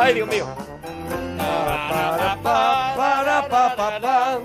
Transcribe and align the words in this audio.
Ay, 0.00 0.14
Dios 0.14 0.28
mío. 0.28 0.46
Para, 1.36 2.36
para. 2.42 3.48
Para, 3.48 3.76
para. 3.76 4.38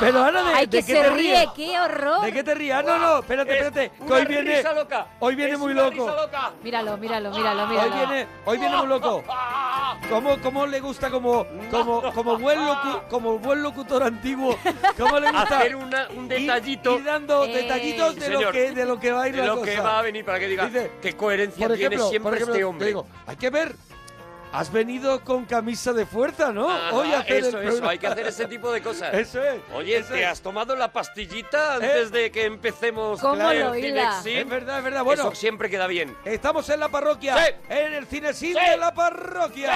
Pero 0.00 0.24
Ana, 0.24 0.42
¿de, 0.42 0.54
Ay, 0.54 0.66
de 0.66 0.80
que 0.80 0.86
qué 0.86 0.92
se 0.94 1.00
te 1.02 1.10
ríe, 1.10 1.32
ríes? 1.36 1.46
qué 1.54 1.78
horror. 1.80 2.22
¿De 2.24 2.32
qué 2.32 2.42
te 2.42 2.54
ríes? 2.54 2.74
Ah, 2.74 2.82
no, 2.82 2.98
no, 2.98 3.18
espérate, 3.20 3.50
Es 3.52 3.56
espérate. 3.66 3.90
Que 3.96 4.02
una 4.04 4.14
hoy 4.16 4.24
viene, 4.26 4.56
risa 4.56 4.72
loca. 4.72 5.06
hoy 5.20 5.34
viene 5.36 5.52
Es 5.52 5.58
muy 5.60 5.72
una 5.72 5.82
loco. 5.84 6.06
risa 6.08 6.22
loca. 6.22 6.50
Míralo, 6.62 6.96
míralo, 6.96 7.30
míralo, 7.30 7.62
Hoy 7.62 7.68
míralo. 7.68 7.94
viene, 7.94 8.26
hoy 8.44 8.58
viene 8.58 8.76
muy 8.76 8.86
loco. 8.88 9.22
¿Cómo, 10.12 10.38
cómo 10.40 10.66
le 10.66 10.80
gusta 10.80 11.10
como, 11.10 11.46
como, 11.70 12.12
como, 12.12 12.38
buen 12.38 12.58
locu- 12.60 13.08
como 13.08 13.38
buen 13.38 13.62
locutor 13.62 14.02
antiguo? 14.02 14.58
¿Cómo 14.98 15.18
le 15.18 15.30
gusta? 15.32 15.58
Hacer 15.58 15.76
una- 15.76 16.08
un 16.10 16.26
ir- 16.26 16.40
detallito. 16.40 16.98
Ir, 16.98 17.04
dando 17.04 17.44
Eh. 17.44 17.52
detallitos 17.62 18.16
de 18.16 18.28
lo, 18.30 18.38
Señor. 18.38 18.52
que, 18.52 18.72
de 18.72 18.84
lo 18.84 19.00
que 19.00 19.12
va 19.12 19.22
a 19.22 19.28
ir 19.28 19.34
De 19.34 19.40
la 19.40 19.46
lo 19.48 19.62
que 19.62 19.70
cosa. 19.76 19.82
va 19.82 19.98
a 19.98 20.02
venir 20.02 20.24
para 20.24 20.38
que 20.38 20.48
diga 20.48 20.66
Dice, 20.66 20.90
qué 21.00 21.14
coherencia 21.14 21.66
Por 21.66 21.76
tiene 21.76 21.94
ejemplo, 21.94 22.10
siempre 22.10 22.28
por 22.30 22.34
ejemplo, 22.36 22.54
este 22.54 22.60
te 22.60 22.64
hombre. 22.64 22.86
digo, 22.88 23.06
hay 23.26 23.36
que 23.36 23.50
ver. 23.50 23.74
Has 24.52 24.70
venido 24.70 25.20
con 25.24 25.46
camisa 25.46 25.94
de 25.94 26.04
fuerza, 26.04 26.52
¿no? 26.52 26.70
Ajá, 26.70 26.92
Hoy 26.94 27.10
a 27.12 27.20
hacer 27.20 27.36
el 27.38 27.44
eso, 27.46 27.60
eso, 27.62 27.88
hay 27.88 27.98
que 27.98 28.06
hacer 28.06 28.26
ese 28.26 28.44
tipo 28.46 28.70
de 28.70 28.82
cosas. 28.82 29.14
Eso 29.14 29.42
es. 29.42 29.60
Oye, 29.74 29.96
eso 29.96 30.12
¿te 30.12 30.20
es. 30.22 30.26
has 30.28 30.40
tomado 30.42 30.76
la 30.76 30.92
pastillita 30.92 31.76
antes 31.76 32.10
de 32.12 32.30
que 32.30 32.44
empecemos 32.44 33.18
¿Cómo 33.20 33.50
el 33.50 33.60
lo 33.60 33.74
hila? 33.74 34.20
Cinexin? 34.20 34.36
Es 34.38 34.48
verdad, 34.48 34.78
es 34.78 34.84
verdad. 34.84 35.04
Bueno, 35.04 35.22
Eso 35.22 35.34
siempre 35.34 35.70
queda 35.70 35.86
bien. 35.86 36.14
estamos 36.26 36.68
en 36.68 36.80
la 36.80 36.88
parroquia. 36.90 37.36
Sí. 37.38 37.52
En 37.70 37.92
el 37.94 38.06
cine 38.06 38.32
Sí. 38.34 38.52
de 38.52 38.76
la 38.76 38.92
parroquia. 38.92 39.72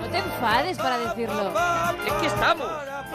No 0.00 0.06
te 0.08 0.18
enfades 0.18 0.76
para 0.76 0.98
decirlo. 0.98 1.52
Es 2.06 2.12
que 2.14 2.26
estamos. 2.26 2.70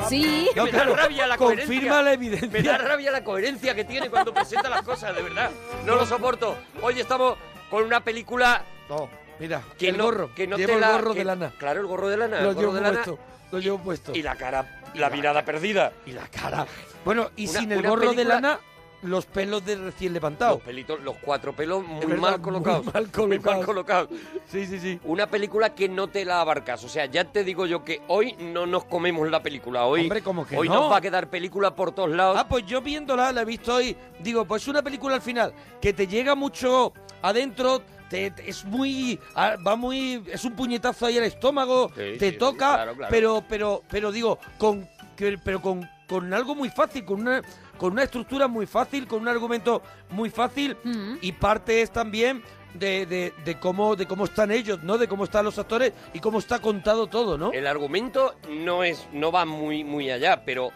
Sí. 0.09 0.49
Que 0.54 0.62
me 0.63 0.71
da 0.71 0.84
rabia 0.85 1.27
la 1.27 1.38
confirma 1.38 1.66
coherencia. 1.68 2.02
la 2.02 2.13
evidencia. 2.13 2.49
Me 2.49 2.63
da 2.63 2.77
rabia 2.80 3.12
la 3.12 3.23
coherencia 3.23 3.76
que 3.76 3.84
tiene 3.84 4.09
cuando 4.09 4.34
presenta 4.34 4.68
las 4.68 4.82
cosas, 4.82 5.16
de 5.16 5.21
verdad. 5.21 5.52
No 5.85 5.95
lo 5.95 6.05
soporto. 6.07 6.57
Hoy 6.82 6.99
estamos 6.99 7.38
con 7.70 7.84
una 7.84 7.99
película 8.04 8.63
No, 8.90 9.07
mira, 9.39 9.62
que 9.77 9.89
el 9.89 9.98
no, 9.98 10.05
gorro. 10.05 10.34
que 10.35 10.48
no 10.48 10.57
Llevo 10.57 10.67
te 10.67 10.73
el 10.76 10.81
la- 10.81 10.91
gorro 10.93 11.13
que- 11.13 11.20
de 11.20 11.26
lana. 11.26 11.53
Claro, 11.57 11.81
el 11.81 11.87
gorro 11.87 12.09
de 12.09 12.17
lana. 12.17 12.41
Lo 12.41 12.49
el 12.49 12.55
gorro 12.55 12.59
llevo 12.62 12.73
de 12.76 12.81
lana 12.81 13.03
puesto. 13.03 13.20
Lo 13.51 13.59
llevo 13.59 13.77
puesto. 13.79 14.12
y 14.15 14.21
la 14.23 14.35
cara, 14.35 14.81
la 14.95 15.09
mirada 15.09 15.43
perdida. 15.45 15.91
Y 16.05 16.12
la 16.12 16.27
cara. 16.27 16.65
Bueno, 17.05 17.29
y 17.35 17.48
Una- 17.49 17.59
sin 17.59 17.71
el 17.71 17.87
gorro 17.87 18.13
de 18.13 18.25
lana, 18.25 18.59
los 19.03 19.25
pelos 19.25 19.65
de 19.65 19.75
recién 19.75 20.13
levantado. 20.13 20.55
Los 20.55 20.63
pelitos, 20.63 21.01
los 21.01 21.17
cuatro 21.17 21.51
pelos 21.53 21.84
muy 21.85 21.99
verdad, 22.05 22.17
mal 22.21 22.31
muy 22.31 22.41
colocados. 22.41 22.85
Muy 22.85 22.93
mal 22.93 23.12
colocados. 23.12 23.65
colocados. 23.65 24.09
Sí, 24.49 24.65
sí, 24.65 24.79
sí. 24.79 24.98
Una 25.03 25.27
película 25.27 25.75
que 25.75 25.90
no 25.90 26.07
te 26.07 26.23
la 26.23 26.40
abarcas. 26.40 26.84
O 26.85 26.87
sea, 26.90 27.05
ya 27.07 27.25
te 27.25 27.43
digo 27.43 27.65
yo 27.65 27.84
que 27.84 28.01
hoy 28.07 28.34
no 28.40 28.65
nos 28.65 28.85
comemos 28.85 29.29
la 29.29 29.43
película. 29.43 29.84
Hoy, 29.85 30.03
Hombre, 30.03 30.21
¿cómo 30.21 30.47
que 30.47 30.57
hoy 30.57 30.70
no? 30.70 30.75
nos 30.75 30.91
va 30.93 30.97
a 30.97 31.01
quedar 31.01 31.29
película 31.29 31.75
por 31.75 31.91
todos 31.91 32.12
lados. 32.12 32.37
Ah, 32.40 32.47
pues 32.47 32.65
yo 32.65 32.81
viéndola, 32.81 33.34
la 33.34 33.41
he 33.41 33.45
visto 33.45 33.75
hoy. 33.75 33.95
Digo, 34.21 34.45
pues 34.45 34.68
una 34.70 34.81
película 34.81 35.15
al 35.15 35.21
final 35.21 35.53
que 35.81 35.91
te 35.91 36.07
llega 36.07 36.34
mucho 36.34 36.93
adentro. 37.21 37.81
Te- 38.09 38.32
te- 38.32 38.49
es 38.49 38.63
muy 38.65 39.20
ah, 39.35 39.55
va 39.65 39.76
muy 39.76 40.23
es 40.32 40.43
un 40.46 40.54
puñetazo 40.55 41.05
ahí 41.05 41.18
al 41.18 41.23
estómago 41.26 41.90
Sí, 41.96 42.18
te 42.18 42.32
sí, 42.32 42.37
toca 42.37 42.73
claro, 42.76 42.96
claro. 42.96 43.12
pero 43.12 43.43
pero 43.48 43.84
pero 43.90 44.12
digo 44.12 44.40
con 44.57 44.87
que- 45.15 45.37
pero 45.43 45.62
con, 45.62 45.87
con 46.07 46.34
algo 46.34 46.55
muy 46.55 46.70
fácil 46.70 47.05
con 47.05 47.21
una 47.21 47.41
con 47.77 47.93
una 47.93 48.04
estructura 48.04 48.48
muy 48.48 48.65
fácil 48.65 49.07
con 49.07 49.21
un 49.21 49.27
argumento 49.27 49.81
muy 50.12 50.29
fácil 50.29 50.77
Mm. 50.84 51.15
y 51.21 51.31
parte 51.34 51.81
es 51.81 51.91
también 51.91 52.43
de, 52.74 53.05
de, 53.05 53.34
de 53.46 53.59
cómo 53.59 53.96
de 53.96 54.07
cómo 54.07 54.26
están 54.26 54.51
ellos 54.51 54.81
no 54.84 54.98
de 54.98 55.07
cómo 55.07 55.26
están 55.26 55.46
los 55.46 55.59
actores 55.59 55.93
y 56.13 56.20
cómo 56.20 56.40
está 56.40 56.59
contado 56.59 57.05
todo 57.07 57.37
no 57.37 57.51
El 57.51 57.68
argumento 57.68 58.34
no 58.49 58.84
es 58.84 59.07
no 59.12 59.31
va 59.31 59.46
muy 59.46 59.84
muy 59.84 60.09
allá, 60.09 60.43
pero 60.43 60.71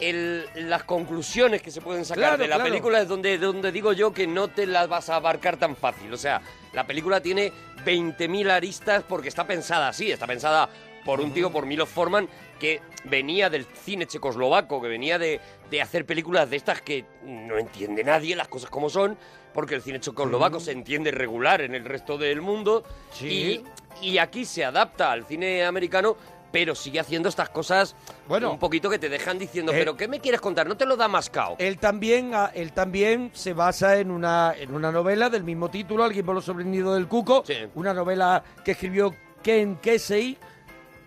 el- 0.00 0.46
las 0.54 0.84
conclusiones 0.84 1.62
que 1.62 1.70
se 1.70 1.80
pueden 1.80 2.04
sacar 2.04 2.22
Claro, 2.22 2.36
de 2.38 2.48
la 2.48 2.56
claro. 2.56 2.70
película 2.70 3.00
es 3.00 3.08
donde, 3.08 3.38
donde 3.38 3.72
digo 3.72 3.92
yo 3.92 4.12
que 4.12 4.26
no 4.26 4.48
te 4.48 4.66
las 4.66 4.88
vas 4.88 5.08
a 5.10 5.16
abarcar 5.16 5.56
tan 5.56 5.76
fácil. 5.76 6.12
O 6.12 6.16
sea, 6.16 6.40
la 6.72 6.86
película 6.86 7.20
tiene 7.20 7.52
20.000 7.84 8.50
aristas 8.50 9.02
porque 9.08 9.28
está 9.28 9.46
pensada 9.46 9.88
así, 9.88 10.10
está 10.10 10.26
pensada 10.26 10.68
por 11.04 11.20
un 11.20 11.32
tío, 11.32 11.50
por 11.50 11.64
Milos 11.64 11.88
Forman, 11.88 12.28
que 12.60 12.80
venía 13.04 13.48
del 13.48 13.64
cine 13.64 14.06
checoslovaco, 14.06 14.82
que 14.82 14.88
venía 14.88 15.18
de, 15.18 15.40
de 15.70 15.80
hacer 15.80 16.04
películas 16.04 16.50
de 16.50 16.56
estas 16.56 16.82
que 16.82 17.04
no 17.22 17.56
entiende 17.56 18.04
nadie, 18.04 18.36
las 18.36 18.48
cosas 18.48 18.68
como 18.68 18.90
son, 18.90 19.16
porque 19.54 19.74
el 19.76 19.82
cine 19.82 20.00
checoslovaco 20.00 20.60
se 20.60 20.72
entiende 20.72 21.10
regular 21.10 21.62
en 21.62 21.74
el 21.74 21.84
resto 21.84 22.18
del 22.18 22.42
mundo. 22.42 22.84
Sí. 23.12 23.64
Y, 24.02 24.10
y 24.10 24.18
aquí 24.18 24.44
se 24.44 24.64
adapta 24.64 25.10
al 25.12 25.24
cine 25.24 25.64
americano, 25.64 26.16
pero 26.50 26.74
sigue 26.74 27.00
haciendo 27.00 27.28
estas 27.28 27.50
cosas 27.50 27.94
Bueno. 28.26 28.50
un 28.52 28.58
poquito 28.58 28.88
que 28.90 28.98
te 28.98 29.08
dejan 29.08 29.38
diciendo, 29.38 29.72
Eh, 29.72 29.76
pero 29.78 29.96
¿qué 29.96 30.08
me 30.08 30.20
quieres 30.20 30.40
contar? 30.40 30.66
No 30.66 30.76
te 30.76 30.86
lo 30.86 30.96
da 30.96 31.08
mascao. 31.08 31.56
Él 31.58 31.78
también, 31.78 32.32
ah, 32.34 32.50
él 32.54 32.72
también 32.72 33.30
se 33.34 33.52
basa 33.52 33.98
en 33.98 34.10
una, 34.10 34.54
en 34.56 34.74
una 34.74 34.90
novela 34.92 35.28
del 35.30 35.44
mismo 35.44 35.68
título, 35.70 36.04
Alguien 36.04 36.24
por 36.24 36.34
lo 36.34 36.40
sobrevivido 36.40 36.94
del 36.94 37.06
cuco, 37.08 37.42
Sí. 37.46 37.54
una 37.74 37.92
novela 37.94 38.42
que 38.64 38.72
escribió 38.72 39.14
Ken 39.42 39.76
Kesey, 39.76 40.36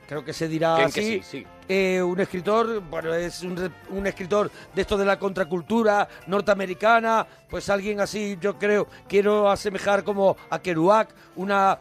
creo 0.08 0.24
que 0.24 0.34
se 0.34 0.48
dirá 0.48 0.76
Ken 0.78 0.86
así. 0.86 1.00
Kesey, 1.20 1.24
sí. 1.24 1.48
Eh, 1.74 2.02
un 2.04 2.20
escritor, 2.20 2.82
bueno, 2.82 3.14
es 3.14 3.44
un, 3.44 3.72
un 3.92 4.06
escritor 4.06 4.52
de 4.76 4.82
esto 4.82 4.98
de 4.98 5.06
la 5.06 5.18
contracultura 5.18 6.06
norteamericana, 6.28 7.26
pues 7.50 7.70
alguien 7.70 8.02
así, 8.02 8.38
yo 8.42 8.58
creo, 8.60 8.88
quiero 9.08 9.50
asemejar 9.50 10.04
como 10.04 10.36
a 10.50 10.60
Kerouac, 10.60 11.14
una, 11.38 11.80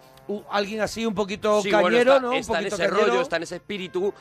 alguien 0.50 0.80
así 0.80 1.06
un 1.06 1.14
poquito 1.14 1.62
Sí, 1.62 1.70
cañero, 1.70 2.12
bueno, 2.12 2.12
está, 2.12 2.20
¿no? 2.20 2.30
Un 2.30 2.36
está 2.36 2.52
en 2.58 2.64
poquito 2.64 2.76
ese 2.76 2.88
cañero. 2.90 3.06
rollo, 3.06 3.22
está 3.22 3.36
en 3.36 3.42
ese 3.42 3.56
espíritu. 3.56 4.14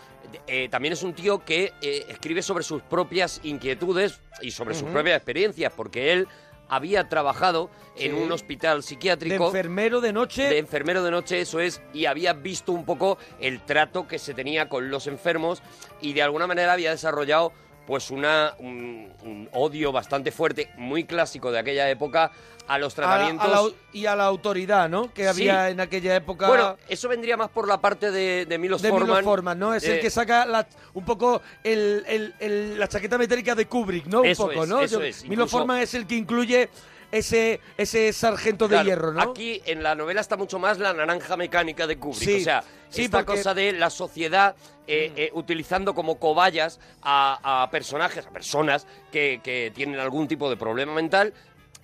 Eh, 0.47 0.68
también 0.70 0.94
es 0.94 1.03
un 1.03 1.14
tío 1.14 1.44
que 1.44 1.74
eh, 1.81 2.06
escribe 2.09 2.42
sobre 2.42 2.64
sus 2.64 2.81
propias 2.81 3.40
inquietudes 3.44 4.20
y 4.42 4.52
sobre 4.52 4.75
sus 4.75 4.90
propias 4.90 5.18
experiencias, 5.18 5.72
porque 5.75 6.14
él 6.14 6.28
había 6.70 7.09
trabajado 7.09 7.70
en 7.97 8.14
un 8.14 8.31
hospital 8.31 8.78
de 8.78 8.84
psiquiátrico. 8.84 9.47
enfermero 9.47 10.02
de 10.02 10.14
noche. 10.14 10.44
de 10.44 10.59
enfermero 10.59 11.03
de 11.03 11.09
noche, 11.12 11.42
eso 11.42 11.59
es, 11.59 11.81
y 11.94 12.06
había 12.06 12.34
visto 12.34 12.72
un 12.72 12.86
poco 12.86 13.18
el 13.40 13.59
trato 13.62 14.08
que 14.08 14.20
se 14.20 14.36
tenía 14.36 14.70
con 14.70 14.91
los 14.91 15.08
enfermos 15.08 15.64
y 16.00 16.14
de 16.14 16.22
alguna 16.22 16.46
manera 16.46 16.74
había 16.74 16.91
desarrollado 16.91 17.52
pues 17.90 18.12
una, 18.12 18.54
un, 18.60 19.12
un 19.24 19.50
odio 19.52 19.92
bastante 19.92 20.32
fuerte, 20.32 20.70
muy 20.78 21.06
clásico 21.06 21.52
de 21.52 21.58
aquella 21.58 21.90
época, 21.90 22.32
a 22.68 22.78
los 22.78 22.96
a 23.00 23.02
la- 23.02 23.08
a 23.08 23.18
tratamientos... 23.18 23.52
la- 23.74 23.78
y 24.00 24.06
a 24.06 24.16
la 24.16 24.26
autoridad, 24.26 24.88
¿no? 24.88 25.12
Que 25.12 25.24
Sí. 25.24 25.28
había 25.50 25.72
en 25.72 25.80
aquella 25.80 26.16
época. 26.16 26.48
Bueno, 26.48 26.78
eso 26.88 27.10
vendría 27.10 27.36
más 27.36 27.50
por 27.50 27.68
la 27.68 27.82
parte 27.82 28.12
de, 28.12 28.46
de 28.46 28.58
Milos 28.60 28.84
de 28.84 28.90
Forman. 28.92 29.08
Milos 29.10 29.24
Forman, 29.24 29.58
¿no? 29.58 29.74
Es 29.74 29.84
el 29.86 29.96
Eh, 29.96 30.00
que 30.02 30.12
saca 30.12 30.46
la- 30.46 30.68
un 30.94 31.04
poco 31.04 31.42
el- 31.64 32.04
el- 32.08 32.36
el- 32.40 32.78
la 32.78 32.88
chaqueta 32.88 33.18
metálica 33.18 33.56
de 33.56 33.66
Kubrick, 33.66 34.06
¿no? 34.06 34.24
Eso 34.24 34.44
un 34.44 34.50
poco, 34.52 34.64
es, 34.66 34.70
¿no? 34.70 34.82
eso 34.82 35.00
Yo- 35.00 35.06
es, 35.08 35.24
Milos 35.24 35.34
incluso- 35.46 35.58
Forman 35.58 35.80
es 35.80 35.92
el 35.96 36.06
que 36.06 36.14
incluye 36.16 36.70
ese, 37.12 37.59
ese 37.78 38.14
sargento 38.14 38.68
de 38.68 38.75
Claro, 38.75 38.88
hierro, 38.88 39.14
¿no? 39.14 39.22
Aquí 39.22 39.62
en 39.66 39.84
la 39.84 39.96
novela 39.96 40.22
está 40.22 40.38
mucho 40.38 40.59
más 40.59 40.78
la 40.80 40.94
naranja 40.94 41.36
mecánica 41.38 41.88
de 41.88 41.97
Kubrick. 41.97 42.24
Sí, 42.24 42.36
o 42.42 42.44
sea, 42.44 42.64
sí, 42.90 43.03
esta 43.06 43.20
porque- 43.25 43.38
cosa 43.38 43.53
de 43.53 43.74
la 43.74 43.90
sociedad 43.90 44.56
eh, 44.88 45.12
eh, 45.16 45.30
utilizando 45.34 45.94
como 45.94 46.18
cobayas 46.20 46.80
a, 47.03 47.64
a 47.64 47.70
personajes, 47.72 48.25
a 48.25 48.30
personas 48.31 48.88
que, 49.12 49.40
que 49.44 49.72
tienen 49.75 50.00
algún 50.00 50.28
tipo 50.28 50.50
de 50.50 50.58
problema 50.58 50.94
mental 50.94 51.34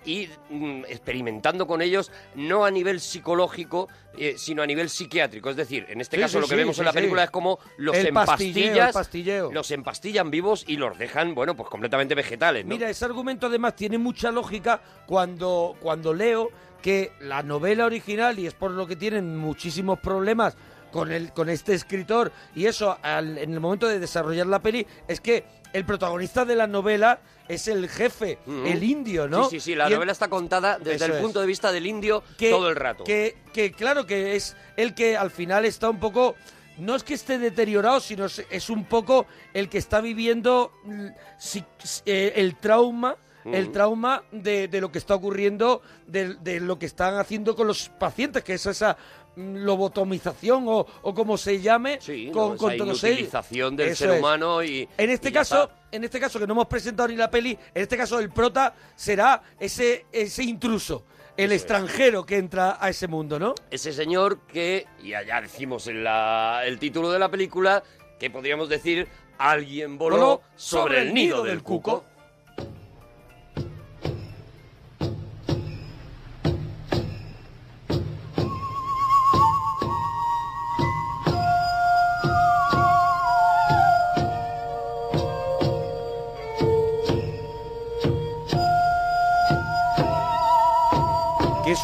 y 0.06 0.28
mm, 0.48 0.84
experimentando 0.88 1.66
con 1.66 1.82
ellos 1.82 2.10
no 2.34 2.64
a 2.64 2.70
nivel 2.70 3.00
psicológico, 3.00 3.88
eh, 4.16 4.36
sino 4.38 4.62
a 4.62 4.66
nivel 4.66 4.88
psiquiátrico. 4.88 5.50
Es 5.50 5.56
decir, 5.56 5.84
en 5.88 6.00
este 6.00 6.16
Sí, 6.16 6.22
caso 6.22 6.38
sí, 6.38 6.40
lo 6.40 6.46
que 6.46 6.54
sí, 6.54 6.56
vemos 6.56 6.76
sí, 6.76 6.80
en 6.80 6.86
la 6.86 6.92
sí. 6.92 6.96
película 6.96 7.24
es 7.24 7.30
como 7.30 7.58
los 7.76 7.94
El 7.96 8.12
pastilleo, 8.12 8.52
el 8.54 8.68
empastillas, 8.68 8.92
pastilleo. 8.94 9.52
los 9.52 9.70
empastillan 9.70 10.30
vivos 10.30 10.64
y 10.66 10.76
los 10.76 10.96
dejan, 10.96 11.34
bueno, 11.34 11.54
pues 11.56 11.68
completamente 11.68 12.14
vegetales, 12.14 12.64
¿no? 12.64 12.74
Mira, 12.74 12.88
ese 12.88 13.04
argumento 13.04 13.48
además 13.48 13.76
tiene 13.76 13.98
mucha 13.98 14.30
lógica 14.30 14.80
cuando, 15.06 15.76
cuando 15.80 16.14
leo 16.14 16.50
que 16.80 17.10
la 17.20 17.42
novela 17.42 17.84
original, 17.86 18.38
y 18.38 18.46
es 18.46 18.54
por 18.54 18.70
lo 18.70 18.86
que 18.86 18.94
tienen 18.94 19.36
muchísimos 19.36 19.98
problemas 19.98 20.56
con, 20.96 21.12
el, 21.12 21.32
con 21.32 21.48
este 21.48 21.74
escritor, 21.74 22.32
y 22.54 22.66
eso 22.66 22.98
al- 23.02 23.38
en 23.38 23.52
el 23.52 23.60
momento 23.60 23.86
de 23.86 23.98
desarrollar 24.00 24.46
la 24.46 24.60
peli, 24.60 24.86
es 25.06 25.20
que 25.20 25.44
el 25.72 25.84
protagonista 25.84 26.44
de 26.44 26.56
la 26.56 26.66
novela 26.66 27.20
es 27.48 27.68
el 27.68 27.88
jefe, 27.88 28.38
el 28.46 28.82
indio, 28.82 29.28
¿no? 29.28 29.44
Sí, 29.48 29.60
sí, 29.60 29.72
sí, 29.72 29.74
la 29.74 29.84
Y 29.84 29.88
el- 29.92 29.94
novela 29.94 30.12
está 30.12 30.28
contada 30.28 30.78
desde 30.78 30.94
Eso 30.96 31.04
el 31.06 31.12
es. 31.12 31.20
punto 31.20 31.40
de 31.40 31.46
vista 31.46 31.70
del 31.70 31.86
indio 31.86 32.22
que, 32.38 32.50
todo 32.50 32.68
el 32.68 32.76
rato. 32.76 33.04
Que, 33.04 33.36
que 33.52 33.72
claro 33.72 34.06
que 34.06 34.34
es 34.36 34.56
el 34.76 34.94
que 34.94 35.16
al 35.16 35.30
final 35.30 35.64
está 35.64 35.88
un 35.90 36.00
poco. 36.00 36.34
No 36.78 36.94
es 36.94 37.04
que 37.04 37.14
esté 37.14 37.38
deteriorado, 37.38 38.00
sino 38.00 38.26
es, 38.26 38.44
es 38.50 38.68
un 38.68 38.84
poco 38.84 39.26
el 39.54 39.68
que 39.70 39.78
está 39.78 40.00
viviendo 40.02 40.72
mm, 40.84 41.06
si- 41.38 41.64
eh, 42.04 42.32
el 42.36 42.56
trauma. 42.56 43.16
El 43.44 43.70
trauma 43.70 44.24
de, 44.32 44.66
de 44.66 44.80
lo 44.80 44.90
que 44.90 44.98
está 44.98 45.14
ocurriendo, 45.14 45.80
de, 46.08 46.34
de 46.34 46.58
lo 46.58 46.80
que 46.80 46.86
están 46.86 47.14
haciendo 47.16 47.54
con 47.54 47.68
los 47.68 47.90
pacientes, 47.90 48.42
que 48.42 48.54
es 48.54 48.66
esa 48.66 48.96
lobotomización 49.36 50.64
o, 50.68 50.86
o 51.02 51.14
como 51.14 51.36
se 51.36 51.60
llame, 51.60 51.98
Sí, 52.00 52.30
con, 52.32 52.52
¿no? 52.52 52.56
con 52.56 52.72
esa 52.72 52.84
todos 52.84 53.02
inutilización 53.04 53.76
del 53.76 53.88
Eso 53.90 54.04
ser 54.04 54.14
es. 54.14 54.18
humano 54.20 54.62
y... 54.62 54.88
En 54.96 55.10
este 55.10 55.28
y 55.28 55.32
ya 55.32 55.40
caso, 55.40 55.62
está. 55.64 55.74
en 55.92 56.04
este 56.04 56.20
caso 56.20 56.38
que 56.38 56.46
no 56.46 56.54
hemos 56.54 56.66
presentado 56.66 57.08
ni 57.08 57.16
la 57.16 57.30
peli, 57.30 57.50
en 57.74 57.82
este 57.82 57.96
caso 57.96 58.18
el 58.18 58.30
prota 58.30 58.74
será 58.94 59.42
ese, 59.60 60.06
ese 60.12 60.42
intruso, 60.44 61.04
el 61.36 61.46
Eso 61.46 61.54
es. 61.54 61.60
extranjero 61.62 62.24
que 62.24 62.38
entra 62.38 62.78
a 62.80 62.88
ese 62.88 63.06
mundo, 63.08 63.38
¿no? 63.38 63.54
Ese 63.70 63.92
señor 63.92 64.40
que, 64.46 64.86
y 65.02 65.14
allá 65.14 65.40
decimos 65.42 65.86
en 65.86 66.02
la, 66.04 66.62
el 66.64 66.78
título 66.78 67.10
de 67.12 67.18
la 67.18 67.30
película, 67.30 67.82
que 68.18 68.30
podríamos 68.30 68.68
decir, 68.68 69.06
alguien 69.38 69.98
voló, 69.98 70.16
Voló 70.16 70.42
sobre, 70.56 71.02
el 71.02 71.12
nido 71.12 71.42
del 71.44 71.62
cuco. 71.62 72.04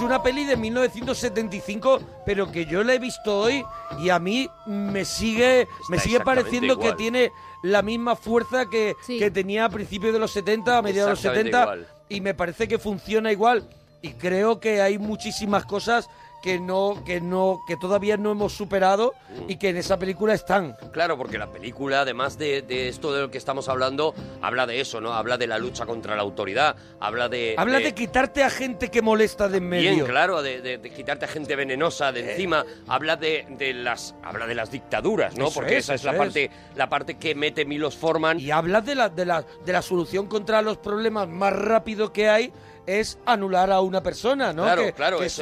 Una 0.02 0.22
peli 0.22 0.44
de 0.44 0.56
1975, 0.56 2.00
pero 2.26 2.50
que 2.50 2.66
yo 2.66 2.82
la 2.84 2.94
he 2.94 2.98
visto 2.98 3.38
hoy 3.40 3.64
y 3.98 4.10
a 4.10 4.18
mí 4.18 4.48
me 4.66 5.04
sigue, 5.04 5.66
me 5.88 5.96
Está 5.96 6.08
sigue 6.08 6.20
pareciendo 6.20 6.74
igual. 6.74 6.90
que 6.90 6.96
tiene 6.96 7.32
la 7.62 7.82
misma 7.82 8.16
fuerza 8.16 8.66
que, 8.66 8.94
Sí. 9.06 9.18
que 9.18 9.30
tenía 9.30 9.64
a 9.66 9.68
principios 9.68 10.12
de 10.12 10.18
los 10.18 10.30
70, 10.32 10.78
a 10.78 10.82
mediados 10.82 11.08
de 11.08 11.10
los 11.12 11.18
Exactamente 11.20 11.50
70, 11.56 11.62
igual. 11.76 11.88
y 12.08 12.20
me 12.20 12.34
parece 12.34 12.68
que 12.68 12.78
funciona 12.78 13.30
igual. 13.32 13.68
Y 14.02 14.14
creo 14.14 14.58
que 14.58 14.82
hay 14.82 14.98
muchísimas 14.98 15.64
cosas 15.64 16.08
que 16.42 16.58
no, 16.58 17.02
que 17.04 17.20
no, 17.20 17.60
que 17.66 17.76
todavía 17.76 18.16
no 18.16 18.32
hemos 18.32 18.52
superado 18.52 19.14
y 19.48 19.56
que 19.56 19.68
en 19.70 19.76
esa 19.76 19.98
película 19.98 20.34
están. 20.34 20.76
Claro, 20.92 21.16
porque 21.16 21.38
la 21.38 21.50
película, 21.50 22.00
además 22.00 22.36
de, 22.36 22.62
de 22.62 22.88
esto 22.88 23.12
de 23.12 23.22
lo 23.22 23.30
que 23.30 23.38
estamos 23.38 23.68
hablando, 23.68 24.14
habla 24.42 24.66
de 24.66 24.80
eso, 24.80 25.00
¿no? 25.00 25.12
Habla 25.14 25.38
de 25.38 25.46
la 25.46 25.58
lucha 25.58 25.86
contra 25.86 26.16
la 26.16 26.22
autoridad, 26.22 26.76
habla 27.00 27.28
de... 27.28 27.54
Habla 27.56 27.78
de 27.78 27.94
quitarte 27.94 28.42
a 28.42 28.50
gente 28.50 28.90
que 28.90 29.00
molesta 29.02 29.48
de 29.48 29.58
en 29.58 29.68
medio. 29.68 29.90
Bien, 29.94 30.06
claro, 30.06 30.42
de, 30.42 30.60
de- 30.60 30.90
quitarte 30.90 31.24
a 31.24 31.28
gente 31.28 31.54
venenosa 31.56 32.08
Eh. 32.10 32.12
de 32.12 32.30
encima. 32.32 32.64
Habla 32.88 33.16
de, 33.16 33.46
de 33.50 33.72
las 33.74 34.14
habla 34.22 34.46
de 34.46 34.54
las 34.54 34.70
dictaduras, 34.70 35.36
¿no? 35.36 35.44
Eso 35.46 35.54
Porque 35.54 35.76
es, 35.78 35.84
esa 35.84 35.94
es 35.94 36.04
la 36.04 36.16
parte 36.16 36.50
la 36.74 36.88
parte 36.88 37.14
que 37.18 37.34
mete 37.34 37.64
Milos 37.64 37.96
Forman. 37.96 38.40
Y 38.40 38.50
habla 38.50 38.80
de 38.80 38.94
la, 38.94 39.08
de, 39.08 39.24
la, 39.24 39.44
de 39.64 39.72
la 39.72 39.82
solución 39.82 40.26
contra 40.26 40.60
los 40.62 40.78
problemas 40.78 41.28
más 41.28 41.52
rápido 41.52 42.12
que 42.12 42.28
hay 42.28 42.52
es 42.86 43.18
anular 43.26 43.70
a 43.70 43.80
una 43.80 44.02
persona, 44.02 44.52
¿no? 44.52 44.64
Claro, 44.64 44.82
que, 44.82 44.92
claro, 44.92 45.18
que 45.18 45.26
es, 45.26 45.40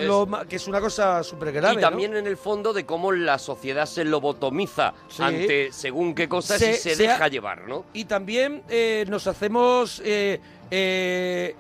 que 0.48 0.56
es 0.56 0.68
una 0.68 0.80
cosa 0.80 1.22
súper 1.22 1.52
grave. 1.52 1.74
y 1.74 1.80
también 1.80 2.14
en 2.16 2.26
el 2.26 2.36
fondo 2.36 2.72
de 2.72 2.84
cómo 2.84 3.12
la 3.12 3.38
sociedad 3.38 3.86
se 3.86 4.04
lobotomiza 4.04 4.92
Sí. 5.08 5.22
ante 5.22 5.72
según 5.72 6.14
qué 6.14 6.28
cosas 6.28 6.58
Se- 6.58 6.72
y 6.72 6.74
se, 6.74 6.94
se 6.94 7.08
ha- 7.08 7.12
deja 7.12 7.28
llevar, 7.28 7.66
¿no? 7.66 7.84
Y 7.94 8.04
también 8.04 8.62
eh, 8.68 9.04
nos 9.08 9.26
hacemos 9.26 10.02
eh, 10.04 10.38
eh, 10.70 11.54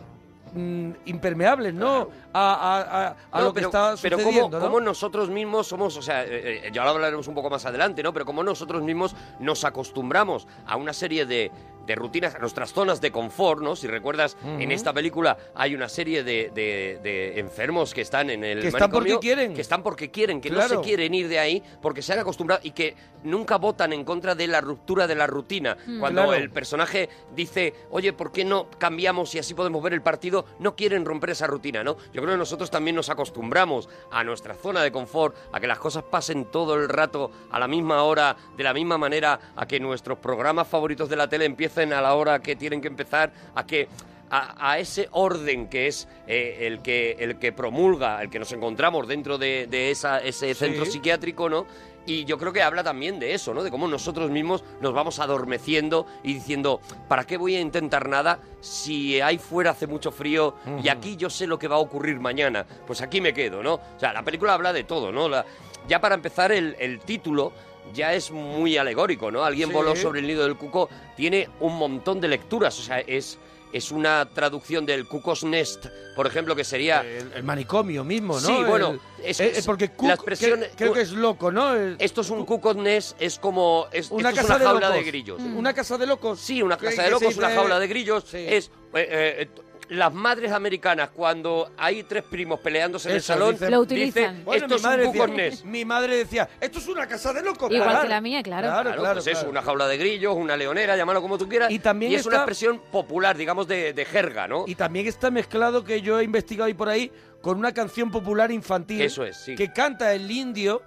mm, 0.54 0.90
impermeables, 1.06 1.72
¿no? 1.74 2.08
A, 2.32 2.54
a- 2.54 2.80
a- 3.08 3.16
a 3.32 3.38
No, 3.38 3.44
lo 3.46 3.52
que 3.52 3.60
pero, 3.60 3.68
está 3.68 3.94
pero 4.02 4.18
sucediendo, 4.18 4.50
cómo, 4.50 4.58
¿no? 4.58 4.64
cómo 4.66 4.80
nosotros 4.80 5.30
mismos 5.30 5.66
somos, 5.66 5.96
o 5.96 6.02
sea, 6.02 6.24
eh, 6.24 6.66
eh, 6.66 6.70
ya 6.72 6.84
lo 6.84 6.90
hablaremos 6.90 7.26
un 7.28 7.34
poco 7.34 7.50
más 7.50 7.64
adelante, 7.64 8.02
¿no? 8.02 8.12
Pero 8.12 8.24
cómo 8.24 8.42
nosotros 8.42 8.82
mismos 8.82 9.14
nos 9.38 9.64
acostumbramos 9.64 10.46
a 10.66 10.76
una 10.76 10.92
serie 10.92 11.24
de, 11.26 11.50
de 11.86 11.94
rutinas, 11.94 12.34
a 12.34 12.38
nuestras 12.38 12.72
zonas 12.72 13.00
de 13.00 13.10
confort, 13.10 13.62
¿no? 13.62 13.74
Si 13.76 13.86
recuerdas, 13.86 14.36
en 14.44 14.62
Ujú. 14.62 14.72
esta 14.72 14.92
película 14.92 15.36
hay 15.54 15.74
una 15.74 15.88
serie 15.88 16.22
de, 16.22 16.50
de- 16.54 17.00
de 17.02 17.38
enfermos 17.40 17.92
que 17.94 18.00
están 18.02 18.30
en 18.30 18.44
el 18.44 18.60
Que 18.60 18.68
están 18.68 18.90
porque 18.90 19.18
quieren. 19.18 19.54
Que 19.54 19.60
están 19.60 19.82
porque 19.82 20.10
quieren, 20.10 20.40
que 20.40 20.50
no 20.50 20.62
se 20.68 20.80
quieren 20.80 21.14
ir 21.14 21.28
de 21.28 21.38
ahí 21.38 21.62
porque 21.82 22.02
se 22.02 22.12
han 22.12 22.18
acostumbrado 22.20 22.60
y 22.64 22.70
que 22.72 22.94
nunca 23.24 23.56
votan 23.56 23.92
en 23.92 24.04
contra 24.04 24.34
de 24.34 24.46
la 24.46 24.60
ruptura 24.60 25.06
de 25.06 25.14
la 25.14 25.26
rutina. 25.26 25.76
Mm. 25.86 25.98
Cuando 26.00 26.22
Claro. 26.24 26.34
el 26.42 26.50
personaje 26.50 27.08
dice, 27.34 27.74
oye, 27.90 28.12
¿por 28.12 28.30
qué 28.32 28.44
no 28.44 28.68
cambiamos 28.78 29.34
y 29.34 29.38
así 29.38 29.54
podemos 29.54 29.82
ver 29.82 29.92
el 29.94 30.02
partido? 30.02 30.44
No 30.58 30.76
quieren 30.76 31.04
romper 31.04 31.30
esa 31.30 31.46
rutina, 31.46 31.82
¿no? 31.82 31.96
Yo 32.12 32.22
creo 32.22 32.34
que 32.34 32.38
nosotros 32.38 32.70
también 32.70 32.96
nos 32.96 33.08
acostumbramos 33.10 33.88
a 34.10 34.22
nuestra 34.24 34.54
zona 34.54 34.82
de 34.82 34.92
confort, 34.92 35.34
a 35.52 35.60
que 35.60 35.66
las 35.66 35.78
cosas 35.78 36.04
pasen 36.04 36.44
todo 36.46 36.74
el 36.74 36.88
rato 36.88 37.30
a 37.50 37.58
la 37.58 37.68
misma 37.68 38.02
hora, 38.04 38.36
de 38.56 38.64
la 38.64 38.72
misma 38.74 38.98
manera, 38.98 39.38
a 39.56 39.66
que 39.66 39.80
nuestros 39.80 40.18
programas 40.18 40.68
favoritos 40.68 41.08
de 41.08 41.16
la 41.16 41.28
tele 41.28 41.44
empiecen 41.46 41.69
a 41.78 42.00
la 42.00 42.14
hora 42.14 42.40
que 42.40 42.56
tienen 42.56 42.80
que 42.80 42.88
empezar, 42.88 43.32
a 43.54 43.64
que 43.66 43.88
a, 44.30 44.70
a 44.72 44.78
ese 44.78 45.08
orden 45.12 45.68
que 45.68 45.86
es 45.88 46.06
eh, 46.28 46.58
el 46.68 46.82
que 46.82 47.16
el 47.18 47.38
que 47.38 47.52
promulga, 47.52 48.22
el 48.22 48.30
que 48.30 48.38
nos 48.38 48.52
encontramos 48.52 49.08
dentro 49.08 49.38
de, 49.38 49.66
de 49.68 49.90
esa, 49.90 50.18
ese 50.20 50.54
centro 50.54 50.84
psiquiátrico, 50.92 51.48
¿no? 51.48 51.66
Y 52.06 52.24
yo 52.24 52.38
creo 52.38 52.52
que 52.52 52.62
habla 52.62 52.82
también 52.82 53.18
de 53.20 53.34
eso, 53.34 53.52
¿no? 53.52 53.62
De 53.62 53.70
cómo 53.70 53.86
nosotros 53.86 54.30
mismos 54.30 54.64
nos 54.80 54.94
vamos 54.94 55.18
adormeciendo 55.18 56.06
y 56.22 56.34
diciendo, 56.34 56.80
¿para 57.08 57.24
qué 57.24 57.36
voy 57.36 57.56
a 57.56 57.60
intentar 57.60 58.08
nada 58.08 58.38
si 58.60 59.20
ahí 59.20 59.36
fuera 59.38 59.72
hace 59.72 59.86
mucho 59.86 60.10
frío 60.10 60.54
y 60.82 60.88
aquí 60.88 61.16
yo 61.16 61.28
sé 61.28 61.46
lo 61.46 61.58
que 61.58 61.68
va 61.68 61.76
a 61.76 61.80
ocurrir 61.80 62.18
mañana? 62.20 62.64
Pues 62.86 63.02
aquí 63.02 63.20
me 63.20 63.34
quedo, 63.34 63.62
¿no? 63.62 63.74
O 63.74 63.98
sea, 64.00 64.12
la 64.12 64.22
película 64.22 64.54
habla 64.54 64.72
de 64.72 64.84
todo, 64.84 65.12
¿no? 65.12 65.28
La- 65.28 65.44
ya 65.88 66.00
para 66.00 66.14
empezar, 66.14 66.52
el, 66.52 66.76
el 66.78 67.00
título 67.00 67.52
ya 67.94 68.14
es 68.14 68.30
muy 68.30 68.76
alegórico, 68.76 69.30
¿no? 69.30 69.44
Alguien 69.44 69.68
Sí. 69.68 69.74
voló 69.74 69.96
sobre 69.96 70.20
el 70.20 70.26
nido 70.26 70.42
del 70.44 70.56
cuco, 70.56 70.88
tiene 71.16 71.48
un 71.60 71.76
montón 71.76 72.20
de 72.20 72.28
lecturas, 72.28 72.78
o 72.78 72.82
sea, 72.82 73.00
es... 73.00 73.38
Es 73.72 73.92
una 73.92 74.28
traducción 74.34 74.84
del 74.84 75.06
Cuckoo's 75.06 75.44
Nest, 75.44 75.86
por 76.16 76.26
ejemplo, 76.26 76.56
que 76.56 76.64
sería 76.64 77.02
el, 77.02 77.30
el 77.34 77.44
manicomio 77.44 78.02
mismo, 78.02 78.34
¿no? 78.34 78.40
Sí, 78.40 78.52
El- 78.52 78.64
bueno, 78.64 78.98
es- 79.22 79.38
eh, 79.38 79.52
eh, 79.54 79.62
porque 79.64 79.84
la 79.86 79.94
Cook, 79.94 80.10
expresión- 80.10 80.60
cre- 80.62 80.70
creo 80.76 80.92
que 80.92 81.02
es 81.02 81.12
loco, 81.12 81.52
¿no? 81.52 81.74
El- 81.76 81.94
Esto 82.00 82.22
es 82.22 82.30
un 82.30 82.44
cuckoo's 82.44 82.74
nest, 82.74 83.16
es 83.22 83.38
como... 83.38 83.86
Es, 83.92 84.10
una 84.10 84.30
esto 84.30 84.40
es 84.40 84.46
casa 84.48 84.56
una 84.56 84.58
de 84.58 84.64
jaula 84.64 84.88
locos. 84.88 84.96
de 85.04 85.08
grillos. 85.08 85.40
Una 85.40 85.72
casa 85.72 85.98
de 85.98 86.06
locos. 86.08 86.40
Sí, 86.40 86.60
una 86.62 86.76
casa 86.76 87.04
de 87.04 87.10
locos, 87.12 87.36
una 87.36 87.50
jaula 87.50 87.78
de 87.78 87.86
grillos. 87.86 88.24
Sí. 88.28 88.38
Es 88.44 88.72
eh, 88.94 89.46
eh, 89.46 89.48
las 89.90 90.12
madres 90.12 90.52
americanas 90.52 91.10
cuando 91.10 91.72
hay 91.76 92.02
tres 92.04 92.22
primos 92.22 92.60
peleándose 92.60 93.08
en 93.08 93.12
el 93.16 93.18
Eso, 93.18 93.32
salón, 93.32 93.54
dicen- 93.54 93.70
Lo 93.70 93.84
dice, 93.84 93.94
utilizan. 93.94 94.44
Bueno, 94.44 94.64
esto 94.64 94.68
mi 94.68 94.74
es 94.76 94.82
un 94.84 94.90
madre, 94.90 95.04
cuckoo's 95.06 95.36
decía, 95.36 95.70
mi 95.70 95.84
madre 95.84 96.16
decía, 96.16 96.48
esto 96.60 96.78
es 96.78 96.88
una 96.88 97.06
casa 97.06 97.32
de 97.32 97.42
locos. 97.42 97.70
Igual 97.70 97.88
Claro. 97.90 98.02
que 98.02 98.08
la 98.08 98.20
mía, 98.20 98.42
claro. 98.42 98.68
Claro, 98.68 98.82
Claro, 98.82 99.00
claro, 99.02 99.14
pues 99.16 99.26
eso, 99.26 99.34
claro. 99.40 99.50
una 99.50 99.62
jaula 99.62 99.88
de 99.88 99.96
grillos, 99.98 100.34
una 100.36 100.56
leonera, 100.56 100.96
llámalo 100.96 101.20
como 101.20 101.38
tú 101.38 101.48
quieras. 101.48 101.70
Y 101.70 101.78
también 101.80 102.12
es 102.14 102.24
una 102.24 102.36
está- 102.36 102.42
expresión 102.44 102.80
popular, 102.90 103.36
digamos, 103.36 103.66
de, 103.68 103.92
de 103.92 104.04
jerga, 104.04 104.46
¿no? 104.48 104.64
Y 104.66 104.74
también 104.76 105.06
está 105.06 105.30
mezclado 105.30 105.84
que 105.84 106.00
yo 106.02 106.20
he 106.20 106.24
investigado 106.24 106.66
ahí 106.66 106.74
por 106.74 106.88
ahí 106.88 107.10
con 107.42 107.58
una 107.58 107.72
canción 107.72 108.10
popular 108.10 108.50
infantil. 108.52 109.00
Eso 109.02 109.24
es, 109.24 109.36
sí. 109.38 109.54
Que 109.56 109.72
canta 109.72 110.12
el 110.14 110.30
indio, 110.30 110.82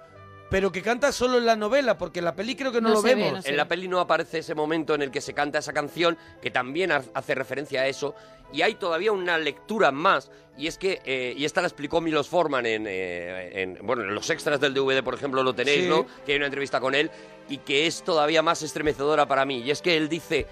pero 0.54 0.72
que 0.72 0.84
canta 0.84 1.12
solo 1.12 1.40
en 1.40 1.48
la 1.48 1.56
novela, 1.56 1.98
porque 1.98 2.20
en 2.20 2.26
la 2.26 2.36
peli 2.36 2.56
creo 2.56 2.72
que 2.72 2.80
no, 2.80 2.90
No 2.90 2.94
lo 2.94 3.02
se 3.02 3.08
ve, 3.08 3.16
vemos. 3.16 3.34
no 3.34 3.42
se 3.42 3.50
En 3.50 3.58
la 3.58 3.68
peli 3.68 3.88
no 3.88 4.00
aparece 4.00 4.38
ese 4.38 4.54
momento 4.54 4.94
en 4.94 5.02
el 5.02 5.10
que 5.10 5.20
se 5.20 5.34
canta 5.34 5.58
esa 5.58 5.74
canción, 5.74 6.16
que 6.44 6.52
también 6.52 6.92
ha- 6.92 7.02
hace 7.16 7.34
referencia 7.34 7.82
a 7.82 7.88
eso. 7.88 8.14
Y 8.54 8.62
hay 8.62 8.76
todavía 8.76 9.12
una 9.12 9.40
lectura 9.40 9.92
más, 9.92 10.30
y 10.56 10.68
es 10.68 10.78
que, 10.78 11.02
eh, 11.06 11.34
y 11.36 11.44
esta 11.46 11.60
la 11.62 11.68
explicó 11.70 12.02
Milos 12.02 12.28
Forman 12.30 12.68
en, 12.68 12.86
eh, 12.88 13.64
en- 13.64 13.80
bueno, 13.82 14.04
en 14.04 14.14
los 14.14 14.30
extras 14.30 14.60
del 14.62 14.76
DVD, 14.76 15.02
por 15.02 15.16
ejemplo, 15.16 15.42
lo 15.42 15.56
tenéis, 15.56 15.86
Sí. 15.86 15.90
¿no? 15.90 16.06
Que 16.24 16.34
hay 16.34 16.38
una 16.38 16.46
entrevista 16.46 16.80
con 16.80 16.94
él, 16.94 17.10
y 17.50 17.58
que 17.58 17.88
es 17.88 18.04
todavía 18.04 18.44
más 18.44 18.62
estremecedora 18.62 19.26
para 19.28 19.46
mí. 19.46 19.62
Y 19.62 19.72
es 19.72 19.82
que 19.82 19.98
él 19.98 20.08
dice 20.08 20.46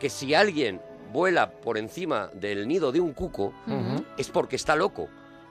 que 0.00 0.08
si 0.08 0.32
alguien 0.32 0.80
vuela 1.12 1.50
por 1.50 1.76
encima 1.76 2.30
del 2.32 2.66
nido 2.66 2.90
de 2.90 3.00
un 3.00 3.12
cuco, 3.12 3.52
es 4.16 4.30
porque 4.30 4.56
está 4.56 4.76
loco. 4.76 5.10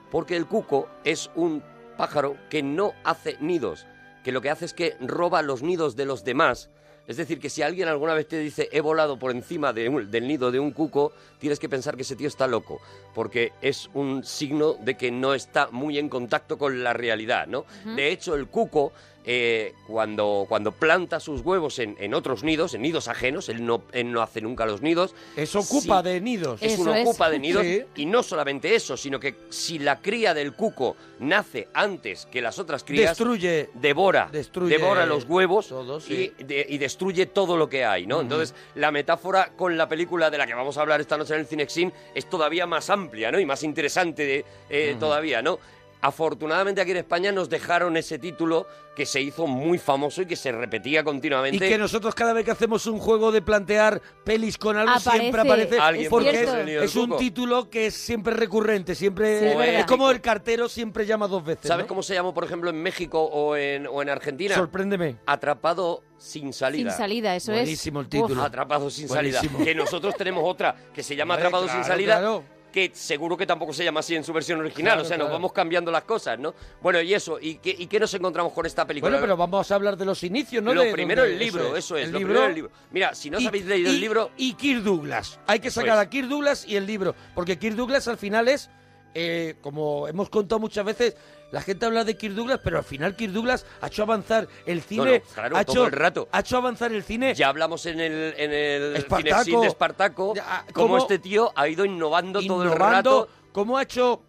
Porque 0.09 0.35
el 0.35 0.47
cuco 0.47 0.89
es 1.03 1.29
un 1.35 1.61
pájaro 1.97 2.35
que 2.49 2.63
no 2.63 2.93
hace 3.03 3.37
nidos, 3.41 3.85
que 4.23 4.31
lo 4.31 4.41
que 4.41 4.49
hace 4.49 4.65
es 4.65 4.73
que 4.73 4.95
roba 5.01 5.41
los 5.41 5.61
nidos 5.63 5.95
de 5.95 6.05
los 6.05 6.23
demás. 6.23 6.69
Es 7.07 7.17
decir, 7.17 7.39
que 7.39 7.49
si 7.49 7.63
alguien 7.63 7.87
alguna 7.87 8.13
vez 8.13 8.27
te 8.27 8.37
dice 8.37 8.69
he 8.71 8.79
volado 8.79 9.17
por 9.17 9.31
encima 9.31 9.73
de 9.73 9.89
un- 9.89 10.11
del 10.11 10.27
nido 10.27 10.51
de 10.51 10.59
un 10.59 10.71
cuco, 10.71 11.11
tienes 11.39 11.59
que 11.59 11.67
pensar 11.67 11.95
que 11.95 12.03
ese 12.03 12.15
tío 12.15 12.27
está 12.27 12.45
loco, 12.47 12.79
porque 13.15 13.51
es 13.61 13.89
un 13.95 14.23
signo 14.23 14.75
de 14.75 14.95
que 14.95 15.11
no 15.11 15.33
está 15.33 15.69
muy 15.71 15.97
en 15.97 16.09
contacto 16.09 16.57
con 16.59 16.83
la 16.83 16.93
realidad, 16.93 17.47
¿no? 17.47 17.65
De 17.95 18.11
hecho, 18.11 18.35
el 18.35 18.47
cuco, 18.47 18.93
eh, 19.25 19.73
cuando, 19.87 20.45
cuando 20.49 20.71
planta 20.71 21.19
sus 21.19 21.41
huevos 21.41 21.79
en, 21.79 21.95
en 21.99 22.13
otros 22.13 22.43
nidos, 22.43 22.73
en 22.73 22.81
nidos 22.81 23.07
ajenos, 23.07 23.49
él 23.49 23.65
no, 23.65 23.83
él 23.91 24.11
no 24.11 24.21
hace 24.21 24.41
nunca 24.41 24.65
los 24.65 24.81
nidos. 24.81 25.13
Eso 25.35 25.59
ocupa 25.59 26.01
Sí. 26.01 26.09
de 26.09 26.21
nidos. 26.21 26.61
Es 26.61 26.73
Eso 26.73 26.83
un 26.89 26.95
es. 26.95 27.07
ocupa 27.07 27.29
de 27.29 27.39
nidos 27.39 27.63
Sí. 27.63 27.83
y 27.95 28.05
no 28.05 28.23
solamente 28.23 28.73
eso, 28.75 28.97
sino 28.97 29.19
que 29.19 29.35
si 29.49 29.79
la 29.79 30.01
cría 30.01 30.33
del 30.33 30.53
cuco 30.53 30.95
nace 31.19 31.67
antes 31.73 32.25
que 32.31 32.41
las 32.41 32.57
otras 32.59 32.83
crías, 32.83 33.11
Destruye. 33.11 33.69
devora, 33.75 34.29
Destruye 34.31 34.77
devora 34.77 35.05
los 35.05 35.25
huevos 35.25 35.67
todo, 35.67 35.99
sí. 35.99 36.33
y, 36.39 36.43
de- 36.43 36.65
y 36.69 36.77
destruye 36.77 37.27
todo 37.27 37.57
lo 37.57 37.69
que 37.69 37.85
hay, 37.85 38.07
¿no? 38.07 38.21
Entonces, 38.21 38.55
la 38.75 38.91
metáfora 38.91 39.51
con 39.55 39.77
la 39.77 39.87
película 39.87 40.29
de 40.31 40.37
la 40.37 40.47
que 40.47 40.53
vamos 40.55 40.77
a 40.77 40.81
hablar 40.81 40.99
esta 41.01 41.17
noche 41.17 41.33
en 41.35 41.41
el 41.41 41.45
Cinexin 41.47 41.93
es 42.15 42.29
todavía 42.29 42.65
más 42.65 42.89
amplia, 42.89 43.31
¿no? 43.31 43.39
Y 43.39 43.45
más 43.45 43.63
interesante 43.63 44.25
de- 44.25 44.45
eh, 44.69 44.95
todavía, 44.99 45.41
¿no? 45.41 45.59
Afortunadamente 46.01 46.81
aquí 46.81 46.91
en 46.91 46.97
España 46.97 47.31
nos 47.31 47.49
dejaron 47.49 47.95
ese 47.95 48.17
título 48.17 48.67
que 48.95 49.05
se 49.05 49.21
hizo 49.21 49.47
muy 49.47 49.77
famoso 49.77 50.23
y 50.23 50.25
que 50.25 50.35
se 50.35 50.51
repetía 50.51 51.01
Y 51.01 51.03
continuamente. 51.03 51.59
que 51.69 51.77
nosotros 51.77 52.15
cada 52.15 52.33
vez 52.33 52.43
que 52.43 52.51
hacemos 52.51 52.85
un 52.87 52.99
juego 52.99 53.31
de 53.31 53.41
plantear 53.41 54.01
pelis 54.23 54.57
con 54.57 54.77
algo 54.77 54.99
siempre 54.99 55.41
Aparece. 55.41 55.79
Alguien 55.79 56.09
porque 56.09 56.29
es, 56.41 56.49
es 56.83 56.95
un 56.95 57.15
título 57.17 57.69
que 57.69 57.85
es 57.87 57.93
siempre 57.93 58.33
recurrente, 58.33 58.95
siempre 58.95 59.39
Sí, 59.39 59.45
es 59.59 59.79
es, 59.79 59.85
como 59.85 60.09
el 60.11 60.21
cartero 60.21 60.67
siempre 60.67 61.05
llama 61.05 61.27
dos 61.27 61.43
veces. 61.43 61.67
¿Sabes 61.67 61.85
¿no? 61.85 61.87
cómo 61.89 62.03
se 62.03 62.13
llamó, 62.13 62.33
por 62.33 62.43
ejemplo, 62.43 62.69
en 62.69 62.81
México 62.81 63.21
o 63.23 63.55
en, 63.55 63.87
o 63.87 64.01
en 64.01 64.09
Argentina? 64.09 64.55
Sorpréndeme. 64.55 65.17
Atrapado 65.25 66.03
sin 66.17 66.51
salida. 66.51 66.91
Sin 66.91 66.97
salida, 66.97 67.35
eso 67.35 67.51
Buenísimo 67.51 67.99
el 68.01 68.05
es. 68.05 68.09
título. 68.09 68.43
Atrapado 68.43 68.89
sin 68.89 69.07
salida. 69.07 69.39
Que 69.63 69.75
nosotros 69.75 70.15
tenemos 70.15 70.43
otra 70.45 70.75
que 70.93 71.03
se 71.03 71.15
llama 71.15 71.35
Atrapado 71.35 71.67
sin 71.67 71.83
salida. 71.83 72.15
claro. 72.17 72.43
Que 72.71 72.89
seguro 72.93 73.35
que 73.35 73.45
tampoco 73.45 73.73
se 73.73 73.83
llama 73.83 73.99
así 73.99 74.15
en 74.15 74.23
su 74.23 74.31
versión 74.31 74.59
original. 74.61 74.93
Claro, 74.93 75.01
o 75.01 75.05
sea, 75.05 75.17
nos 75.17 75.29
vamos 75.29 75.51
cambiando 75.51 75.91
las 75.91 76.03
cosas, 76.03 76.39
¿no? 76.39 76.53
Bueno, 76.81 77.01
y 77.01 77.13
eso. 77.13 77.37
¿Y 77.39 77.55
qué, 77.55 77.75
y 77.77 77.87
qué 77.87 77.99
nos 77.99 78.13
encontramos 78.13 78.53
con 78.53 78.65
esta 78.65 78.87
película? 78.87 79.09
Bueno, 79.11 79.21
pero 79.21 79.35
vamos 79.35 79.69
a 79.71 79.75
hablar 79.75 79.97
de 79.97 80.05
los 80.05 80.23
inicios, 80.23 80.63
¿no? 80.63 80.73
lo 80.73 80.81
De 80.83 80.91
primero 80.93 81.25
el 81.25 81.37
libro, 81.37 81.75
eso 81.75 81.97
es. 81.97 82.05
El 82.05 82.11
lo 82.13 82.19
libro, 82.19 82.33
primero 82.33 82.49
el 82.49 82.55
libro. 82.55 82.71
Mira, 82.91 83.13
si 83.13 83.29
no 83.29 83.39
y- 83.41 83.47
habéis 83.47 83.65
leído 83.65 83.91
y- 83.91 83.95
el 83.95 83.99
libro, 84.01 84.31
Y 84.37 84.53
Kirk 84.53 84.83
Douglas. 84.83 85.39
Hay 85.47 85.59
que 85.59 85.69
sacar 85.69 85.97
a 85.97 86.09
Kirk 86.09 86.27
Douglas 86.29 86.65
y 86.65 86.77
el 86.77 86.85
libro. 86.85 87.13
Porque 87.35 87.59
Kirk 87.59 87.75
Douglas 87.75 88.07
al 88.07 88.17
final 88.17 88.47
es, 88.47 88.69
eh, 89.13 89.55
como 89.61 90.07
hemos 90.07 90.29
contado 90.29 90.59
muchas 90.59 90.85
veces, 90.85 91.15
la 91.51 91.61
gente 91.61 91.85
habla 91.85 92.03
de 92.03 92.15
Kirk 92.15 92.33
Douglas, 92.33 92.59
pero 92.63 92.77
al 92.77 92.83
final 92.83 93.15
Kirk 93.15 93.33
Douglas 93.33 93.65
ha 93.81 93.87
hecho 93.87 94.03
avanzar 94.03 94.47
el 94.65 94.81
cine. 94.81 95.19
no, 95.25 95.33
claro, 95.33 95.57
ha 95.57 95.65
todo 95.65 95.75
hecho, 95.75 95.85
el 95.87 95.91
rato. 95.91 96.29
Ha 96.31 96.39
hecho 96.39 96.57
avanzar 96.57 96.91
el 96.93 97.03
cine. 97.03 97.33
ya 97.35 97.49
hablamos 97.49 97.85
en 97.85 97.99
el, 97.99 98.33
en 98.37 98.51
el 98.51 98.95
Espartaco. 98.95 99.61
De 99.61 99.67
Espartaco, 99.67 100.33
Ya, 100.35 100.65
cómo 100.73 100.97
este 100.97 101.19
tío 101.19 101.51
ha 101.55 101.67
ido 101.67 101.85
innovando, 101.85 102.41
todo 102.45 102.63
el 102.63 102.71
rato. 102.71 103.27
cómo 103.51 103.77
ha 103.77 103.83
hecho 103.83 104.21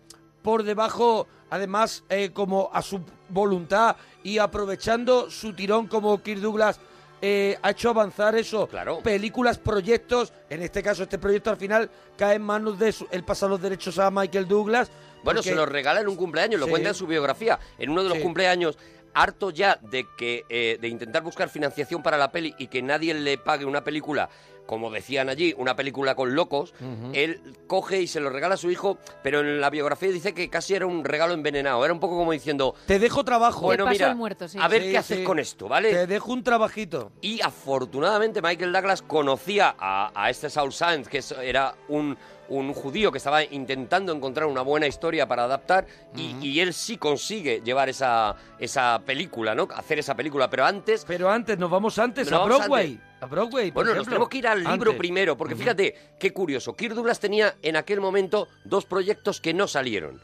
por 0.43 0.65
debajo, 0.65 1.29
además, 1.51 2.03
eh, 2.09 2.31
como 2.33 2.71
a 2.73 2.83
su 2.83 3.01
voluntad 3.29 3.97
y 4.25 4.39
aprovechando 4.39 5.31
su 5.31 5.53
tirón 5.55 5.87
como 5.87 6.21
Kirk 6.23 6.41
Douglas. 6.41 6.81
eh, 7.25 7.57
ha 7.63 7.71
hecho 7.71 7.91
avanzar 7.91 8.35
eso. 8.35 8.67
Claro. 8.67 8.99
Películas, 8.99 9.57
proyectos. 9.57 10.33
En 10.51 10.61
este 10.61 10.83
caso, 10.83 11.05
este 11.05 11.19
proyecto 11.21 11.51
al 11.51 11.57
final 11.57 11.89
cae 12.19 12.35
en 12.35 12.43
manos 12.43 12.81
de 12.81 12.91
su- 12.91 13.07
él 13.13 13.23
pasa 13.23 13.47
los 13.47 13.63
derechos 13.63 13.97
a 14.01 14.11
Michael 14.11 14.49
Douglas. 14.49 14.91
Bueno, 15.25 15.39
porque- 15.39 15.51
se 15.51 15.55
lo 15.55 15.67
regala 15.67 16.01
en 16.01 16.09
un 16.09 16.17
cumpleaños, 16.17 16.59
lo 16.61 16.67
Sí. 16.67 16.71
cuenta 16.71 16.89
en 16.91 16.95
su 16.95 17.07
biografía. 17.07 17.59
En 17.79 17.91
uno 17.91 18.03
de 18.03 18.09
los 18.09 18.19
Sí. 18.19 18.23
cumpleaños, 18.25 18.79
harto 19.15 19.51
ya 19.51 19.79
de 19.83 20.07
que 20.17 20.45
eh, 20.49 20.79
de 20.81 20.89
intentar 20.89 21.23
buscar 21.23 21.49
financiación 21.51 22.03
para 22.03 22.17
la 22.17 22.33
peli 22.33 22.55
y 22.59 22.69
que 22.69 22.81
nadie 22.83 23.13
le 23.13 23.37
pague 23.37 23.67
una 23.67 23.85
película, 23.85 24.31
como 24.65 24.91
decían 24.91 25.29
allí, 25.29 25.55
una 25.59 25.77
película 25.77 26.15
con 26.15 26.35
locos, 26.35 26.73
él 27.13 27.43
coge 27.67 28.01
y 28.01 28.07
se 28.07 28.21
lo 28.21 28.31
regala 28.31 28.55
a 28.55 28.57
su 28.57 28.71
hijo, 28.71 28.97
pero 29.23 29.41
en 29.41 29.61
la 29.61 29.69
biografía 29.69 30.09
dice 30.09 30.33
que 30.33 30.49
casi 30.49 30.75
era 30.75 30.87
un 30.87 31.05
regalo 31.05 31.35
envenenado. 31.35 31.85
Era 31.85 31.93
un 31.93 32.01
poco 32.01 32.17
como 32.17 32.33
diciendo, 32.33 32.75
Te 32.87 32.99
dejo 32.99 33.23
trabajo. 33.23 33.61
bueno, 33.63 33.87
mira, 33.87 34.15
muerto, 34.15 34.49
sí. 34.49 34.57
a 34.59 34.67
ver 34.69 34.83
Sí, 34.83 34.91
qué 34.93 34.99
haces 34.99 35.27
con 35.27 35.39
esto, 35.39 35.69
¿vale? 35.69 35.91
Te 35.91 36.07
dejo 36.07 36.33
un 36.33 36.43
trabajito. 36.43 37.13
Y 37.21 37.43
afortunadamente 37.43 38.41
Michael 38.41 38.73
Douglas 38.73 39.03
conocía 39.03 39.75
a, 39.79 40.11
a 40.15 40.31
este 40.31 40.49
Saul 40.49 40.73
Sands, 40.73 41.09
que 41.09 41.21
era 41.43 41.75
un, 41.89 42.17
un 42.59 42.73
judío 42.75 43.11
que 43.13 43.19
estaba 43.19 43.43
intentando 43.45 44.13
encontrar 44.13 44.47
una 44.47 44.63
buena 44.63 44.87
historia 44.87 45.27
para 45.27 45.45
adaptar, 45.45 45.87
y, 46.17 46.37
y 46.47 46.61
él 46.61 46.73
sí 46.75 46.97
consigue 46.99 47.61
llevar 47.65 47.89
esa, 47.89 48.37
esa 48.59 49.01
película, 49.05 49.55
¿no? 49.55 49.69
Hacer 49.75 49.99
esa 49.99 50.15
película, 50.15 50.49
pero 50.51 50.65
antes... 50.65 51.05
Pero 51.07 51.31
antes, 51.31 51.59
nos 51.59 51.71
vamos 51.71 51.99
antes 51.99 52.31
Nos 52.31 52.41
a 52.41 52.43
vamos 52.43 52.57
Broadway. 52.59 52.87
antes. 52.93 53.23
A 53.23 53.27
Broadway. 53.27 53.71
por 53.71 53.75
Bueno, 53.85 53.91
nos 53.91 53.95
ejemplo. 53.97 54.11
tenemos 54.11 54.29
que 54.29 54.39
ir 54.39 54.47
al 54.49 54.59
libro 54.59 54.73
Antes. 54.73 54.95
primero, 54.97 55.37
porque 55.37 55.55
fíjate, 55.57 55.95
qué 56.19 56.33
curioso. 56.33 56.75
Kirk 56.75 56.95
Douglas 56.95 57.21
tenía 57.21 57.55
en 57.63 57.77
aquel 57.77 58.01
momento 58.01 58.49
dos 58.65 58.85
proyectos 58.85 59.41
que 59.41 59.55
no 59.55 59.69
salieron. 59.69 60.21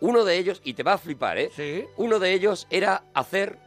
Uno 0.00 0.24
de 0.24 0.36
ellos, 0.36 0.60
y 0.64 0.74
te 0.74 0.82
va 0.82 0.94
a 0.94 0.98
flipar, 0.98 1.38
¿eh? 1.38 1.50
Sí. 1.56 1.84
Uno 1.96 2.18
de 2.18 2.32
ellos 2.34 2.66
era 2.70 3.04
hacer 3.14 3.58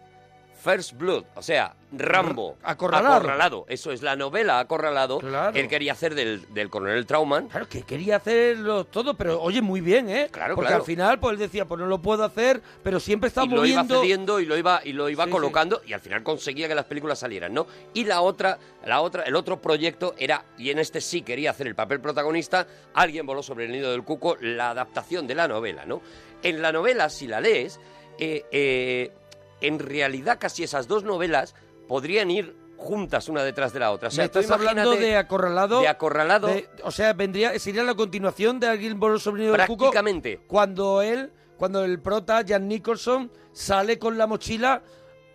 First 0.67 0.97
Blood, 0.97 1.24
o 1.36 1.41
sea, 1.41 1.74
Rambo. 1.93 2.57
Acorralado. 2.63 3.15
Acorralado. 3.15 3.65
Eso 3.69 3.93
es 3.93 4.01
la 4.01 4.17
novela 4.17 4.59
Acorralado. 4.59 5.19
Claro. 5.19 5.57
Él 5.57 5.69
quería 5.69 5.93
hacer 5.93 6.13
del, 6.13 6.45
del 6.53 6.69
coronel 6.69 7.05
Trauman. 7.05 7.47
Claro, 7.47 7.69
que 7.69 7.83
quería 7.83 8.17
hacerlo 8.17 8.83
todo, 8.83 9.13
pero 9.13 9.41
oye, 9.41 9.62
muy 9.62 9.79
bien, 9.79 10.09
¿eh? 10.09 10.27
Claro, 10.29 10.55
Porque 10.55 10.67
claro. 10.67 10.81
al 10.83 10.86
final, 10.86 11.19
pues 11.19 11.33
él 11.33 11.39
decía, 11.39 11.63
pues 11.63 11.79
no 11.79 11.88
lo 11.88 12.01
puedo 12.01 12.25
hacer, 12.25 12.62
pero 12.83 13.00
siempre 13.00 13.29
está 13.29 13.45
y 13.45 13.47
lo 13.47 13.65
iba 13.65 13.83
moviendo. 13.83 14.01
cediendo 14.01 14.39
y 14.41 14.45
lo 14.45 14.57
iba 14.57 14.81
y 14.83 14.91
lo 14.91 15.07
iba 15.07 15.24
Sí, 15.24 15.31
colocando 15.31 15.81
y 15.86 15.93
al 15.93 16.01
final 16.01 16.21
conseguía 16.24 16.67
que 16.67 16.75
las 16.75 16.86
películas 16.86 17.19
salieran, 17.19 17.53
¿no? 17.53 17.65
Y 17.93 18.03
la 18.03 18.19
otra, 18.19 18.57
la 18.86 19.00
otra, 19.00 19.24
el 19.24 19.36
otro 19.38 19.62
proyecto 19.62 20.13
era 20.17 20.43
y 20.57 20.69
en 20.71 20.79
este 20.79 21.00
sí 21.00 21.21
quería 21.21 21.51
hacer 21.51 21.67
el 21.67 21.75
papel 21.75 22.01
protagonista. 22.01 22.67
Alguien 22.93 23.25
voló 23.25 23.41
sobre 23.41 23.63
el 23.65 23.71
nido 23.71 23.91
del 23.91 24.03
cuco, 24.03 24.36
la 24.41 24.71
adaptación 24.71 25.27
de 25.27 25.36
la 25.36 25.47
novela, 25.47 25.86
¿no? 25.86 26.01
En 26.43 26.62
la 26.62 26.74
novela, 26.74 27.09
si 27.09 27.25
la 27.27 27.39
lees, 27.39 27.79
eh, 28.19 28.43
eh, 28.51 29.12
en 29.61 29.79
realidad 29.79 30.37
casi 30.39 30.63
esas 30.63 30.87
dos 30.87 31.03
novelas 31.03 31.55
podrían 31.87 32.29
ir 32.31 32.55
juntas 32.77 33.27
una 33.27 33.43
detrás 33.43 33.73
de 33.73 33.79
la 33.79 33.91
otra. 33.91 34.09
O 34.09 34.11
sea, 34.11 34.23
Me 34.23 34.25
estás 34.25 34.51
hablando 34.51 34.91
de 34.91 35.15
acorralado. 35.17 35.81
de 35.81 35.87
acorralado 35.87 36.47
de- 36.47 36.69
o 36.83 36.91
sea, 36.91 37.13
vendría, 37.13 37.57
sería 37.59 37.83
la 37.83 37.95
continuación 37.95 38.59
de 38.59 38.67
Alguien 38.67 38.99
sobre 39.19 39.41
el 39.43 39.47
nido 39.49 39.57
del 39.57 39.65
cuco. 39.67 39.85
prácticamente. 39.85 40.41
Cuando 40.47 41.01
él, 41.01 41.31
cuando 41.57 41.83
el 41.83 41.99
prota, 41.99 42.43
Jan 42.47 42.67
Nicholson, 42.67 43.31
sale 43.51 43.97
con 43.97 44.17
la 44.17 44.27
mochila 44.27 44.83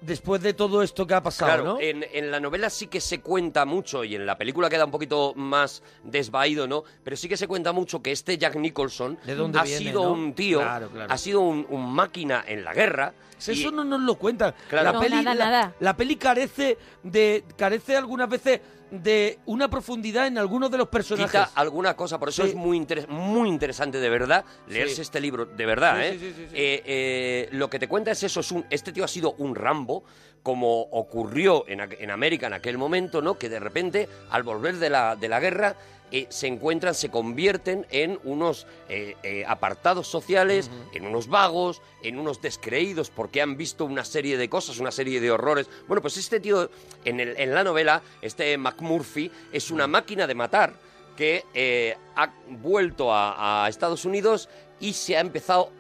después 0.03 0.43
de 0.43 0.53
todo 0.53 0.83
esto 0.83 1.07
que 1.07 1.15
ha 1.15 1.23
pasado, 1.23 1.49
Claro, 1.53 1.65
¿no? 1.65 1.81
en, 1.81 2.05
en 2.13 2.31
la 2.31 2.41
novela 2.41 2.69
sí 2.71 2.87
que 2.89 3.01
se 3.01 3.21
cuenta 3.21 3.65
mucho 3.65 4.05
y 4.05 4.15
en 4.15 4.27
la 4.27 4.37
película 4.37 4.69
queda 4.69 4.85
un 4.85 4.91
poquito 4.91 5.33
más 5.35 5.83
desvaído, 6.05 6.67
¿no? 6.69 6.85
Pero 7.03 7.17
sí 7.17 7.29
que 7.29 7.37
se 7.37 7.49
cuenta 7.49 7.73
mucho 7.73 8.03
que 8.03 8.13
este 8.13 8.37
Jack 8.37 8.57
Nicholson 8.57 9.19
¿De 9.25 9.35
dónde 9.35 9.59
ha 9.59 9.63
viene, 9.63 9.79
sido 9.79 10.05
no? 10.05 10.13
un 10.13 10.35
tío, 10.35 10.61
Claro, 10.61 10.89
claro. 10.91 11.13
ha 11.13 11.19
sido 11.19 11.41
un, 11.41 11.67
un 11.71 11.93
máquina 11.93 12.45
en 12.47 12.65
la 12.65 12.75
guerra. 12.75 13.15
Si 13.39 13.53
y- 13.53 13.61
Eso 13.61 13.71
no 13.73 13.83
nos 13.85 14.01
lo 14.03 14.15
cuentan. 14.17 14.55
Claro. 14.69 14.85
La 14.85 14.93
No, 14.93 15.01
peli, 15.01 15.17
nada, 15.17 15.35
la, 15.35 15.45
nada. 15.51 15.75
la 15.81 15.97
peli 15.97 16.17
carece 16.17 16.79
de 17.03 17.45
carece 17.57 17.97
algunas 17.97 18.29
veces 18.29 18.61
de 18.93 19.39
una 19.47 19.71
profundidad 19.71 20.27
en 20.27 20.37
algunos 20.37 20.71
de 20.71 20.77
los 20.77 20.89
personajes. 20.89 21.31
Quita 21.31 21.51
alguna 21.55 21.97
cosa, 21.97 22.19
por 22.19 22.29
eso 22.29 22.43
Sí. 22.43 22.51
es 22.51 22.55
muy, 22.55 22.79
interes- 22.79 23.09
muy 23.09 23.49
interesante 23.49 23.99
de 23.99 24.11
verdad 24.11 24.45
leerse 24.69 24.97
Sí. 24.97 25.01
este 25.03 25.19
libro, 25.19 25.47
de 25.47 25.65
verdad, 25.67 25.97
Sí, 25.99 26.03
¿eh? 26.05 26.13
sí, 26.13 26.19
sí, 26.19 26.27
sí, 26.37 26.47
sí. 26.51 26.55
Eh, 26.55 26.83
eh, 26.85 27.49
Lo 27.53 27.71
que 27.71 27.79
te 27.79 27.89
cuenta 27.89 28.11
es 28.11 28.23
eso, 28.23 28.41
es 28.41 28.53
un, 28.53 28.67
este 28.69 28.93
tío 28.93 29.03
ha 29.05 29.09
sido 29.09 29.33
un 29.39 29.55
Rambo, 29.55 30.05
como 30.43 30.83
ocurrió 30.83 31.65
en, 31.69 31.81
en 31.81 32.11
América 32.11 32.47
en 32.49 32.53
aquel 32.55 32.79
momento, 32.79 33.23
¿no? 33.23 33.39
Que 33.39 33.49
de 33.49 33.61
repente, 33.61 34.09
al 34.31 34.43
volver 34.43 34.77
de 34.77 34.91
la, 34.91 35.15
de 35.17 35.29
la 35.29 35.39
guerra, 35.41 35.77
eh, 36.11 36.27
se 36.29 36.47
encuentran, 36.47 36.95
se 36.95 37.09
convierten 37.11 37.87
en 37.91 38.19
unos 38.25 38.67
eh, 38.89 39.17
eh, 39.23 39.45
apartados 39.47 40.09
sociales, 40.09 40.71
en 40.93 41.07
unos 41.07 41.27
vagos, 41.29 41.81
en 42.03 42.19
unos 42.19 42.43
descreídos 42.43 43.09
porque 43.09 43.41
han 43.41 43.57
visto 43.57 43.87
una 43.87 44.05
serie 44.05 44.37
de 44.37 44.51
cosas, 44.51 44.79
una 44.79 44.91
serie 44.91 45.21
de 45.23 45.31
horrores. 45.31 45.71
Bueno, 45.89 46.03
pues 46.03 46.19
este 46.19 46.39
tío, 46.39 46.69
en, 47.07 47.21
el- 47.21 47.35
en 47.39 47.55
la 47.55 47.65
novela, 47.65 48.03
este 48.21 48.59
McMurphy, 48.59 49.31
es 49.53 49.71
una 49.71 49.87
máquina 49.87 50.27
de 50.27 50.35
matar 50.35 50.75
que 51.17 51.97
ha 52.17 52.31
vuelto 52.49 53.13
a, 53.13 53.65
a 53.65 53.69
Estados 53.69 54.05
Unidos 54.05 54.49
y 54.81 54.93
se 54.95 55.17
ha 55.17 55.21
empezado 55.21 55.71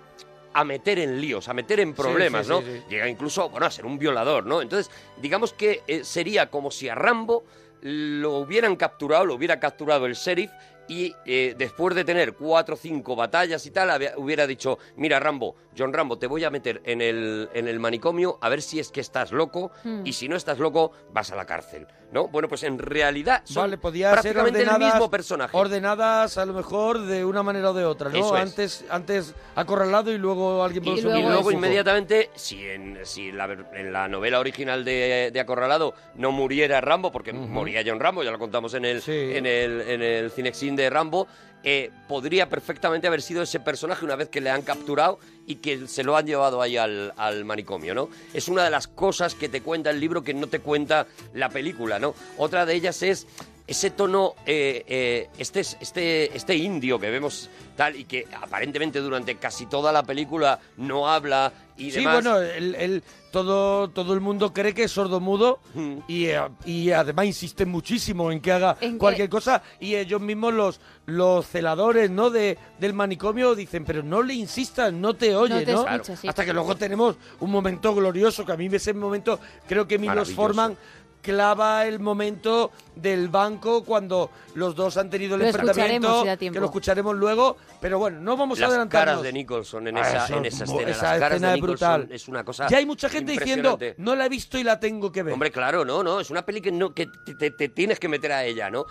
a 0.55 0.65
meter 0.65 0.99
en 0.99 1.21
líos, 1.21 1.49
a 1.49 1.55
meter 1.55 1.81
en 1.81 1.95
problemas, 1.95 2.47
sí, 2.47 2.53
¿no? 2.53 2.61
sí, 2.61 2.67
sí. 2.73 2.83
Llega 2.91 3.09
incluso, 3.09 3.49
bueno, 3.49 3.67
a 3.67 3.71
ser 3.71 3.87
un 3.87 3.99
violador, 3.99 4.47
¿no? 4.47 4.61
Entonces, 4.63 4.91
digamos 5.19 5.53
que 5.53 5.83
eh, 5.87 6.05
sería 6.05 6.51
como 6.51 6.71
si 6.71 6.89
a 6.89 6.95
Rambo 6.95 7.45
lo 7.81 8.39
hubieran 8.39 8.77
capturado, 8.77 9.25
lo 9.27 9.35
hubiera 9.35 9.59
capturado 9.59 10.07
el 10.07 10.15
sheriff 10.15 10.51
y 10.89 11.15
eh, 11.27 11.55
después 11.57 11.95
de 11.95 12.05
tener 12.05 12.35
cuatro 12.35 12.75
o 12.75 12.79
cinco 12.79 13.17
batallas 13.17 13.65
y 13.67 13.71
tal, 13.71 13.91
había- 13.91 14.15
hubiera 14.17 14.47
dicho, 14.47 14.79
mira 14.97 15.19
Rambo, 15.21 15.57
John 15.77 15.93
Rambo, 15.93 16.19
te 16.19 16.27
voy 16.27 16.45
a 16.45 16.51
meter 16.51 16.81
en 16.85 17.01
el, 17.01 17.49
en 17.55 17.67
el 17.69 17.81
manicomio 17.81 18.39
a 18.41 18.49
ver 18.49 18.63
si 18.63 18.79
es 18.79 18.91
que 18.91 19.01
estás 19.01 19.33
loco 19.33 19.71
Hmm. 19.85 20.03
y 20.07 20.13
si 20.13 20.29
no 20.29 20.37
estás 20.37 20.59
loco, 20.59 20.93
vas 21.13 21.31
a 21.33 21.37
la 21.37 21.47
cárcel, 21.47 21.87
¿no? 22.13 22.29
Bueno, 22.29 22.49
pues 22.49 22.63
en 22.63 22.79
realidad 22.79 23.43
son 23.45 23.63
Vale, 23.65 23.79
podía 23.79 24.11
ser 24.11 24.35
prácticamente 24.35 24.63
el 24.63 24.69
ordenadas, 24.69 24.95
mismo 24.95 25.11
personaje. 25.11 25.57
ordenadas 25.57 26.39
a 26.39 26.45
lo 26.47 26.53
mejor 26.53 27.01
de 27.07 27.25
una 27.25 27.43
manera 27.43 27.71
o 27.71 27.75
de 27.75 27.85
otra, 27.85 28.11
¿no? 28.11 28.17
Eso 28.19 28.37
es. 28.37 28.43
Antes, 28.43 28.85
antes 28.91 29.35
acorralado 29.57 30.13
y 30.13 30.19
luego 30.19 30.63
alguien 30.63 30.85
Y 30.85 30.87
por 30.91 30.99
Y 30.99 31.03
luego 31.03 31.19
luego, 31.19 31.31
de 31.33 31.39
cuco. 31.39 31.53
inmediatamente, 31.53 32.31
si, 32.35 32.65
en, 32.69 32.99
si 33.05 33.33
la 33.33 33.47
ver- 33.47 33.67
en 33.75 33.93
la 33.93 34.07
novela 34.09 34.39
original 34.41 34.85
de, 34.85 35.31
de 35.33 35.41
Acorralado 35.41 35.95
no 36.15 36.31
muriera 36.33 36.81
Rambo, 36.81 37.11
porque 37.11 37.33
moría 37.33 37.83
John 37.85 37.99
Rambo, 37.99 38.23
ya 38.23 38.31
lo 38.31 38.39
contamos 38.39 38.75
en 38.75 38.85
el, 38.85 39.03
Sí. 39.03 39.33
en 39.35 39.47
el, 39.47 39.81
en 39.81 40.03
el 40.03 40.31
Cinexin 40.31 40.77
de 40.77 40.91
Rambo, 40.91 41.27
eh, 41.65 41.91
podría 42.09 42.49
perfectamente 42.49 43.07
haber 43.07 43.23
sido 43.23 43.43
ese 43.43 43.61
personaje 43.61 44.05
una 44.05 44.17
vez 44.17 44.29
que 44.29 44.41
le 44.41 44.51
han 44.51 44.63
capturado 44.63 45.19
y 45.47 45.57
que 45.57 45.87
se 45.87 46.03
lo 46.03 46.17
han 46.17 46.27
llevado 46.27 46.63
ahí 46.63 46.77
al, 46.77 47.13
al 47.17 47.45
manicomio, 47.45 47.95
¿no? 47.95 48.09
Es 48.35 48.49
una 48.49 48.65
de 48.65 48.71
las 48.71 48.89
cosas 48.89 49.35
que 49.35 49.49
te 49.49 49.61
cuenta 49.61 49.91
el 49.91 50.01
libro 50.01 50.23
que 50.23 50.35
no 50.35 50.47
te 50.47 50.61
cuenta 50.61 51.07
la 51.35 51.49
película, 51.49 51.99
¿no? 51.99 52.15
Otra 52.37 52.67
de 52.67 52.75
ellas 52.75 53.03
es 53.03 53.27
ese 53.67 53.91
tono, 53.91 54.35
eh, 54.47 54.85
eh, 54.87 55.29
este, 55.39 55.61
este, 55.61 56.37
este 56.37 56.57
indio 56.57 56.99
que 56.99 57.11
vemos 57.11 57.49
tal 57.77 57.97
y 57.97 58.05
que 58.05 58.27
aparentemente 58.41 58.99
durante 59.01 59.37
casi 59.37 59.67
toda 59.67 59.93
la 59.93 60.03
película 60.03 60.59
no 60.77 61.09
habla 61.09 61.53
y 61.77 61.91
Sí, 61.91 61.99
demás. 62.01 62.23
bueno, 62.23 62.39
el, 62.39 62.75
el- 62.75 63.03
todo, 63.33 63.89
todo 63.89 64.13
el 64.13 64.21
mundo 64.21 64.53
cree 64.53 64.75
que 64.75 64.83
es 64.85 64.91
sordomudo 64.93 65.59
Mm. 65.73 65.95
y, 66.07 66.27
eh, 66.27 66.39
y 66.67 66.91
además 66.91 67.25
insisten 67.25 67.71
muchísimo 67.71 68.31
en 68.31 68.41
que 68.43 68.53
haga 68.53 68.77
En 68.83 68.99
cualquier 68.99 69.31
cosa 69.31 69.63
y 69.81 69.95
ellos 69.95 70.21
mismos 70.21 70.53
los, 70.53 70.81
los 71.07 71.47
celadores 71.47 72.11
¿no? 72.11 72.29
de, 72.29 72.59
del 72.79 72.93
manicomio 72.93 73.55
dicen, 73.55 73.87
pero 73.87 74.03
no 74.03 74.23
le 74.23 74.35
insistas, 74.35 74.93
no 74.93 75.15
te 75.15 75.35
oye, 75.35 75.55
No 75.55 75.61
te 75.65 75.73
¿no? 75.73 75.87
escucha, 75.89 76.15
sí. 76.15 76.29
Hasta 76.29 76.45
que 76.45 76.53
luego 76.53 76.77
tenemos 76.77 77.17
un 77.41 77.51
momento 77.51 77.95
glorioso, 77.95 78.45
que 78.45 78.53
a 78.53 78.57
mí 78.59 78.69
ese 78.71 78.93
momento 78.93 79.41
creo 79.67 79.89
que 79.89 79.97
Milos 79.99 80.15
Maravilloso. 80.29 80.43
Forman 80.43 80.77
clava 81.23 81.87
el 81.87 82.01
momento 82.01 82.71
del 82.97 83.29
banco 83.29 83.85
cuando 83.85 84.31
los 84.55 84.75
dos 84.75 84.97
han 84.97 85.09
tenido 85.09 85.37
el 85.37 85.43
Lo 85.43 85.47
enfrentamiento, 85.47 86.09
escucharemos 86.09 86.39
si 86.41 86.51
que 86.51 86.59
lo 86.61 86.67
escucharemos 86.67 87.17
luego, 87.17 87.57
pero 87.81 87.99
bueno, 87.99 88.21
no 88.21 88.37
vamos 88.37 88.59
a 88.59 88.63
las 88.63 88.71
adelantarnos. 88.71 89.11
caras 89.15 89.23
de 89.23 89.33
Nicholson 89.33 89.89
en 89.89 89.97
Ah, 89.97 90.01
esa, 90.01 90.25
eso 90.27 90.37
en 90.37 90.45
es 90.45 90.55
esa 90.55 90.65
escena. 90.65 90.91
esa 90.91 91.03
las 91.03 91.21
caras 91.21 91.33
escena 91.37 91.49
de 91.53 91.55
es 91.55 91.63
brutal. 91.63 92.09
es 92.11 92.29
una 92.29 92.45
cosa 92.45 92.67
Ya 92.69 92.77
hay 92.79 92.87
mucha 92.87 93.09
gente 93.09 93.33
diciendo, 93.33 93.79
no 93.99 94.15
la 94.17 94.27
he 94.27 94.29
visto 94.29 94.59
y 94.59 94.65
la 94.65 94.79
tengo 94.81 95.11
que 95.13 95.23
ver. 95.23 95.33
Hombre, 95.33 95.51
claro, 95.51 95.85
no, 95.85 96.03
no, 96.03 96.21
es 96.21 96.29
una 96.31 96.45
peli 96.45 96.61
que, 96.61 96.73
no, 96.73 96.93
que 96.93 97.07
te, 97.25 97.35
te- 97.37 97.51
te 97.53 97.69
tienes 97.69 97.99
que 97.99 98.09
meter 98.09 98.33
a 98.33 98.45
ella, 98.45 98.69
¿no? 98.71 98.85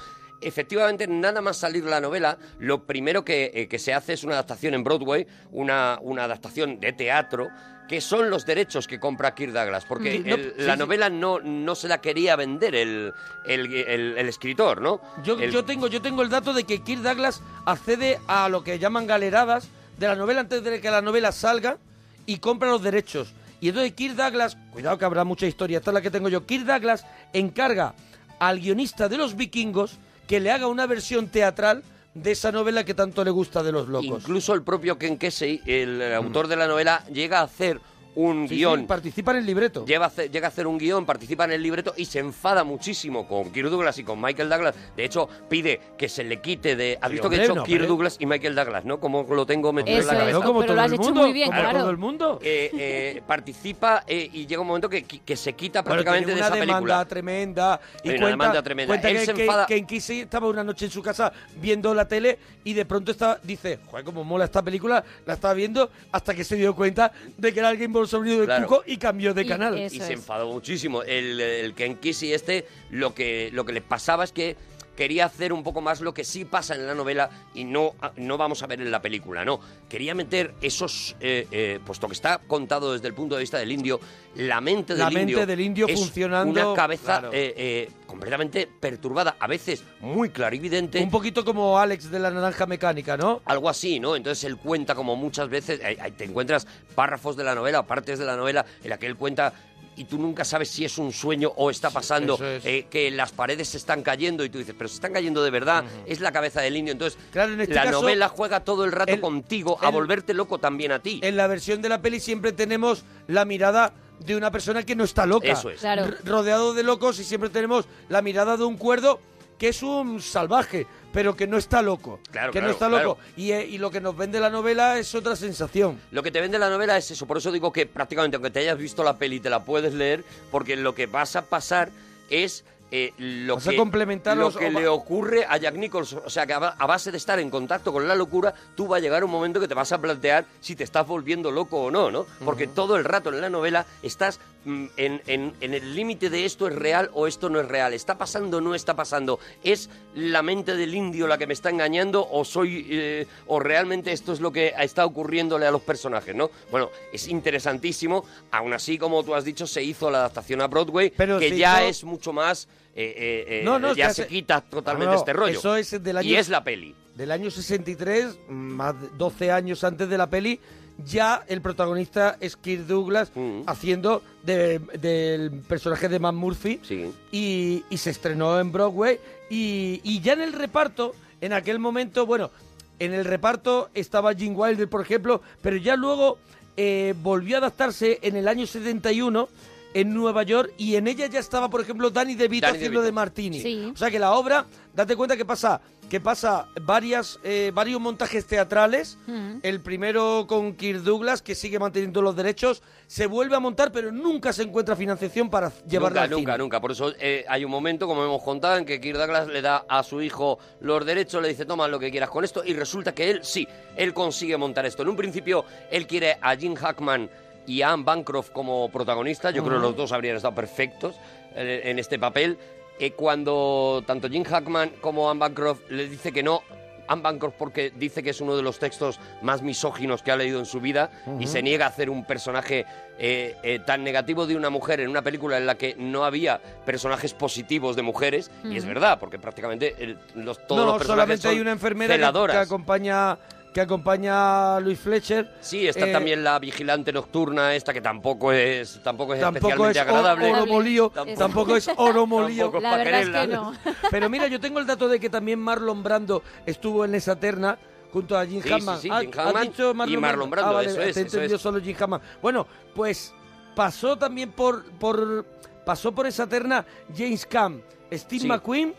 Efectivamente, 0.43 1.05
nada 1.07 1.39
más 1.41 1.57
salir 1.57 1.83
la 1.83 2.01
novela, 2.01 2.35
lo 2.57 2.85
primero 2.87 3.23
que, 3.23 3.51
eh, 3.53 3.67
que 3.67 3.77
se 3.77 3.93
hace 3.93 4.13
es 4.13 4.23
una 4.23 4.33
adaptación 4.33 4.73
en 4.73 4.83
Broadway, 4.83 5.27
una, 5.51 5.99
una 6.01 6.23
adaptación 6.23 6.79
de 6.79 6.93
teatro, 6.93 7.49
que 7.91 7.99
son 7.99 8.29
los 8.29 8.45
derechos 8.45 8.87
que 8.87 9.01
compra 9.01 9.35
Kirk 9.35 9.51
Douglas, 9.51 9.83
porque 9.83 10.13
Sí, 10.13 10.19
no, 10.25 10.35
el- 10.35 10.53
sí, 10.57 10.61
la 10.63 10.73
sí. 10.75 10.79
novela 10.79 11.09
no, 11.09 11.41
no 11.41 11.75
se 11.75 11.89
la 11.89 11.99
quería 11.99 12.37
vender 12.37 12.73
el, 12.73 13.11
el, 13.45 14.17
escritor, 14.29 14.79
¿no? 14.79 15.01
Yo, 15.25 15.37
yo 15.37 15.65
tengo, 15.65 15.87
yo 15.87 16.01
tengo 16.01 16.21
el 16.21 16.29
dato 16.29 16.53
de 16.53 16.63
que 16.63 16.81
Kirk 16.83 17.01
Douglas 17.01 17.41
accede 17.65 18.17
a 18.29 18.47
lo 18.47 18.63
que 18.63 18.79
llaman 18.79 19.07
galeradas 19.07 19.67
de 19.97 20.07
la 20.07 20.15
novela 20.15 20.39
antes 20.39 20.63
de 20.63 20.79
que 20.79 20.89
la 20.89 21.01
novela 21.01 21.33
salga 21.33 21.79
y 22.25 22.37
compra 22.37 22.69
los 22.69 22.81
derechos. 22.81 23.33
Y 23.59 23.67
entonces 23.67 23.91
Kirk 23.91 24.15
Douglas, 24.15 24.55
cuidado 24.71 24.97
que 24.97 25.03
habrá 25.03 25.25
mucha 25.25 25.45
historia, 25.45 25.79
esta 25.79 25.91
es 25.91 25.95
la 25.95 26.01
que 26.01 26.11
tengo 26.11 26.29
yo, 26.29 26.45
Kirk 26.45 26.63
Douglas 26.63 27.05
encarga 27.33 27.93
al 28.39 28.61
guionista 28.61 29.09
de 29.09 29.17
los 29.17 29.35
vikingos 29.35 29.97
que 30.29 30.39
le 30.39 30.49
haga 30.49 30.67
una 30.67 30.85
versión 30.87 31.27
teatral 31.27 31.83
de 32.13 32.31
esa 32.31 32.51
novela 32.51 32.83
que 32.83 32.93
tanto 32.93 33.23
le 33.23 33.31
gusta 33.31 33.63
de 33.63 33.71
los 33.71 33.87
locos. 33.87 34.23
Incluso 34.23 34.53
el 34.53 34.63
propio 34.63 34.97
Ken 34.97 35.17
Kesey, 35.17 35.61
el 35.65 36.01
autor 36.13 36.47
de 36.47 36.55
la 36.55 36.67
novela, 36.67 37.03
llega 37.11 37.39
a 37.39 37.43
hacer 37.43 37.79
un 38.15 38.47
Sí, 38.49 38.55
guion 38.57 38.81
sí, 38.81 38.85
participa 38.87 39.31
en 39.31 39.37
el 39.37 39.45
libreto. 39.45 39.85
Lleva 39.85 40.11
llega 40.13 40.47
a 40.47 40.49
hacer 40.49 40.67
un 40.67 40.77
guion, 40.77 41.05
participa 41.05 41.45
en 41.45 41.51
el 41.53 41.63
libreto 41.63 41.93
y 41.95 42.05
se 42.05 42.19
enfada 42.19 42.63
muchísimo 42.63 43.27
con 43.27 43.51
Kirk 43.51 43.69
Douglas 43.69 43.97
y 43.99 44.03
con 44.03 44.19
Michael 44.21 44.49
Douglas. 44.49 44.75
De 44.97 45.05
hecho, 45.05 45.29
pide 45.49 45.79
que 45.97 46.09
se 46.09 46.23
le 46.23 46.41
quite 46.41 46.75
de... 46.75 46.97
¿Has 47.01 47.07
Sí, 47.09 47.13
visto 47.13 47.29
que 47.29 47.35
he 47.37 47.43
hecho 47.43 47.55
no, 47.55 47.63
Kirk 47.63 47.79
pero- 47.81 47.87
Douglas 47.87 48.17
y 48.19 48.25
Michael 48.25 48.55
Douglas, 48.55 48.83
no? 48.85 48.99
Como 48.99 49.23
lo 49.23 49.45
tengo 49.45 49.71
metido 49.71 49.97
Eso 49.97 50.09
en 50.11 50.17
la 50.17 50.23
es, 50.23 50.29
cabeza. 50.31 50.45
como 50.45 50.59
pero 50.61 50.75
lo 50.75 50.81
has 50.81 50.91
hecho 50.91 51.13
muy 51.13 51.31
bien, 51.33 51.47
como 51.49 51.61
claro. 51.61 51.79
todo 51.79 51.89
el 51.89 51.97
mundo. 51.97 52.39
Eh, 52.43 52.69
eh, 52.73 53.21
participa 53.25 54.03
eh, 54.07 54.29
y 54.33 54.45
llega 54.45 54.61
un 54.61 54.67
momento 54.67 54.89
que, 54.89 55.03
que 55.03 55.35
se 55.37 55.53
quita 55.53 55.81
Bueno, 55.81 56.03
prácticamente 56.03 56.25
tiene 56.27 56.41
de 56.41 56.41
una 56.41 56.47
esa 56.47 56.55
demanda 56.55 56.75
película. 56.79 57.05
tremenda 57.05 57.79
y 58.03 58.09
Hay 58.09 58.15
una 58.15 58.19
cuenta, 58.25 58.27
demanda 58.29 58.63
tremenda. 58.63 58.87
cuenta 58.93 59.09
Él 59.09 59.17
que, 59.19 59.25
se 59.25 59.33
que- 59.33 59.41
enfada- 59.45 59.65
que 59.67 59.75
en 59.77 59.85
Kissy 59.87 60.19
estaba 60.21 60.47
una 60.47 60.63
noche 60.63 60.85
en 60.85 60.91
su 60.91 61.01
casa 61.01 61.31
viendo 61.61 61.93
la 61.93 62.07
tele 62.07 62.37
y 62.63 62.73
de 62.73 62.85
pronto 62.85 63.11
está, 63.11 63.39
dice, 63.41 63.79
joder, 63.89 64.03
como 64.05 64.23
mola 64.23 64.45
esta 64.45 64.61
película, 64.61 65.03
la 65.25 65.33
estaba 65.33 65.53
viendo 65.53 65.89
hasta 66.11 66.33
que 66.33 66.43
se 66.43 66.55
dio 66.55 66.75
cuenta 66.75 67.11
de 67.37 67.53
que 67.53 67.59
era 67.59 67.69
alguien 67.69 67.91
por 68.01 68.07
sobrino 68.07 68.39
de 68.39 68.45
Claro. 68.45 68.67
Cuco 68.67 68.83
y 68.87 68.97
cambió 68.97 69.33
de 69.33 69.43
Y 69.43 69.47
canal. 69.47 69.77
y 69.77 69.83
Eso 69.83 69.97
se 69.97 70.03
es. 70.03 70.09
enfadó 70.19 70.51
muchísimo. 70.51 71.03
El, 71.03 71.39
el 71.39 71.73
Ken 71.73 71.95
Kesey 71.97 72.33
este, 72.33 72.65
lo 72.89 73.13
que, 73.13 73.49
lo 73.53 73.63
que 73.65 73.73
le 73.73 73.81
pasaba 73.81 74.23
es 74.23 74.31
que 74.31 74.55
quería 75.01 75.25
hacer 75.25 75.51
un 75.51 75.63
poco 75.63 75.81
más 75.81 75.99
lo 75.99 76.13
que 76.13 76.23
sí 76.23 76.45
pasa 76.45 76.75
en 76.75 76.85
la 76.85 76.93
novela 76.93 77.27
y 77.55 77.63
no, 77.63 77.95
no 78.17 78.37
vamos 78.37 78.61
a 78.61 78.67
ver 78.67 78.81
en 78.81 78.91
la 78.91 79.01
película, 79.01 79.43
no. 79.43 79.59
Quería 79.89 80.13
meter 80.13 80.53
esos, 80.61 81.15
eh, 81.19 81.47
eh, 81.51 81.79
puesto 81.83 82.05
que 82.05 82.13
está 82.13 82.37
contado 82.37 82.93
desde 82.93 83.07
el 83.07 83.15
punto 83.15 83.33
de 83.33 83.41
vista 83.41 83.57
del 83.57 83.71
indio, 83.71 83.99
la 84.35 84.61
mente 84.61 84.93
del 84.93 84.99
La 84.99 85.09
mente 85.09 85.31
indio 85.31 85.45
del 85.47 85.59
indio 85.59 85.87
es 85.87 85.99
funcionando, 85.99 86.51
una 86.51 86.75
cabeza 86.75 87.19
claro. 87.19 87.29
eh, 87.33 87.89
completamente 88.05 88.67
perturbada, 88.67 89.37
a 89.39 89.47
veces 89.47 89.83
muy 90.01 90.29
clarividente. 90.29 91.01
Un 91.01 91.09
poquito 91.09 91.43
como 91.43 91.79
Alex 91.79 92.11
de 92.11 92.19
la 92.19 92.29
naranja 92.29 92.67
mecánica, 92.67 93.17
¿no? 93.17 93.41
Algo 93.45 93.69
así, 93.69 93.99
¿no? 93.99 94.15
Entonces 94.15 94.43
él 94.43 94.57
cuenta 94.57 94.93
como 94.93 95.15
muchas 95.15 95.49
veces, 95.49 95.81
te 96.15 96.25
encuentras 96.25 96.67
párrafos 96.93 97.35
de 97.35 97.43
la 97.43 97.55
novela, 97.55 97.87
partes 97.87 98.19
de 98.19 98.25
la 98.25 98.37
novela 98.37 98.67
en 98.83 98.89
la 98.91 98.99
que 98.99 99.07
él 99.07 99.15
cuenta 99.15 99.51
y 99.95 100.05
tú 100.05 100.17
nunca 100.17 100.45
sabes 100.45 100.69
si 100.69 100.85
es 100.85 100.97
un 100.97 101.11
sueño 101.11 101.51
o 101.55 101.69
está 101.69 101.89
pasando, 101.89 102.35
es. 102.35 102.65
eh, 102.65 102.87
que 102.89 103.11
las 103.11 103.31
paredes 103.31 103.69
se 103.69 103.77
están 103.77 104.01
cayendo 104.03 104.43
y 104.45 104.49
tú 104.49 104.57
dices, 104.57 104.73
pero 104.77 104.87
se 104.87 104.95
están 104.95 105.13
cayendo 105.13 105.43
de 105.43 105.49
verdad, 105.51 105.83
es 106.05 106.19
la 106.21 106.31
cabeza 106.31 106.61
del 106.61 106.77
indio. 106.77 106.93
Entonces 106.93 107.19
Claro, 107.31 107.53
en 107.53 107.61
este 107.61 107.75
la 107.75 107.83
caso, 107.83 108.01
novela 108.01 108.29
juega 108.29 108.63
todo 108.63 108.85
el 108.85 108.91
rato 108.91 109.13
el- 109.13 109.19
contigo 109.21 109.77
a 109.81 109.87
el- 109.87 109.93
volverte 109.93 110.33
loco 110.33 110.57
también 110.59 110.91
a 110.91 110.99
ti. 110.99 111.19
En 111.23 111.35
la 111.37 111.47
versión 111.47 111.81
de 111.81 111.89
la 111.89 112.01
peli 112.01 112.19
siempre 112.19 112.51
tenemos 112.53 113.03
la 113.27 113.45
mirada 113.45 113.93
de 114.19 114.35
una 114.35 114.51
persona 114.51 114.83
que 114.83 114.95
no 114.95 115.03
está 115.03 115.25
loca. 115.25 115.47
Eso 115.51 115.69
es. 115.69 115.79
Claro. 115.79 116.05
Rodeado 116.23 116.73
de 116.73 116.83
locos 116.83 117.19
y 117.19 117.23
siempre 117.23 117.49
tenemos 117.49 117.85
la 118.07 118.21
mirada 118.21 118.55
de 118.55 118.63
un 118.63 118.77
cuerdo 118.77 119.19
que 119.61 119.67
es 119.69 119.83
un 119.83 120.19
salvaje, 120.19 120.87
pero 121.13 121.35
que 121.35 121.45
no 121.45 121.55
está 121.55 121.83
loco. 121.83 122.19
Claro, 122.31 122.51
que 122.51 122.63
no 122.63 122.71
está 122.71 122.87
claro. 122.89 123.09
loco. 123.09 123.21
Y, 123.37 123.51
eh, 123.51 123.63
y 123.63 123.77
lo 123.77 123.91
que 123.91 124.01
nos 124.01 124.17
vende 124.17 124.39
la 124.39 124.49
novela 124.49 124.97
es 124.97 125.13
otra 125.13 125.35
sensación. 125.35 125.99
Lo 126.09 126.23
que 126.23 126.31
te 126.31 126.41
vende 126.41 126.57
la 126.57 126.67
novela 126.71 126.97
es 126.97 127.11
eso, 127.11 127.27
por 127.27 127.37
eso 127.37 127.51
digo 127.51 127.71
que 127.71 127.85
prácticamente 127.85 128.37
aunque 128.37 128.49
te 128.49 128.61
hayas 128.61 128.79
visto 128.79 129.03
la 129.03 129.17
peli 129.19 129.39
te 129.39 129.51
la 129.51 129.63
puedes 129.63 129.93
leer, 129.93 130.23
porque 130.49 130.75
lo 130.77 130.95
que 130.95 131.05
vas 131.05 131.35
a 131.35 131.43
pasar 131.43 131.91
es 132.31 132.65
eh, 132.93 133.13
lo 133.19 133.55
Vas 133.55 133.67
a 133.67 133.69
que, 133.71 133.77
complementar 133.77 134.35
lo 134.35 134.51
que 134.51 134.69
le 134.69 134.85
ocurre 134.87 135.45
a 135.47 135.55
Jack 135.57 135.75
Nicholson. 135.75 136.23
O 136.25 136.29
sea, 136.29 136.45
que 136.45 136.51
a 136.53 136.59
ba- 136.59 136.75
a 136.77 136.85
base 136.87 137.09
de 137.11 137.17
estar 137.17 137.39
en 137.39 137.49
contacto 137.49 137.93
con 137.93 138.05
la 138.05 138.15
locura, 138.15 138.53
tú 138.75 138.87
va 138.87 138.97
a 138.97 138.99
llegar 138.99 139.23
un 139.23 139.31
momento 139.31 139.61
que 139.61 139.67
te 139.69 139.73
vas 139.75 139.91
a 139.93 140.01
plantear 140.01 140.43
si 140.59 140.75
te 140.75 140.83
estás 140.83 141.07
volviendo 141.07 141.51
loco 141.51 141.83
o 141.83 141.89
no, 141.91 142.11
¿no? 142.11 142.25
Porque 142.43 142.67
todo 142.67 142.97
el 142.97 143.05
rato 143.05 143.29
en 143.29 143.39
la 143.39 143.49
novela 143.49 143.85
estás 144.03 144.41
en, 144.65 145.21
en- 145.25 145.53
en 145.59 145.73
el 145.73 145.95
límite 145.95 146.29
de 146.29 146.45
esto 146.45 146.67
es 146.67 146.75
real 146.75 147.09
o 147.13 147.25
esto 147.27 147.49
no 147.49 147.59
es 147.59 147.67
real. 147.67 147.93
¿Está 147.93 148.17
pasando 148.17 148.57
o 148.57 148.61
no 148.61 148.75
está 148.75 148.95
pasando? 148.95 149.39
¿Es 149.63 149.89
la 150.15 150.41
mente 150.43 150.75
del 150.75 150.93
indio 150.93 151.25
la 151.27 151.37
que 151.37 151.47
me 151.47 151.53
está 151.53 151.69
engañando 151.69 152.27
o 152.29 152.45
soy 152.45 152.85
eh, 152.89 153.27
o 153.47 153.59
realmente 153.59 154.11
esto 154.11 154.33
es 154.33 154.39
lo 154.39 154.51
que 154.51 154.73
está 154.79 155.05
ocurriéndole 155.05 155.65
a 155.65 155.71
los 155.71 155.81
personajes, 155.81 156.35
¿no? 156.35 156.51
Bueno, 156.69 156.89
es 157.11 157.27
interesantísimo. 157.27 158.25
Aún 158.51 158.73
así, 158.73 158.97
como 158.97 159.23
tú 159.23 159.33
has 159.35 159.43
dicho, 159.45 159.65
se 159.67 159.83
hizo 159.83 160.09
la 160.11 160.19
adaptación 160.19 160.61
a 160.61 160.67
Broadway, 160.67 161.11
Pero 161.15 161.39
que 161.39 161.55
ya 161.57 161.83
es 161.87 162.03
mucho 162.03 162.33
más... 162.33 162.67
eh, 162.95 163.13
eh, 163.17 163.45
eh, 163.47 163.61
No, 163.63 163.79
no, 163.79 163.93
ya 163.95 164.11
se 164.13 164.23
hace- 164.23 164.27
quita 164.27 164.61
totalmente 164.61 165.13
No, 165.13 165.19
este 165.19 165.33
rollo. 165.33 165.57
Eso 165.59 165.75
es 165.75 166.03
del 166.03 166.17
año, 166.17 166.27
y 166.29 166.35
es 166.35 166.49
la 166.49 166.63
peli. 166.63 166.93
del 167.15 167.31
año 167.31 167.49
63, 167.51 168.37
más 168.49 168.99
de 169.01 169.07
12 169.17 169.51
años 169.51 169.83
antes 169.83 170.07
de 170.09 170.17
la 170.17 170.29
peli. 170.29 170.59
Ya 171.05 171.43
el 171.47 171.61
protagonista 171.61 172.37
es 172.39 172.55
Kirk 172.55 172.85
Douglas 172.87 173.31
Mm. 173.35 173.61
haciendo 173.67 174.21
de- 174.43 174.79
del 174.99 175.51
personaje 175.67 176.09
de 176.09 176.19
Matt 176.19 176.35
Murphy. 176.35 176.79
Sí. 176.83 177.11
y, 177.31 177.83
y 177.89 177.97
se 177.97 178.09
estrenó 178.09 178.59
en 178.59 178.71
Broadway 178.71 179.19
y, 179.49 180.01
y 180.03 180.19
ya 180.21 180.33
en 180.33 180.41
el 180.41 180.53
reparto, 180.53 181.13
en 181.41 181.53
aquel 181.53 181.79
momento, 181.79 182.25
bueno, 182.25 182.51
en 182.99 183.13
el 183.13 183.25
reparto 183.25 183.89
estaba 183.93 184.33
Gene 184.35 184.55
Wilder, 184.55 184.87
por 184.89 185.01
ejemplo, 185.01 185.41
pero 185.61 185.77
ya 185.77 185.95
luego 185.95 186.37
eh, 186.77 187.13
volvió 187.21 187.55
a 187.55 187.59
adaptarse 187.59 188.19
en 188.21 188.35
el 188.35 188.47
año 188.47 188.65
71 188.67 189.49
en 189.93 190.13
Nueva 190.13 190.43
York 190.43 190.71
y 190.77 190.95
en 190.95 191.07
ella 191.07 191.25
ya 191.27 191.39
estaba, 191.39 191.69
por 191.69 191.81
ejemplo, 191.81 192.09
Danny 192.11 192.35
DeVito 192.35 192.65
Danny 192.67 192.77
haciendo 192.77 192.99
DeVito. 193.01 193.05
de 193.07 193.11
Martini. 193.11 193.59
Sí. 193.61 193.91
O 193.93 193.97
sea 193.97 194.09
que 194.09 194.19
la 194.19 194.31
obra, 194.33 194.65
date 194.95 195.15
cuenta 195.17 195.35
que 195.35 195.43
pasa 195.45 195.81
que 196.11 196.19
pasa 196.19 196.67
varias 196.81 197.39
eh, 197.41 197.71
varios 197.73 198.01
montajes 198.01 198.45
teatrales. 198.45 199.17
Mm. 199.27 199.59
El 199.63 199.79
primero 199.79 200.45
con 200.45 200.75
Kirk 200.75 201.03
Douglas, 201.03 201.41
que 201.41 201.55
sigue 201.55 201.79
manteniendo 201.79 202.21
los 202.21 202.35
derechos, 202.35 202.83
se 203.07 203.27
vuelve 203.27 203.55
a 203.55 203.61
montar, 203.61 203.93
pero 203.93 204.11
nunca 204.11 204.51
se 204.51 204.63
encuentra 204.63 204.97
financiación 204.97 205.49
para 205.49 205.71
llevarla 205.87 206.23
nunca, 206.23 206.23
al 206.23 206.29
nunca, 206.31 206.51
cine. 206.51 206.57
nunca. 206.57 206.81
Por 206.81 206.91
eso 206.91 207.13
eh, 207.17 207.45
hay 207.47 207.63
un 207.63 207.71
momento, 207.71 208.07
como 208.07 208.25
hemos 208.25 208.43
contado, 208.43 208.75
en 208.75 208.83
que 208.83 208.99
Kirk 208.99 209.17
Douglas 209.17 209.47
le 209.47 209.61
da 209.61 209.85
a 209.87 210.03
su 210.03 210.21
hijo 210.21 210.59
los 210.81 211.05
derechos, 211.05 211.41
le 211.41 211.47
dice, 211.47 211.65
toma 211.65 211.87
lo 211.87 211.97
que 211.97 212.11
quieras 212.11 212.29
con 212.29 212.43
esto, 212.43 212.61
y 212.65 212.73
resulta 212.73 213.13
que 213.13 213.31
él, 213.31 213.39
sí, 213.43 213.65
él 213.95 214.13
consigue 214.13 214.57
montar 214.57 214.85
esto. 214.85 215.03
En 215.03 215.07
un 215.07 215.15
principio, 215.15 215.63
él 215.89 216.07
quiere 216.07 216.37
a 216.41 216.57
Jim 216.57 216.75
Hackman 216.75 217.29
y 217.65 217.83
a 217.83 217.93
Anne 217.93 218.03
Bancroft 218.03 218.51
como 218.51 218.89
protagonistas. 218.89 219.53
Yo 219.53 219.63
creo 219.63 219.77
que 219.77 219.83
los 219.83 219.95
dos 219.95 220.11
habrían 220.11 220.35
estado 220.35 220.55
perfectos 220.55 221.15
eh, 221.55 221.83
en 221.85 221.99
este 221.99 222.19
papel. 222.19 222.57
Eh, 223.01 223.13
cuando 223.13 224.03
tanto 224.05 224.29
Jim 224.29 224.43
Hackman 224.43 224.91
como 225.01 225.29
Anne 225.31 225.39
Bancroft 225.39 225.81
le 225.89 226.07
dice 226.07 226.31
que 226.31 226.43
no, 226.43 226.61
Anne 227.07 227.23
Bancroft 227.23 227.55
porque 227.57 227.91
dice 227.95 228.21
que 228.21 228.29
es 228.29 228.39
uno 228.41 228.55
de 228.55 228.61
los 228.61 228.77
textos 228.77 229.19
más 229.41 229.63
misóginos 229.63 230.21
que 230.21 230.31
ha 230.31 230.35
leído 230.35 230.59
en 230.59 230.67
su 230.67 230.79
vida 230.79 231.09
y 231.39 231.47
se 231.47 231.63
niega 231.63 231.85
a 231.85 231.89
hacer 231.89 232.11
un 232.11 232.23
personaje 232.25 232.85
eh, 233.17 233.55
eh, 233.63 233.79
tan 233.85 234.03
negativo 234.03 234.45
de 234.45 234.55
una 234.55 234.69
mujer 234.69 234.99
en 234.99 235.09
una 235.09 235.23
película 235.23 235.57
en 235.57 235.65
la 235.65 235.75
que 235.79 235.95
no 235.97 236.23
había 236.25 236.61
personajes 236.85 237.33
positivos 237.33 237.95
de 237.95 238.03
mujeres 238.03 238.51
y 238.63 238.77
es 238.77 238.85
verdad 238.85 239.17
porque 239.19 239.39
prácticamente 239.39 239.95
el- 239.97 240.19
los, 240.35 240.59
todos 240.67 240.81
no, 240.81 240.85
los 240.85 240.97
personajes 240.99 241.07
solamente 241.07 241.41
son 241.41 241.51
hay 241.55 241.59
una 241.59 241.71
enfermera 241.71 242.13
que, 242.13 242.19
celadoras. 242.19 242.55
que 242.55 242.61
acompaña 242.63 243.37
que 243.73 243.79
acompaña 243.81 244.75
a 244.75 244.79
Luis 244.81 244.99
Fletcher. 244.99 245.49
Sí, 245.61 245.87
está 245.87 246.07
Eh, 246.07 246.11
también 246.11 246.43
la 246.43 246.59
vigilante 246.59 247.13
nocturna 247.13 247.73
esta 247.73 247.93
que 247.93 248.01
tampoco 248.01 248.51
es 248.51 248.99
tampoco 249.01 249.33
es 249.33 249.39
Tampoco 249.39 249.65
es 249.87 249.95
especialmente 249.95 249.99
o- 249.99 250.01
agradable. 250.01 250.51
oro 250.51 250.65
molío, 250.65 251.09
Tampoco. 251.09 251.39
tampoco 251.39 251.75
es 251.77 251.89
oro 251.95 252.25
molío. 252.27 252.63
Tampoco. 252.65 252.81
La 252.83 252.97
verdad 252.97 253.21
es 253.21 253.29
que 253.29 253.47
no. 253.47 253.73
Pero 254.09 254.29
mira, 254.29 254.47
yo 254.47 254.59
tengo 254.59 254.79
el 254.79 254.85
dato 254.85 255.07
de 255.07 255.19
que 255.19 255.29
también 255.29 255.59
Marlon 255.59 256.03
Brando 256.03 256.43
estuvo 256.65 257.05
en 257.05 257.15
esa 257.15 257.35
terna 257.37 257.77
junto 258.11 258.37
a 258.37 258.45
Jim 258.45 258.61
Sí, 258.61 258.69
Hammond. 258.73 258.97
sí, 258.99 259.01
sí, 259.03 259.09
¿Has- 259.09 259.21
Jim 259.21 259.31
Hammond 259.39 259.61
dicho 259.69 259.91
y 259.91 260.17
Marlon 260.17 260.49
Brando, 260.49 260.71
Ah, 260.71 260.73
vale, 260.73 260.89
eso 260.89 261.01
es, 261.01 261.15
te 261.15 261.21
eso 261.21 261.39
es. 261.41 261.61
solo 261.61 261.79
Jim 261.79 261.95
Hammond. 261.97 262.21
Bueno, 262.41 262.67
pues 262.93 263.33
pasó 263.73 264.17
también 264.17 264.51
por, 264.51 264.83
por 264.99 265.45
pasó 265.85 266.11
por 266.11 266.27
esa 266.27 266.45
terna 266.45 266.85
James 267.15 267.45
Caan, 267.45 267.81
Steve 268.11 268.41
Sí. 268.41 268.47
McQueen 268.47 268.93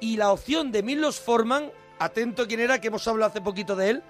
y 0.00 0.18
la 0.18 0.32
opción 0.32 0.70
de 0.70 0.82
Milos 0.82 1.18
Forman, 1.18 1.72
atento 1.98 2.46
quién 2.46 2.60
era, 2.60 2.78
que 2.78 2.88
hemos 2.88 3.08
hablado 3.08 3.30
hace 3.30 3.40
poquito 3.40 3.74
de 3.74 3.88
él, 3.90 4.02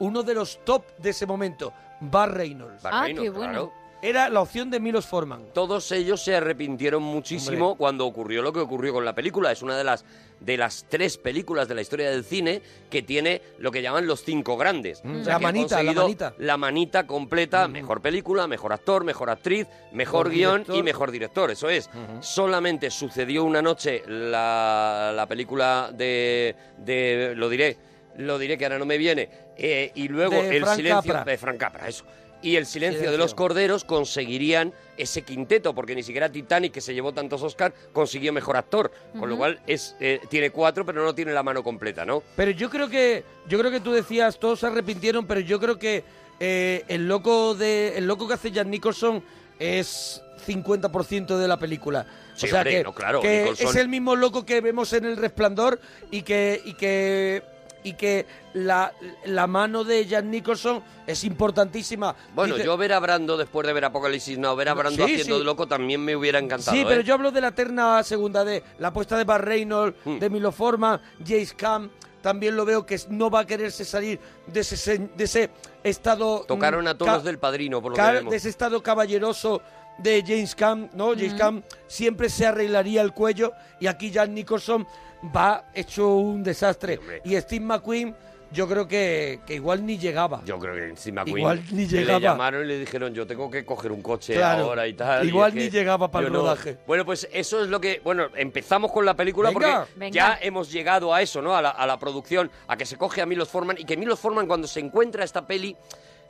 uno 0.00 0.22
de 0.22 0.34
los 0.34 0.60
top 0.64 0.84
de 0.98 1.10
ese 1.10 1.26
momento, 1.26 1.72
Bar 2.00 2.34
Reynolds. 2.34 2.82
Bar 2.82 2.92
Ah, 2.94 3.02
Reynolds, 3.04 3.22
qué 3.24 3.30
bueno. 3.36 3.52
claro. 3.52 3.72
Era 4.02 4.28
la 4.28 4.42
opción 4.42 4.70
de 4.70 4.78
Milos 4.78 5.06
Forman. 5.06 5.46
Todos 5.54 5.90
ellos 5.90 6.22
se 6.22 6.36
arrepintieron 6.36 7.02
muchísimo 7.02 7.68
Hombre. 7.70 7.78
cuando 7.78 8.06
ocurrió 8.06 8.42
lo 8.42 8.52
que 8.52 8.60
ocurrió 8.60 8.92
con 8.92 9.04
la 9.06 9.14
película. 9.14 9.50
Es 9.50 9.62
una 9.62 9.76
de 9.76 9.82
las, 9.84 10.04
de 10.38 10.56
las 10.58 10.84
tres 10.88 11.16
películas 11.16 11.66
de 11.66 11.74
la 11.74 11.80
historia 11.80 12.10
del 12.10 12.22
cine 12.22 12.60
que 12.90 13.02
tiene 13.02 13.40
lo 13.58 13.72
que 13.72 13.80
llaman 13.80 14.06
los 14.06 14.22
cinco 14.22 14.58
grandes. 14.58 15.00
Mm. 15.02 15.20
O 15.22 15.24
sea, 15.24 15.32
La 15.32 15.38
manita, 15.40 15.82
la 15.82 15.92
manita. 15.94 16.34
La 16.38 16.56
manita 16.58 17.06
completa, 17.06 17.66
mejor 17.68 18.02
película, 18.02 18.46
mejor 18.46 18.74
actor, 18.74 19.02
mejor 19.02 19.30
actriz, 19.30 19.66
mejor 19.92 20.26
Mejor 20.26 20.30
guion 20.30 20.52
director. 20.58 20.76
y 20.76 20.82
mejor 20.82 21.10
director. 21.10 21.50
Eso 21.50 21.68
es. 21.70 21.88
Solamente 22.20 22.90
sucedió 22.90 23.44
una 23.44 23.62
noche 23.62 24.02
la, 24.06 25.10
la 25.16 25.26
película 25.26 25.90
de, 25.92 26.54
de... 26.78 27.32
Lo 27.34 27.48
diré, 27.48 27.76
lo 28.18 28.38
diré 28.38 28.58
que 28.58 28.64
ahora 28.64 28.78
no 28.78 28.86
me 28.86 28.98
viene. 28.98 29.28
eh, 29.56 29.92
y 29.94 30.08
luego 30.08 30.34
De 30.34 30.56
el 30.56 30.62
Frank 30.64 30.76
silencio... 30.76 31.12
Capra. 31.12 31.32
De 31.32 31.38
Frank 31.38 31.56
Capra, 31.58 31.88
eso. 31.88 32.04
Y 32.42 32.56
el 32.56 32.66
silencio, 32.66 33.10
de 33.10 33.16
los 33.18 33.34
corderos 33.34 33.82
conseguirían 33.84 34.72
ese 34.98 35.22
quinteto, 35.22 35.74
porque 35.74 35.94
ni 35.94 36.02
siquiera 36.02 36.30
Titanic, 36.30 36.70
que 36.70 36.80
se 36.82 36.94
llevó 36.94 37.12
tantos 37.12 37.42
Oscars, 37.42 37.74
consiguió 37.92 38.32
mejor 38.32 38.56
actor. 38.56 38.92
Con 39.18 39.28
lo 39.30 39.36
cual 39.36 39.58
es, 39.66 39.96
eh, 40.00 40.20
tiene 40.28 40.50
cuatro, 40.50 40.84
pero 40.84 41.02
no 41.02 41.14
tiene 41.14 41.32
la 41.32 41.42
mano 41.42 41.64
completa, 41.64 42.04
¿no? 42.04 42.22
Pero 42.36 42.50
yo 42.52 42.68
creo 42.70 42.88
que 42.88 43.24
yo 43.48 43.58
creo 43.58 43.70
que 43.70 43.80
tú 43.80 43.90
decías 43.90 44.38
todos 44.38 44.60
se 44.60 44.66
arrepintieron, 44.66 45.26
pero 45.26 45.40
yo 45.40 45.58
creo 45.58 45.78
que 45.78 46.04
eh, 46.38 46.84
el 46.88 47.08
loco 47.08 47.54
de 47.54 47.96
el 47.96 48.06
loco 48.06 48.28
que 48.28 48.34
hace 48.34 48.52
Jack 48.52 48.66
Nicholson 48.66 49.24
es 49.58 50.22
50% 50.46 51.38
de 51.38 51.48
la 51.48 51.58
película. 51.58 52.06
Sí, 52.34 52.46
o 52.46 52.48
sea 52.50 52.58
hombre, 52.60 52.76
que, 52.76 52.84
no, 52.84 52.94
claro, 52.94 53.20
que 53.22 53.48
es 53.48 53.74
el 53.76 53.88
mismo 53.88 54.14
loco 54.14 54.44
que 54.44 54.60
vemos 54.60 54.92
en 54.92 55.06
El 55.06 55.16
Resplandor 55.16 55.80
y 56.10 56.22
que 56.22 56.60
y 56.64 56.74
que 56.74 57.42
y 57.86 57.92
que 57.94 58.26
la, 58.54 58.92
la 59.26 59.46
mano 59.46 59.84
de 59.84 60.06
Jan 60.06 60.30
Nicholson 60.30 60.82
es 61.06 61.22
importantísima. 61.24 62.14
Bueno, 62.34 62.54
Dice- 62.54 62.66
yo 62.66 62.76
ver 62.76 62.92
a 62.92 62.98
Brando 62.98 63.36
después 63.36 63.66
de 63.66 63.72
ver 63.72 63.84
Apocalipsis 63.84 64.38
Now, 64.38 64.56
ver 64.56 64.68
a 64.68 64.74
Brando 64.74 65.06
Sí, 65.06 65.12
haciendo 65.14 65.34
sí. 65.36 65.38
de 65.40 65.44
loco 65.44 65.66
también 65.68 66.04
me 66.04 66.16
hubiera 66.16 66.38
encantado. 66.38 66.76
Sí, 66.76 66.84
pero 66.86 67.00
¿eh? 67.00 67.04
yo 67.04 67.14
hablo 67.14 67.30
de 67.30 67.40
la 67.40 67.52
terna 67.52 68.02
segunda 68.02 68.44
de 68.44 68.62
la 68.78 68.88
apuesta 68.88 69.16
de 69.16 69.24
Bar 69.24 69.44
Reynolds, 69.44 69.96
Hmm. 70.04 70.18
de 70.18 70.30
Milo 70.30 70.50
Forman, 70.52 71.00
Jace 71.20 71.54
Cam. 71.56 71.90
También 72.22 72.56
lo 72.56 72.64
veo 72.64 72.84
que 72.84 72.98
no 73.10 73.30
va 73.30 73.40
a 73.40 73.46
quererse 73.46 73.84
salir 73.84 74.18
de 74.48 74.60
ese, 74.60 74.74
sen- 74.74 75.10
de 75.14 75.24
ese 75.24 75.50
estado. 75.84 76.44
Tocaron 76.48 76.84
mm, 76.84 76.88
a 76.88 76.94
todos 76.98 77.18
ca- 77.18 77.20
del 77.20 77.38
padrino, 77.38 77.80
por 77.80 77.92
lo 77.92 77.96
que 77.96 78.02
ca- 78.02 78.10
vemos. 78.12 78.30
de 78.32 78.36
ese 78.38 78.48
estado 78.48 78.82
caballeroso 78.82 79.62
de 79.98 80.22
James 80.26 80.54
Cam, 80.54 80.88
¿no? 80.94 81.10
James 81.14 81.34
Cam 81.34 81.62
siempre 81.86 82.28
se 82.28 82.46
arreglaría 82.46 83.00
el 83.02 83.12
cuello 83.12 83.52
y 83.80 83.86
aquí 83.86 84.12
Jan 84.12 84.34
Nicholson 84.34 84.86
va 85.34 85.64
hecho 85.74 86.14
un 86.16 86.42
desastre. 86.42 86.98
y 87.24 87.36
Steve 87.36 87.64
McQueen, 87.64 88.14
yo 88.52 88.68
creo 88.68 88.86
que, 88.86 89.40
que 89.44 89.54
igual 89.54 89.84
ni 89.84 89.98
llegaba. 89.98 90.40
Yo 90.44 90.58
creo 90.58 90.74
que 90.74 90.84
encima 90.90 91.24
Igual 91.26 91.62
ni 91.72 91.86
que 91.88 91.96
llegaba. 91.96 92.18
le 92.20 92.24
llamaron 92.26 92.64
y 92.64 92.68
le 92.68 92.78
dijeron 92.78 93.12
yo 93.12 93.26
tengo 93.26 93.50
que 93.50 93.64
coger 93.64 93.90
un 93.90 94.02
coche 94.02 94.34
Claro. 94.34 94.66
ahora 94.66 94.86
y 94.86 94.94
tal. 94.94 95.26
Igual 95.26 95.52
ni 95.54 95.62
que 95.62 95.70
llegaba 95.70 96.08
para 96.10 96.26
el 96.28 96.32
no- 96.32 96.40
rodaje. 96.40 96.78
Bueno, 96.86 97.04
pues 97.04 97.28
eso 97.32 97.62
es 97.64 97.68
lo 97.68 97.80
que... 97.80 98.00
Bueno, 98.04 98.28
empezamos 98.36 98.92
con 98.92 99.04
la 99.04 99.14
película 99.14 99.48
Venga. 99.50 99.80
porque 99.86 99.98
Venga. 99.98 100.14
ya 100.14 100.38
hemos 100.40 100.70
llegado 100.70 101.12
a 101.12 101.22
eso, 101.22 101.42
¿no? 101.42 101.56
A 101.56 101.60
la, 101.62 101.70
a 101.70 101.86
la 101.86 101.98
producción, 101.98 102.50
a 102.68 102.76
que 102.76 102.86
se 102.86 102.96
coge 102.96 103.20
a 103.20 103.26
Milos 103.26 103.48
Forman 103.48 103.76
y 103.80 103.84
que 103.84 103.96
Milos 103.96 104.20
Forman 104.20 104.46
cuando 104.46 104.68
se 104.68 104.78
encuentra 104.80 105.24
esta 105.24 105.44
peli... 105.46 105.76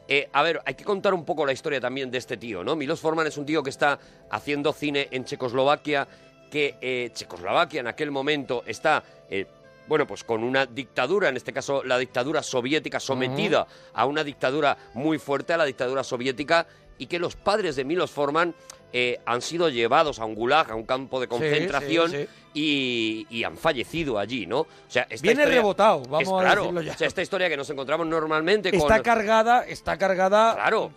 eh, 0.09 0.29
a 0.33 0.43
ver, 0.43 0.61
hay 0.65 0.75
que 0.75 0.85
contar 0.85 1.15
un 1.15 1.25
poco 1.25 1.45
la 1.45 1.53
historia 1.53 1.81
también 1.81 2.11
de 2.11 2.19
este 2.19 2.37
tío, 2.37 2.63
¿no? 2.63 2.77
Milos 2.77 3.01
Forman 3.01 3.27
es 3.27 3.37
un 3.37 3.47
tío 3.47 3.63
que 3.63 3.71
está 3.71 3.99
haciendo 4.31 4.73
cine 4.73 5.09
en 5.11 5.25
Checoslovaquia, 5.25 6.07
que 6.51 6.77
eh, 6.81 7.11
Checoslovaquia 7.13 7.81
en 7.81 7.87
aquel 7.89 8.11
momento 8.11 8.63
está... 8.67 9.03
eh, 9.29 9.47
bueno, 9.89 10.05
pues 10.05 10.25
con 10.25 10.43
una 10.43 10.67
dictadura, 10.67 11.29
en 11.29 11.37
este 11.37 11.53
caso 11.53 11.85
la 11.85 11.97
dictadura 11.97 12.43
soviética, 12.43 12.99
sometida 12.99 13.69
a 13.95 14.07
una 14.07 14.25
dictadura 14.25 14.77
muy 14.95 15.19
fuerte, 15.19 15.53
a 15.53 15.57
la 15.57 15.65
dictadura 15.65 16.03
soviética, 16.03 16.67
y 16.99 17.07
que 17.07 17.19
los 17.19 17.37
padres 17.37 17.77
de 17.77 17.85
Milos 17.85 18.11
Forman 18.11 18.55
eh, 18.93 19.19
han 19.27 19.43
sido 19.43 19.69
llevados 19.69 20.19
a 20.19 20.25
un 20.25 20.35
gulag, 20.35 20.71
a 20.71 20.75
un 20.75 20.85
campo 20.85 21.21
de 21.21 21.29
concentración, 21.29 22.11
sí. 22.11 22.27
Y, 22.55 23.27
y 23.29 23.45
han 23.45 23.57
fallecido 23.59 24.19
allí, 24.19 24.47
¿no? 24.47 24.61
O 24.61 24.67
sea, 24.89 25.03
esta 25.11 25.23
Viene 25.23 25.43
historia- 25.43 25.59
rebotado, 25.61 26.03
vamos 26.05 26.23
es 26.23 26.29
a 26.29 26.39
claro, 26.41 26.63
decirlo 26.63 26.83
ya. 26.83 26.93
O 26.93 26.97
sea, 26.97 27.07
esta 27.09 27.21
historia 27.23 27.49
que 27.51 27.57
nos 27.57 27.69
encontramos 27.69 28.07
normalmente 28.07 28.75
Está 28.75 28.95
con... 28.97 29.03
cargada, 29.03 29.67
está 29.67 29.99
cargada. 29.99 30.55
Claro. 30.55 30.91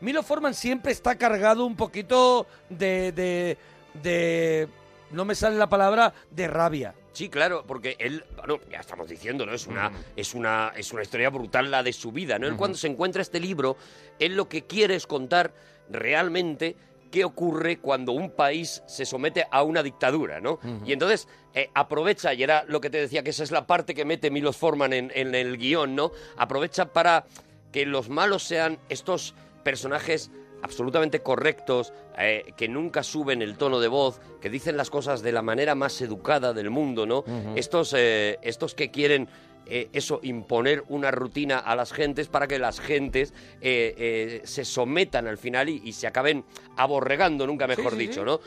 Milo 0.00 0.22
Forman 0.22 0.54
siempre 0.54 0.92
está 0.92 1.16
cargado 1.16 1.66
un 1.66 1.76
poquito 1.76 2.46
de, 2.70 3.12
de, 3.12 3.58
de- 4.02 4.68
no 5.10 5.24
me 5.24 5.34
sale 5.34 5.56
la 5.56 5.68
palabra, 5.68 6.12
de 6.30 6.46
rabia. 6.48 6.94
Sí, 7.12 7.28
claro, 7.28 7.64
porque 7.66 7.96
él, 8.00 8.24
bueno, 8.36 8.58
ya 8.70 8.80
estamos 8.80 9.08
diciendo, 9.08 9.46
¿no? 9.46 9.52
Es 9.52 9.66
una, 9.68 9.90
Mm. 9.90 9.94
es 10.16 10.34
una, 10.34 10.72
es 10.76 10.92
una 10.92 11.02
historia 11.02 11.30
brutal 11.30 11.70
la 11.70 11.82
de 11.82 11.92
su 11.92 12.10
vida, 12.12 12.38
¿no? 12.38 12.46
Él 12.48 12.56
cuando 12.56 12.76
se 12.76 12.88
encuentra 12.88 13.22
este 13.22 13.38
libro, 13.40 13.76
él 14.18 14.34
lo 14.36 14.48
que 14.48 14.62
quiere 14.64 14.94
es 14.96 15.06
contar 15.06 15.52
realmente 15.88 16.76
qué 17.14 17.24
ocurre 17.24 17.78
cuando 17.78 18.10
un 18.10 18.28
país 18.28 18.82
se 18.86 19.06
somete 19.06 19.46
a 19.48 19.62
una 19.62 19.84
dictadura, 19.84 20.40
¿no? 20.40 20.58
Y 20.84 20.92
entonces 20.92 21.28
eh, 21.54 21.70
aprovecha, 21.72 22.34
y 22.34 22.42
era 22.42 22.64
lo 22.66 22.80
que 22.80 22.90
te 22.90 22.98
decía, 22.98 23.22
que 23.22 23.30
esa 23.30 23.44
es 23.44 23.52
la 23.52 23.68
parte 23.68 23.94
que 23.94 24.04
mete 24.04 24.32
Milos 24.32 24.56
Forman 24.56 24.92
en, 24.92 25.12
en 25.14 25.32
el 25.36 25.56
guion, 25.56 25.94
¿no? 25.94 26.10
Aprovecha 26.36 26.92
para 26.92 27.24
que 27.70 27.86
los 27.86 28.08
malos 28.08 28.42
sean 28.42 28.80
estos 28.88 29.36
personajes 29.62 30.32
absolutamente 30.60 31.20
correctos, 31.20 31.92
eh, 32.18 32.52
que 32.56 32.66
nunca 32.66 33.04
suben 33.04 33.42
el 33.42 33.56
tono 33.56 33.78
de 33.78 33.86
voz, 33.86 34.20
que 34.40 34.50
dicen 34.50 34.76
las 34.76 34.90
cosas 34.90 35.22
de 35.22 35.30
la 35.30 35.42
manera 35.42 35.76
más 35.76 36.00
educada 36.00 36.52
del 36.52 36.70
mundo, 36.70 37.06
¿no? 37.06 37.22
Estos, 37.54 37.94
eh, 37.96 38.40
estos 38.42 38.74
que 38.74 38.90
quieren 38.90 39.28
eh, 39.66 39.88
eso, 39.92 40.20
imponer 40.22 40.84
una 40.88 41.10
rutina 41.10 41.58
a 41.58 41.74
las 41.76 41.92
gentes 41.92 42.28
para 42.28 42.46
que 42.46 42.58
las 42.58 42.80
gentes 42.80 43.32
eh, 43.60 43.94
eh, 43.96 44.40
se 44.44 44.64
sometan 44.64 45.26
al 45.26 45.38
final 45.38 45.68
y, 45.68 45.80
y 45.84 45.92
se 45.92 46.06
acaben 46.06 46.44
aborregando, 46.76 47.46
nunca 47.46 47.66
mejor 47.66 47.92
sí, 47.92 47.98
dicho. 47.98 48.24
¿no? 48.24 48.40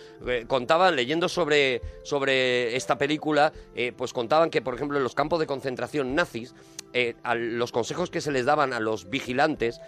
Contaban, 0.47 0.95
leyendo 0.95 1.29
sobre, 1.29 1.81
sobre 2.03 2.75
esta 2.75 2.97
película, 2.97 3.51
pues 3.95 4.13
contaban 4.13 4.49
que, 4.49 4.61
por 4.61 4.75
ejemplo, 4.75 4.97
en 4.97 5.03
los 5.03 5.15
campos 5.15 5.39
de 5.39 5.47
concentración 5.47 6.13
nazis, 6.15 6.53
a 7.23 7.35
los 7.35 7.71
consejos 7.71 8.09
que 8.09 8.21
se 8.21 8.31
les 8.31 8.45
daban 8.45 8.73
a 8.73 8.79
los 8.79 9.09
vigilantes, 9.09 9.79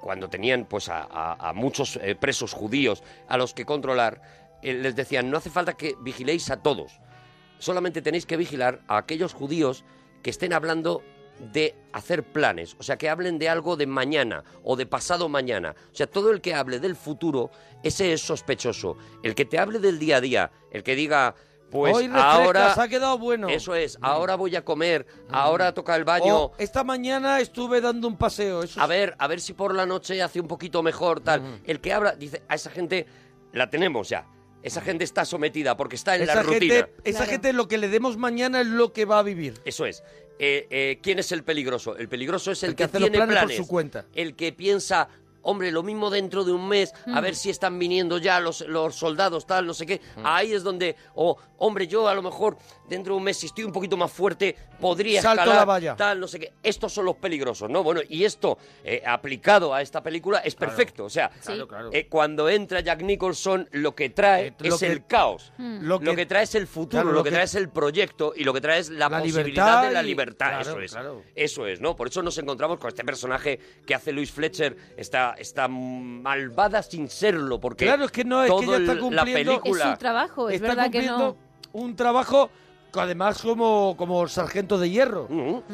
cuando 0.00 0.28
tenían 0.28 0.64
pues 0.66 0.88
a, 0.88 1.02
a- 1.02 1.48
a 1.50 1.52
muchos 1.52 1.98
presos 2.20 2.52
judíos 2.52 3.02
a 3.28 3.36
los 3.36 3.54
que 3.54 3.64
controlar, 3.64 4.20
les 4.62 4.94
decían, 4.96 5.30
no 5.30 5.36
hace 5.38 5.50
falta 5.50 5.74
que 5.74 5.94
vigiléis 6.00 6.50
a 6.50 6.62
todos, 6.62 7.00
solamente 7.58 8.02
tenéis 8.02 8.26
que 8.26 8.36
vigilar 8.36 8.80
a 8.88 8.96
aquellos 8.98 9.32
judíos 9.34 9.84
que 10.22 10.30
estén 10.30 10.52
hablando 10.52 11.02
de 11.52 11.74
hacer 11.92 12.22
planes, 12.22 12.76
o 12.78 12.82
sea, 12.84 12.96
que 12.98 13.08
hablen 13.08 13.38
de 13.38 13.48
algo 13.48 13.76
de 13.76 13.86
mañana 13.86 14.44
o 14.62 14.76
de 14.76 14.86
pasado 14.86 15.28
mañana. 15.28 15.74
O 15.92 15.94
sea, 15.96 16.06
todo 16.06 16.30
el 16.30 16.40
que 16.40 16.54
hable 16.54 16.78
del 16.78 16.94
futuro, 16.94 17.50
ese 17.82 18.12
es 18.12 18.20
sospechoso. 18.20 18.96
El 19.22 19.34
que 19.34 19.44
te 19.44 19.58
hable 19.58 19.78
del 19.80 19.98
día 19.98 20.18
a 20.18 20.20
día, 20.20 20.50
el 20.70 20.84
que 20.84 20.94
diga, 20.94 21.34
pues 21.70 21.96
Hoy 21.96 22.06
refrescas, 22.06 22.34
ahora... 22.34 22.74
ha 22.82 22.86
quedado 22.88 23.18
bueno. 23.18 23.48
Eso 23.48 23.74
es, 23.74 23.98
ahora 24.02 24.36
voy 24.36 24.54
a 24.54 24.64
comer, 24.64 25.06
ahora 25.30 25.72
toca 25.72 25.96
el 25.96 26.04
baño. 26.04 26.36
O 26.36 26.52
esta 26.58 26.84
mañana 26.84 27.40
estuve 27.40 27.80
dando 27.80 28.06
un 28.06 28.16
paseo. 28.18 28.62
Eso 28.62 28.78
A 28.80 28.84
es- 28.84 28.88
ver, 28.90 29.16
a 29.18 29.26
ver 29.26 29.40
si 29.40 29.54
por 29.54 29.74
la 29.74 29.86
noche 29.86 30.22
hace 30.22 30.38
un 30.38 30.46
poquito 30.46 30.82
mejor, 30.82 31.20
tal. 31.20 31.60
El 31.64 31.80
que 31.80 31.92
habla, 31.92 32.12
dice, 32.12 32.42
a 32.46 32.54
esa 32.54 32.70
gente 32.70 33.06
la 33.52 33.68
tenemos 33.70 34.10
ya. 34.10 34.26
Esa 34.62 34.80
gente 34.80 35.04
está 35.04 35.24
sometida 35.24 35.76
porque 35.76 35.96
está 35.96 36.16
en 36.16 36.22
esa 36.22 36.36
la 36.36 36.42
rutina. 36.42 36.74
gente, 36.74 36.90
esa 37.04 37.18
Claro. 37.18 37.32
gente 37.32 37.52
lo 37.52 37.68
que 37.68 37.78
le 37.78 37.88
demos 37.88 38.16
mañana 38.16 38.60
es 38.60 38.66
lo 38.68 38.92
que 38.92 39.04
va 39.04 39.18
a 39.18 39.22
vivir. 39.22 39.54
Eso 39.64 39.86
es. 39.86 40.02
Eh, 40.38 40.66
eh, 40.70 40.98
¿Quién 41.02 41.18
es 41.18 41.30
el 41.32 41.44
peligroso? 41.44 41.96
El 41.96 42.08
peligroso 42.08 42.50
es 42.52 42.62
el, 42.62 42.70
El 42.70 42.76
que 42.76 42.84
hace 42.84 42.98
los 43.00 43.10
tiene 43.10 43.18
planes 43.18 43.34
por 43.36 43.46
planes. 43.48 43.56
su 43.56 43.66
cuenta. 43.68 44.06
El 44.14 44.34
que 44.34 44.52
piensa, 44.52 45.08
hombre, 45.42 45.70
lo 45.72 45.82
mismo 45.82 46.10
dentro 46.10 46.44
de 46.44 46.52
un 46.52 46.68
mes, 46.68 46.92
a 47.06 47.20
Mm. 47.20 47.22
ver 47.22 47.34
si 47.36 47.50
están 47.50 47.78
viniendo 47.78 48.18
ya 48.18 48.40
los, 48.40 48.60
los 48.62 48.94
soldados, 48.94 49.46
tal, 49.46 49.66
no 49.66 49.74
sé 49.74 49.86
qué. 49.86 50.00
Mm. 50.16 50.20
Ahí 50.24 50.52
es 50.52 50.62
donde, 50.62 50.96
o, 51.14 51.36
hombre, 51.58 51.86
yo 51.86 52.08
a 52.08 52.14
lo 52.14 52.22
mejor 52.22 52.56
dentro 52.88 53.14
de 53.14 53.18
un 53.18 53.24
mes, 53.24 53.36
si 53.38 53.46
estoy 53.46 53.64
un 53.64 53.72
poquito 53.72 53.96
más 53.96 54.10
fuerte, 54.12 54.56
podría 54.80 55.22
Salto 55.22 55.42
escalar, 55.42 55.58
la 55.60 55.64
valla. 55.64 55.96
tal, 55.96 56.20
no 56.20 56.26
sé 56.28 56.38
qué. 56.40 56.52
Estos 56.62 56.92
son 56.92 57.04
los 57.04 57.16
peligrosos, 57.16 57.70
¿no? 57.70 57.82
Bueno, 57.82 58.00
y 58.08 58.24
esto, 58.24 58.58
eh, 58.84 59.02
aplicado 59.06 59.72
a 59.74 59.80
esta 59.82 60.02
película, 60.02 60.38
es 60.38 60.54
perfecto. 60.54 61.04
O 61.04 61.10
sea, 61.10 61.30
eh, 61.92 62.06
cuando 62.08 62.48
entra 62.48 62.80
Jack 62.80 63.02
Nicholson, 63.02 63.68
lo 63.72 63.94
que 63.94 64.10
trae 64.10 64.48
Eh, 64.48 64.54
lo 64.60 64.74
es 64.74 64.80
que- 64.80 64.86
el 64.86 65.06
caos. 65.06 65.52
Lo 65.58 65.98
Lo 66.00 66.14
que, 66.16 66.26
trae 66.26 66.44
es 66.44 66.54
el 66.54 66.66
futuro, 66.66 67.02
Claro, 67.02 67.08
lo, 67.10 67.14
lo 67.18 67.22
que, 67.24 67.30
que- 67.30 67.34
trae 67.34 67.44
es 67.44 67.54
el 67.54 67.68
proyecto 67.68 68.32
y 68.36 68.44
lo 68.44 68.52
que 68.52 68.60
trae 68.60 68.80
es 68.80 68.90
la, 68.90 69.08
La 69.08 69.18
posibilidad 69.20 69.82
de 69.84 69.90
la 69.92 70.02
y- 70.02 70.06
libertad. 70.06 70.62
claro, 70.62 70.80
eso 70.80 70.80
es. 70.80 70.96
Eso 71.34 71.66
es, 71.66 71.80
¿no? 71.80 71.96
Por 71.96 72.08
eso 72.08 72.22
nos 72.22 72.36
encontramos 72.38 72.78
con 72.78 72.88
este 72.88 73.04
personaje 73.04 73.58
que 73.86 73.94
hace 73.94 74.12
Luis 74.12 74.30
Fletcher, 74.30 74.76
esta, 75.32 75.64
esta 75.64 75.68
malvada 75.68 76.82
sin 76.82 77.08
serlo, 77.08 77.60
porque 77.60 77.84
Claro, 77.86 78.04
es 78.04 78.10
que 78.12 78.24
no, 78.24 78.42
es 78.42 78.50
que 78.50 78.56
todo 78.64 78.74
ella 78.74 78.76
está 78.78 78.92
el- 78.92 78.98
la 78.98 79.22
cumpliendo- 79.22 79.52
Es 79.52 79.60
película... 79.60 79.92
su 79.92 79.98
trabajo, 79.98 80.48
es 80.48 80.54
está 80.56 80.68
verdad 80.68 80.84
que 80.84 80.90
cumpliendo 80.98 81.18
no. 81.18 81.80
un 81.80 81.96
trabajo 81.96 82.50
que 82.92 83.00
además 83.00 83.40
como, 83.40 83.94
como 83.96 84.28
sargento 84.28 84.78
de 84.78 84.90
hierro. 84.90 85.26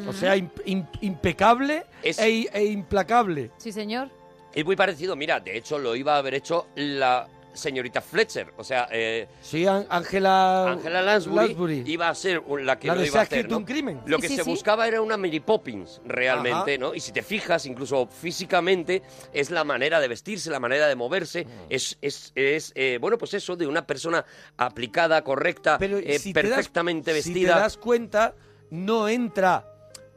O 0.07 0.13
sea, 0.13 0.37
im- 0.37 0.49
im- 0.65 0.87
impecable 1.01 1.85
Es- 2.01 2.19
e, 2.19 2.49
e 2.53 2.65
implacable. 2.65 3.51
Sí, 3.57 3.71
señor. 3.71 4.09
Es 4.53 4.65
muy 4.65 4.75
parecido, 4.75 5.15
mira, 5.15 5.39
de 5.39 5.57
hecho 5.57 5.77
lo 5.77 5.95
iba 5.95 6.15
a 6.15 6.17
haber 6.19 6.33
hecho 6.33 6.67
la 6.75 7.27
señorita 7.53 8.01
Fletcher, 8.01 8.53
o 8.57 8.63
sea... 8.63 8.87
eh, 8.91 9.27
Sí, 9.41 9.65
Ángela 9.65 10.71
Angela 10.71 11.01
Lansbury, 11.01 11.47
Lansbury. 11.47 11.83
iba 11.87 12.09
a 12.09 12.15
ser 12.15 12.41
la 12.61 12.77
que 12.79 12.87
La 12.87 12.95
lo 12.95 13.01
iba 13.01 13.11
Se 13.11 13.17
a 13.17 13.21
ha 13.21 13.23
hacer, 13.23 13.49
¿no? 13.49 13.57
un 13.57 13.65
crimen. 13.65 14.01
Lo 14.05 14.17
Sí, 14.17 14.21
que 14.21 14.27
sí, 14.29 14.35
se 14.37 14.43
sí. 14.43 14.49
buscaba 14.49 14.87
era 14.87 15.01
una 15.01 15.17
Mary 15.17 15.39
Poppins, 15.39 16.01
realmente, 16.05 16.73
Ajá. 16.75 16.77
¿no? 16.79 16.93
Y 16.95 16.99
si 16.99 17.11
te 17.11 17.21
fijas, 17.23 17.65
incluso 17.65 18.07
físicamente, 18.07 19.01
es 19.33 19.49
la 19.51 19.63
manera 19.63 19.99
de 19.99 20.07
vestirse, 20.07 20.49
la 20.49 20.59
manera 20.59 20.87
de 20.87 20.95
moverse, 20.95 21.45
Mm. 21.45 21.49
es, 21.69 21.97
es, 22.01 22.31
es 22.35 22.71
eh, 22.75 22.97
bueno, 23.01 23.17
pues 23.17 23.33
eso, 23.33 23.55
de 23.55 23.67
una 23.67 23.85
persona 23.85 24.23
aplicada, 24.57 25.23
correcta, 25.23 25.77
Pero 25.77 25.97
eh, 25.97 26.19
si 26.19 26.31
te 26.33 26.43
das- 26.43 26.51
perfectamente 26.55 27.11
Si 27.21 27.29
vestida. 27.29 27.55
te 27.55 27.59
das 27.61 27.77
cuenta, 27.77 28.35
no 28.69 29.07
entra 29.09 29.65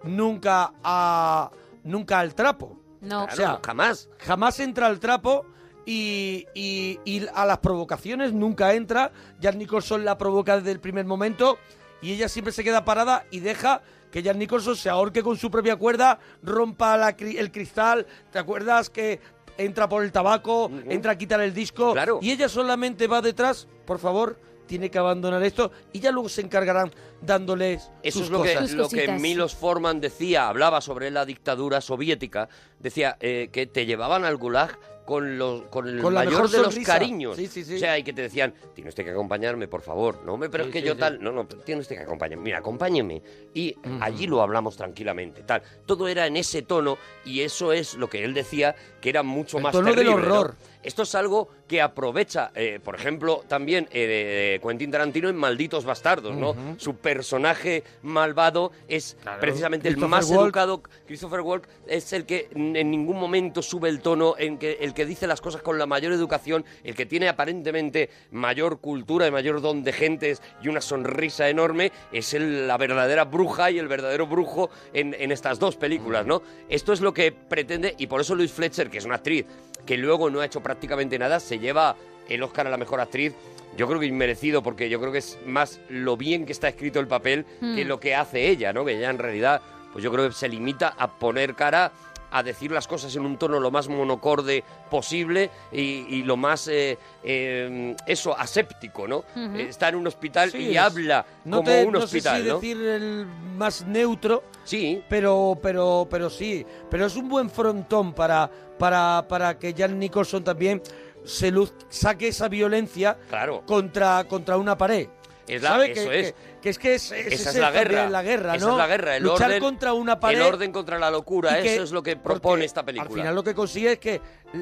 nunca 0.04 0.72
a 0.82 1.50
nunca 1.84 2.20
al 2.20 2.34
trapo. 2.34 2.78
No. 3.00 3.26
Claro, 3.26 3.32
o 3.32 3.36
sea, 3.36 3.60
jamás. 3.64 4.08
Jamás 4.18 4.60
entra 4.60 4.86
al 4.86 5.00
trapo 5.00 5.46
y, 5.86 6.46
y- 6.54 6.98
y 7.04 7.26
a 7.34 7.44
las 7.46 7.58
provocaciones 7.58 8.32
nunca 8.32 8.74
entra. 8.74 9.12
Jan 9.42 9.58
Nicholson 9.58 10.04
la 10.04 10.16
provoca 10.18 10.56
desde 10.58 10.70
el 10.72 10.80
primer 10.80 11.04
momento 11.04 11.58
y 12.00 12.12
ella 12.12 12.28
siempre 12.28 12.52
se 12.52 12.64
queda 12.64 12.84
parada 12.84 13.24
y 13.30 13.40
deja 13.40 13.82
que 14.10 14.22
Jan 14.22 14.38
Nicholson 14.38 14.76
se 14.76 14.90
ahorque 14.90 15.22
con 15.22 15.36
su 15.38 15.50
propia 15.50 15.76
cuerda, 15.76 16.18
rompa 16.42 16.96
la 16.96 17.10
el 17.10 17.50
cristal. 17.50 18.06
¿Te 18.30 18.38
acuerdas 18.38 18.90
que 18.90 19.20
entra 19.58 19.88
por 19.88 20.02
el 20.04 20.12
tabaco, 20.12 20.70
entra 20.86 21.12
a 21.12 21.18
quitar 21.18 21.40
el 21.40 21.54
disco? 21.54 21.92
Claro. 21.92 22.18
Y 22.20 22.30
ella 22.30 22.48
solamente 22.48 23.06
va 23.06 23.22
detrás, 23.22 23.66
por 23.86 23.98
favor, 23.98 24.38
tiene 24.66 24.90
que 24.90 24.98
abandonar 24.98 25.42
esto 25.42 25.70
y 25.92 26.00
ya 26.00 26.10
luego 26.12 26.28
se 26.28 26.40
encargarán 26.40 26.92
dándoles 27.20 27.90
Eso 28.02 28.18
sus 28.20 28.26
es 28.26 28.32
lo 28.32 28.42
que, 28.42 28.54
cosas. 28.54 28.70
Sus 28.70 28.78
lo 28.78 28.88
que. 28.88 29.08
Milos 29.12 29.54
Forman 29.54 30.00
decía, 30.00 30.48
hablaba 30.48 30.80
sobre 30.80 31.10
la 31.10 31.24
dictadura 31.24 31.80
soviética, 31.80 32.48
decía 32.78 33.16
eh, 33.20 33.48
que 33.52 33.66
te 33.66 33.86
llevaban 33.86 34.24
al 34.24 34.36
gulag 34.36 34.78
con, 35.04 35.38
los, 35.38 35.62
con 35.62 35.88
el 35.88 36.00
Con 36.00 36.14
mayor 36.14 36.48
de 36.48 36.58
los 36.58 36.78
cariños. 36.80 37.36
Sí, 37.36 37.46
sí, 37.46 37.64
sí. 37.64 37.76
O 37.76 37.78
sea, 37.78 37.92
hay 37.92 38.02
que 38.02 38.12
te 38.12 38.22
decían, 38.22 38.54
tiene 38.74 38.88
usted 38.88 39.04
que 39.04 39.10
acompañarme, 39.10 39.68
por 39.68 39.82
favor. 39.82 40.20
No, 40.24 40.34
hombre, 40.34 40.48
pero 40.48 40.64
es 40.64 40.70
que 40.70 40.82
yo 40.82 40.96
tal. 40.96 41.22
No, 41.22 41.32
no, 41.32 41.46
tiene 41.46 41.80
usted 41.80 41.96
que 41.96 42.02
acompañarme. 42.02 42.44
Mira, 42.44 42.58
acompáñeme. 42.58 43.22
Y 43.54 43.76
allí 44.00 44.26
lo 44.26 44.42
hablamos 44.42 44.76
tranquilamente, 44.76 45.42
tal. 45.42 45.62
Todo 45.86 46.08
era 46.08 46.26
en 46.26 46.36
ese 46.36 46.62
tono 46.62 46.98
y 47.24 47.40
eso 47.40 47.72
es 47.72 47.94
lo 47.94 48.08
que 48.08 48.24
él 48.24 48.34
decía 48.34 48.74
que 49.00 49.10
era 49.10 49.22
mucho 49.22 49.58
El 49.58 49.64
más 49.64 49.72
tono 49.72 49.86
del 49.86 49.96
terrible, 49.96 50.28
¿no? 50.28 50.54
Esto 50.82 51.02
es 51.02 51.14
algo 51.14 51.48
que 51.68 51.80
aprovecha, 51.80 52.50
eh, 52.54 52.80
por 52.82 52.94
ejemplo, 52.94 53.44
también 53.48 53.88
eh, 53.92 54.58
Quentin 54.62 54.90
Tarantino 54.90 55.28
en 55.28 55.36
Malditos 55.36 55.84
Bastardos, 55.84 56.34
¿no? 56.36 56.54
Su 56.76 56.96
personaje 56.96 57.84
malvado 58.02 58.72
es 58.88 59.16
Claro. 59.22 59.40
precisamente 59.40 59.88
el 59.88 59.96
más 59.96 60.26
Walken. 60.26 60.44
educado. 60.44 60.82
Christopher 61.06 61.40
Walken 61.40 61.70
es 61.86 62.12
el 62.12 62.26
que 62.26 62.48
en 62.52 62.90
ningún 62.90 63.18
momento 63.18 63.62
sube 63.62 63.88
el 63.88 64.00
tono, 64.00 64.34
en 64.36 64.58
que, 64.58 64.78
el 64.80 64.92
que 64.92 65.06
dice 65.06 65.26
las 65.26 65.40
cosas 65.40 65.62
con 65.62 65.78
la 65.78 65.86
mayor 65.86 66.12
educación, 66.12 66.64
el 66.84 66.94
que 66.94 67.06
tiene 67.06 67.28
aparentemente 67.28 68.10
mayor 68.32 68.80
cultura 68.80 69.26
y 69.26 69.30
mayor 69.30 69.60
don 69.60 69.84
de 69.84 69.92
gentes 69.92 70.42
y 70.62 70.68
una 70.68 70.80
sonrisa 70.80 71.48
enorme, 71.48 71.92
es 72.10 72.34
el- 72.34 72.66
la 72.66 72.76
verdadera 72.76 73.24
bruja 73.24 73.70
y 73.70 73.78
el 73.78 73.88
verdadero 73.88 74.26
brujo 74.26 74.68
en, 74.92 75.14
en 75.18 75.30
estas 75.32 75.58
dos 75.58 75.76
películas, 75.76 76.26
¿no? 76.26 76.42
Esto 76.68 76.92
es 76.92 77.00
lo 77.00 77.14
que 77.14 77.30
pretende, 77.32 77.94
y 77.98 78.08
por 78.08 78.20
eso 78.20 78.34
Louise 78.34 78.52
Fletcher, 78.54 78.90
que 78.90 78.98
es 78.98 79.04
una 79.04 79.14
actriz 79.16 79.46
que 79.86 79.96
luego 79.96 80.30
no 80.30 80.40
ha 80.40 80.46
hecho 80.46 80.58
prácticamente 80.60 80.71
nada, 81.18 81.40
se 81.40 81.58
lleva 81.58 81.96
el 82.28 82.42
Oscar 82.42 82.66
a 82.66 82.70
la 82.70 82.76
mejor 82.76 83.00
actriz. 83.00 83.32
Yo 83.76 83.86
creo 83.88 83.98
que 84.00 84.06
inmerecido, 84.06 84.62
porque 84.62 84.88
yo 84.90 85.00
creo 85.00 85.12
que 85.12 85.18
es 85.18 85.38
más 85.46 85.80
lo 85.88 86.16
bien 86.16 86.44
que 86.44 86.52
está 86.52 86.68
escrito 86.68 87.00
el 87.00 87.06
papel 87.08 87.44
que 87.60 87.84
Hmm. 87.84 87.88
lo 87.88 87.98
que 88.00 88.14
hace 88.14 88.48
ella, 88.48 88.72
¿no? 88.72 88.84
Que 88.84 88.96
ella 88.98 89.10
en 89.10 89.18
realidad, 89.18 89.62
pues 89.92 90.04
yo 90.04 90.12
creo 90.12 90.28
que 90.28 90.34
se 90.34 90.48
limita 90.48 90.88
a 90.98 91.10
poner 91.18 91.54
cara 91.54 91.90
a 92.32 92.42
decir 92.42 92.70
las 92.72 92.88
cosas 92.88 93.14
en 93.16 93.24
un 93.26 93.36
tono 93.36 93.60
lo 93.60 93.70
más 93.70 93.88
monocorde 93.88 94.64
posible 94.90 95.50
y, 95.70 95.80
y 96.08 96.22
lo 96.22 96.36
más, 96.36 96.66
eh, 96.68 96.98
eh, 97.22 97.94
eso, 98.06 98.36
aséptico, 98.36 99.06
¿no? 99.06 99.24
Eh, 99.36 99.66
Está 99.68 99.88
en 99.90 99.96
un 99.96 100.06
hospital 100.06 100.50
Sí, 100.50 100.58
y 100.58 100.70
es- 100.72 100.78
habla 100.78 101.24
No, 101.44 101.58
como 101.58 101.70
te, 101.70 101.84
un 101.84 101.92
no 101.92 101.98
hospital, 102.00 102.36
sé 102.38 102.42
si 102.42 102.48
¿no? 102.48 102.54
decir 102.56 102.76
el 102.86 103.26
más 103.56 103.86
neutro, 103.86 104.42
Sí, 104.64 105.02
pero, 105.08 105.58
pero, 105.60 106.06
pero 106.10 106.30
sí. 106.30 106.64
Pero 106.90 107.06
es 107.06 107.16
un 107.16 107.28
buen 107.28 107.50
frontón 107.50 108.12
para, 108.12 108.48
para, 108.78 109.24
para 109.28 109.58
que 109.58 109.74
Jan 109.76 109.98
Nicholson 109.98 110.44
también 110.44 110.80
se 111.24 111.50
luz, 111.50 111.72
saque 111.88 112.28
esa 112.28 112.48
violencia 112.48 113.16
claro. 113.28 113.62
contra, 113.66 114.24
contra 114.24 114.56
una 114.56 114.76
pared. 114.78 115.08
Es 115.56 115.62
la- 115.62 115.68
¿Sabe? 115.70 115.92
eso 115.92 116.08
que, 116.10 116.20
es. 116.20 116.32
Que, 116.32 116.60
que 116.60 116.68
es 116.70 116.78
que 116.78 116.94
es, 116.94 117.12
es 117.12 117.26
Esa 117.40 117.50
es 117.50 117.56
la 117.56 117.70
guerra. 117.70 118.08
la 118.10 118.22
guerra, 118.22 118.56
Esa 118.56 118.66
¿no? 118.66 118.72
es 118.72 118.78
la 118.78 118.86
guerra, 118.86 119.16
el 119.16 119.22
Luchar 119.22 119.50
orden- 119.50 119.60
contra 119.60 119.92
una 119.94 120.18
pared. 120.20 120.38
El 120.38 120.46
orden 120.46 120.72
contra 120.72 120.98
la 120.98 121.10
locura, 121.10 121.58
eso 121.58 121.82
es 121.82 121.90
lo 121.92 122.02
que 122.02 122.16
propone 122.16 122.64
esta 122.64 122.80
Al 122.80 122.86
película. 122.86 123.10
final 123.10 123.34
lo 123.34 123.44
que 123.44 123.54
consigue 123.54 123.92
es 123.92 123.98
que 123.98 124.20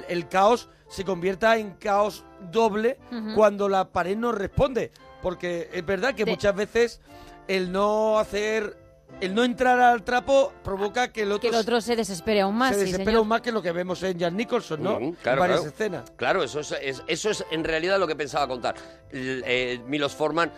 el- 0.08 0.28
caos 0.28 0.68
se 0.88 1.04
convierta 1.04 1.56
en 1.56 1.72
caos 1.74 2.24
doble 2.50 2.98
cuando 3.34 3.68
la 3.68 3.88
pared 3.90 4.16
no 4.16 4.32
responde. 4.32 4.90
Porque 5.22 5.68
es 5.72 5.84
verdad 5.84 6.14
que 6.14 6.24
muchas 6.24 6.54
veces 6.54 7.00
el 7.46 7.70
no 7.70 8.18
hacer, 8.18 8.76
el 9.20 9.34
no 9.34 9.44
entrar 9.44 9.78
al 9.78 10.02
trapo 10.02 10.52
provoca 10.64 11.12
que 11.12 11.22
el 11.22 11.32
otro, 11.32 11.40
Que 11.42 11.48
el 11.48 11.60
otro 11.60 11.80
se 11.82 11.94
desespere 11.94 12.40
aún 12.40 12.54
más. 12.56 12.70
se 12.70 12.76
sí, 12.76 12.80
desespera 12.86 13.04
señor. 13.10 13.18
aún 13.18 13.28
más 13.28 13.40
que 13.42 13.52
lo 13.52 13.60
que 13.60 13.70
vemos 13.72 14.02
en 14.02 14.18
Jan 14.18 14.34
Nicholson, 14.36 14.82
¿no? 14.82 14.98
Mm, 14.98 15.12
claro, 15.22 15.36
en 15.36 15.40
varias 15.40 15.60
claro. 15.60 15.74
escenas. 15.74 16.10
Claro, 16.16 16.42
eso 16.42 16.60
es, 16.60 16.72
es- 16.80 17.02
eso 17.06 17.30
es 17.30 17.44
en 17.50 17.64
realidad 17.64 17.98
lo 17.98 18.06
que 18.06 18.16
pensaba 18.16 18.48
contar. 18.48 18.76
L- 19.10 19.42
eh, 19.44 19.80
Milos 19.86 20.14
Forman, 20.14 20.50